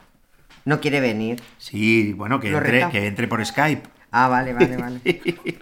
No 0.66 0.80
quiere 0.80 1.00
venir. 1.00 1.42
Sí, 1.58 2.14
bueno, 2.14 2.40
que 2.40 2.50
entre, 2.50 2.90
que 2.90 3.08
entre 3.08 3.28
por 3.28 3.46
Skype. 3.46 3.84
Ah, 4.12 4.28
vale, 4.28 4.54
vale, 4.54 4.78
vale. 4.78 5.00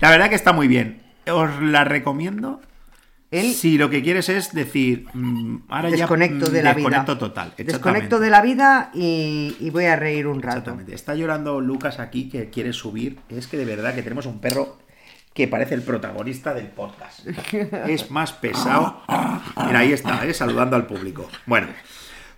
La 0.00 0.10
verdad 0.10 0.28
que 0.28 0.34
está 0.34 0.52
muy 0.52 0.68
bien. 0.68 1.02
Os 1.30 1.60
la 1.60 1.84
recomiendo. 1.84 2.60
Si 3.30 3.76
lo 3.76 3.90
que 3.90 4.02
quieres 4.02 4.28
es 4.28 4.52
decir, 4.52 5.06
mm, 5.12 5.64
ahora 5.68 5.90
desconecto 5.90 6.46
ya 6.46 6.50
mm, 6.50 6.54
de 6.54 6.62
la 6.62 6.74
desconecto 6.74 7.12
vida. 7.14 7.18
total. 7.18 7.54
Desconecto 7.58 8.20
de 8.20 8.30
la 8.30 8.40
vida 8.40 8.90
y, 8.94 9.56
y 9.60 9.70
voy 9.70 9.86
a 9.86 9.96
reír 9.96 10.26
un 10.26 10.40
rato. 10.40 10.58
Exactamente. 10.58 10.94
Está 10.94 11.14
llorando 11.14 11.60
Lucas 11.60 11.98
aquí 11.98 12.28
que 12.28 12.48
quiere 12.50 12.72
subir. 12.72 13.18
Es 13.28 13.46
que 13.46 13.56
de 13.56 13.64
verdad 13.64 13.94
que 13.94 14.02
tenemos 14.02 14.26
un 14.26 14.40
perro 14.40 14.78
que 15.34 15.48
parece 15.48 15.74
el 15.74 15.82
protagonista 15.82 16.54
del 16.54 16.68
podcast. 16.68 17.26
Es 17.86 18.10
más 18.10 18.32
pesado. 18.32 19.02
Mira, 19.66 19.80
ahí 19.80 19.92
está, 19.92 20.24
¿eh? 20.24 20.32
saludando 20.32 20.76
al 20.76 20.86
público. 20.86 21.28
Bueno, 21.44 21.68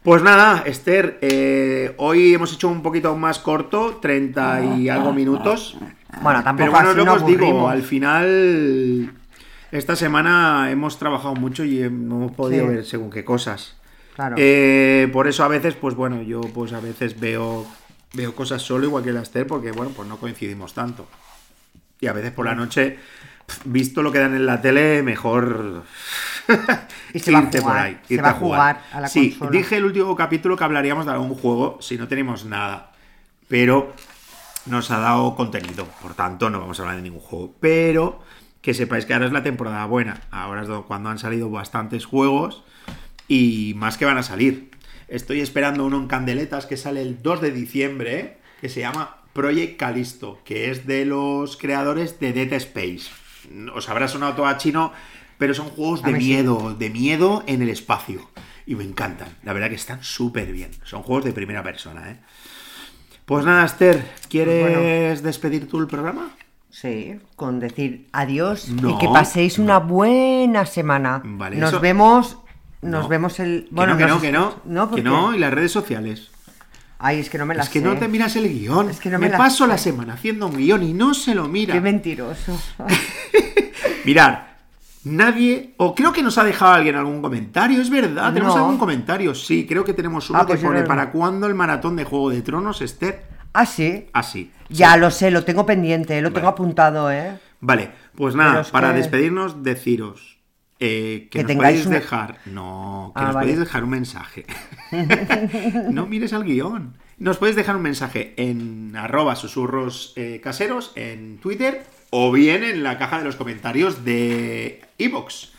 pues 0.08 0.22
nada, 0.22 0.62
Esther, 0.64 1.18
eh, 1.20 1.92
hoy 1.98 2.32
hemos 2.32 2.50
hecho 2.54 2.68
un 2.68 2.80
poquito 2.80 3.14
más 3.14 3.38
corto, 3.40 3.98
30 4.00 4.76
y 4.78 4.88
algo 4.88 5.12
minutos. 5.12 5.76
Bueno, 6.22 6.42
tampoco 6.42 6.56
Pero 6.56 6.72
bueno, 6.72 6.88
así 6.88 7.04
nos 7.04 7.20
os 7.20 7.26
digo, 7.26 7.68
al 7.68 7.82
final, 7.82 9.12
esta 9.70 9.96
semana 9.96 10.70
hemos 10.70 10.98
trabajado 10.98 11.34
mucho 11.34 11.62
y 11.62 11.82
hemos 11.82 12.32
podido 12.32 12.66
Sí. 12.68 12.72
ver 12.72 12.84
según 12.86 13.10
qué 13.10 13.22
cosas. 13.22 13.76
Claro. 14.16 14.36
Eh, 14.38 15.10
por 15.12 15.28
eso 15.28 15.44
a 15.44 15.48
veces, 15.48 15.74
pues 15.74 15.94
bueno, 15.94 16.22
yo 16.22 16.40
pues 16.40 16.72
a 16.72 16.80
veces 16.80 17.20
veo, 17.20 17.66
veo 18.14 18.34
cosas 18.34 18.62
solo, 18.62 18.86
igual 18.86 19.04
que 19.04 19.12
la 19.12 19.20
Esther, 19.20 19.46
porque 19.46 19.72
bueno, 19.72 19.92
pues 19.94 20.08
no 20.08 20.16
coincidimos 20.16 20.72
tanto. 20.72 21.06
Y 22.00 22.06
a 22.06 22.14
veces 22.14 22.32
por 22.32 22.46
la 22.46 22.54
noche, 22.54 22.96
pf, 23.46 23.60
visto 23.66 24.02
lo 24.02 24.10
que 24.10 24.20
dan 24.20 24.34
en 24.34 24.46
la 24.46 24.62
tele, 24.62 25.02
mejor 25.02 25.82
Y 27.14 27.18
se 27.20 27.32
va 27.32 27.38
a 27.40 27.42
jugar, 27.46 28.00
se 28.08 28.22
va 28.22 28.30
a 28.30 28.32
jugar 28.34 28.82
a 28.92 29.00
la 29.00 29.08
sí, 29.08 29.30
consola. 29.30 29.50
dije 29.50 29.76
el 29.76 29.84
último 29.84 30.14
capítulo 30.16 30.56
que 30.56 30.64
hablaríamos 30.64 31.06
de 31.06 31.12
algún 31.12 31.34
juego 31.34 31.78
si 31.80 31.96
no 31.96 32.08
tenemos 32.08 32.44
nada. 32.44 32.92
Pero 33.48 33.92
nos 34.66 34.90
ha 34.90 34.98
dado 34.98 35.34
contenido, 35.34 35.86
por 36.02 36.14
tanto 36.14 36.50
no 36.50 36.60
vamos 36.60 36.78
a 36.78 36.82
hablar 36.82 36.96
de 36.96 37.02
ningún 37.02 37.20
juego. 37.20 37.54
Pero 37.60 38.20
que 38.60 38.74
sepáis 38.74 39.06
que 39.06 39.14
ahora 39.14 39.26
es 39.26 39.32
la 39.32 39.42
temporada 39.42 39.84
buena. 39.86 40.20
Ahora 40.30 40.62
es 40.62 40.68
do- 40.68 40.84
cuando 40.86 41.08
han 41.08 41.18
salido 41.18 41.48
bastantes 41.50 42.04
juegos 42.04 42.62
y 43.28 43.72
más 43.76 43.96
que 43.96 44.04
van 44.04 44.18
a 44.18 44.22
salir. 44.22 44.70
Estoy 45.08 45.40
esperando 45.40 45.86
uno 45.86 45.96
en 45.96 46.06
Candeletas 46.08 46.66
que 46.66 46.76
sale 46.76 47.00
el 47.00 47.22
2 47.22 47.40
de 47.40 47.50
diciembre, 47.52 48.38
que 48.60 48.68
se 48.68 48.80
llama 48.80 49.16
Project 49.32 49.78
Callisto, 49.78 50.38
que 50.44 50.70
es 50.70 50.86
de 50.86 51.06
los 51.06 51.56
creadores 51.56 52.20
de 52.20 52.32
Dead 52.34 52.52
Space. 52.54 53.08
Os 53.74 53.88
habrá 53.88 54.08
sonado 54.08 54.34
todo 54.34 54.46
a 54.46 54.58
chino, 54.58 54.92
pero 55.38 55.54
son 55.54 55.68
juegos 55.70 56.02
de 56.02 56.12
sí. 56.12 56.18
miedo, 56.18 56.74
de 56.78 56.90
miedo 56.90 57.44
en 57.46 57.62
el 57.62 57.68
espacio. 57.70 58.28
Y 58.66 58.74
me 58.74 58.84
encantan. 58.84 59.28
La 59.44 59.54
verdad 59.54 59.70
que 59.70 59.76
están 59.76 60.02
súper 60.02 60.52
bien. 60.52 60.70
Son 60.84 61.02
juegos 61.02 61.24
de 61.24 61.32
primera 61.32 61.62
persona, 61.62 62.10
¿eh? 62.10 62.16
Pues 63.24 63.44
nada, 63.44 63.64
Esther, 63.64 64.04
¿quieres 64.28 65.22
despedir 65.22 65.68
tú 65.68 65.78
el 65.80 65.86
programa? 65.86 66.30
Sí, 66.70 67.18
con 67.34 67.60
decir 67.60 68.08
adiós 68.12 68.68
No, 68.68 68.90
y 68.90 68.98
que 68.98 69.08
paséis 69.08 69.58
una 69.58 69.78
buena 69.78 70.66
semana. 70.66 71.22
Vale, 71.24 71.56
nos 71.56 71.70
eso- 71.70 71.80
vemos, 71.80 72.38
nos 72.82 73.04
No. 73.04 73.08
vemos 73.08 73.40
el. 73.40 73.68
Que 73.74 73.86
no, 73.86 73.96
que 73.96 74.06
no, 74.06 74.20
que 74.20 74.32
no. 74.32 74.90
Que 74.94 75.02
no, 75.02 75.34
y 75.34 75.38
las 75.38 75.52
redes 75.52 75.72
sociales. 75.72 76.30
Ay, 76.98 77.20
es 77.20 77.30
que 77.30 77.38
no 77.38 77.46
me 77.46 77.54
las 77.54 77.66
Es 77.68 77.72
que 77.72 77.78
sé. 77.80 77.84
no 77.84 77.96
te 77.96 78.08
miras 78.08 78.34
el 78.36 78.48
guion. 78.52 78.90
Es 78.90 78.98
que 79.00 79.08
no 79.08 79.18
me 79.18 79.26
me 79.26 79.30
las 79.30 79.38
paso 79.38 79.64
sé. 79.64 79.68
la 79.68 79.78
semana 79.78 80.14
haciendo 80.14 80.46
un 80.46 80.56
guion 80.56 80.82
y 80.82 80.92
no 80.92 81.14
se 81.14 81.34
lo 81.34 81.48
mira. 81.48 81.72
Qué 81.74 81.80
mentiroso. 81.80 82.60
Mirad, 84.04 84.38
nadie, 85.04 85.74
o 85.76 85.94
creo 85.94 86.12
que 86.12 86.22
nos 86.22 86.38
ha 86.38 86.44
dejado 86.44 86.72
alguien 86.72 86.96
algún 86.96 87.22
comentario, 87.22 87.80
es 87.80 87.90
verdad, 87.90 88.32
tenemos 88.32 88.54
No. 88.54 88.62
algún 88.62 88.78
comentario, 88.78 89.34
sí, 89.34 89.66
creo 89.66 89.84
que 89.84 89.94
tenemos 89.94 90.28
uno 90.30 90.38
Ah, 90.38 90.42
que 90.46 90.54
pues 90.54 90.60
pone 90.64 90.80
no- 90.82 90.86
para 90.86 91.10
cuándo 91.10 91.46
el 91.46 91.54
maratón 91.54 91.96
de 91.96 92.04
Juego 92.04 92.30
de 92.30 92.42
Tronos, 92.42 92.80
Esther, 92.82 93.24
ah, 93.52 93.66
sí. 93.66 94.06
así. 94.12 94.50
Ya 94.68 94.96
lo 94.96 95.10
sé, 95.10 95.30
lo 95.30 95.44
tengo 95.44 95.64
pendiente, 95.64 96.20
lo 96.20 96.32
tengo 96.32 96.48
apuntado, 96.48 97.10
¿eh? 97.10 97.38
Vale, 97.60 97.90
pues 98.14 98.34
nada, 98.34 98.62
para 98.70 98.90
que- 98.92 98.98
despedirnos, 98.98 99.62
deciros 99.62 100.36
eh, 100.80 101.26
que, 101.32 101.44
Que 101.44 101.54
nos 101.54 101.64
podéis 101.64 101.86
una- 101.86 101.94
dejar. 101.96 102.38
No, 102.46 103.12
que 103.16 103.20
Ah, 103.20 103.24
nos 103.26 103.34
vale. 103.34 103.44
podéis 103.46 103.58
dejar 103.58 103.82
un 103.82 103.90
mensaje. 103.90 104.46
no 105.90 106.06
mires 106.06 106.32
al 106.32 106.44
guion. 106.44 106.96
Nos 107.18 107.36
podéis 107.38 107.56
dejar 107.56 107.74
un 107.74 107.82
mensaje 107.82 108.34
en 108.36 108.94
arroba 108.94 109.34
susurros 109.34 110.12
eh, 110.14 110.40
caseros 110.40 110.92
en 110.94 111.38
Twitter 111.38 111.84
o 112.10 112.32
bien 112.32 112.64
en 112.64 112.82
la 112.82 112.98
caja 112.98 113.18
de 113.18 113.24
los 113.24 113.36
comentarios 113.36 114.04
de 114.04 114.82
Evox. 114.98 115.52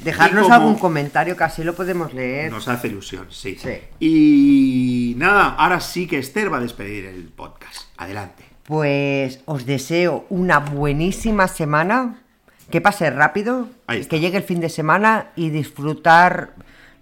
Dejarnos 0.00 0.44
como- 0.44 0.54
algún 0.54 0.74
comentario 0.76 1.36
que 1.36 1.42
así 1.44 1.64
lo 1.64 1.74
podemos 1.74 2.14
leer. 2.14 2.52
Nos 2.52 2.68
hace 2.68 2.86
ilusión, 2.88 3.26
sí. 3.30 3.56
Sí. 3.60 3.78
Y 3.98 5.14
nada, 5.16 5.54
ahora 5.58 5.80
sí 5.80 6.06
que 6.06 6.18
Esther 6.18 6.52
va 6.52 6.58
a 6.58 6.60
despedir 6.60 7.04
el 7.06 7.24
podcast. 7.24 7.82
Adelante. 7.96 8.44
Pues 8.62 9.40
os 9.46 9.66
deseo 9.66 10.24
una 10.28 10.58
buenísima 10.60 11.48
semana, 11.48 12.22
que 12.70 12.80
pase 12.80 13.10
rápido, 13.10 13.68
que 13.88 14.20
llegue 14.20 14.36
el 14.36 14.42
fin 14.44 14.60
de 14.60 14.68
semana 14.68 15.28
y 15.34 15.50
disfrutar, 15.50 16.52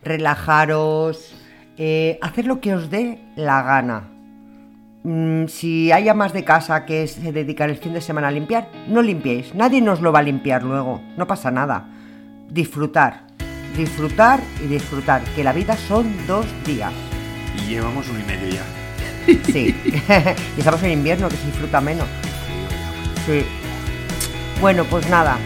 relajaros, 0.03 1.35
eh, 1.77 2.19
hacer 2.23 2.47
lo 2.47 2.61
que 2.61 2.75
os 2.75 2.89
dé 2.89 3.19
la 3.37 3.63
gana. 3.63 4.09
Mm, 5.09 5.47
si 5.47 5.93
hay 5.93 6.09
amas 6.09 6.33
de 6.33 6.43
casa 6.43 6.85
que 6.85 7.07
se 7.07 7.31
dedican 7.31 7.71
el 7.71 7.77
fin 7.77 7.95
de 7.95 8.01
semana 8.01 8.27
a 8.27 8.33
limpiar, 8.33 8.69
no 8.89 9.03
limpiéis, 9.03 9.55
nadie 9.55 9.81
nos 9.81 10.01
lo 10.01 10.11
va 10.11 10.19
a 10.19 10.23
limpiar 10.23 10.65
luego, 10.65 11.01
no 11.17 11.29
pasa 11.29 11.53
nada. 11.53 11.87
Disfrutar, 12.51 13.21
disfrutar 13.77 14.41
y 14.65 14.67
disfrutar, 14.67 15.23
que 15.37 15.45
la 15.45 15.53
vida 15.53 15.77
son 15.77 16.13
dos 16.27 16.45
días. 16.65 16.93
Y 17.57 17.69
llevamos 17.69 18.09
uno 18.09 18.19
y 18.19 18.25
medio 18.25 18.49
ya. 18.49 18.65
Sí, 19.45 19.77
y 20.57 20.59
estamos 20.59 20.83
en 20.83 20.91
invierno, 20.91 21.29
que 21.29 21.37
se 21.37 21.47
disfruta 21.47 21.81
menos. 21.81 22.09
Sí. 23.27 23.45
Bueno, 24.61 24.83
pues 24.91 25.09
nada, 25.09 25.39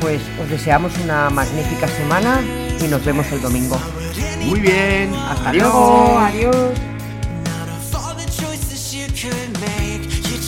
pues 0.00 0.22
os 0.42 0.48
deseamos 0.48 0.96
una 1.04 1.28
magnífica 1.28 1.86
semana 1.86 2.40
y 2.82 2.88
nos 2.88 3.04
vemos 3.04 3.30
el 3.30 3.42
domingo. 3.42 3.78
Muy 4.46 4.60
bien. 4.60 5.14
Hasta 5.14 5.50
Adiós. 5.50 5.64
luego, 5.64 6.18
adiós. 6.18 6.91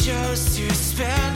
chose 0.05 0.55
to 0.55 0.74
spend 0.74 1.34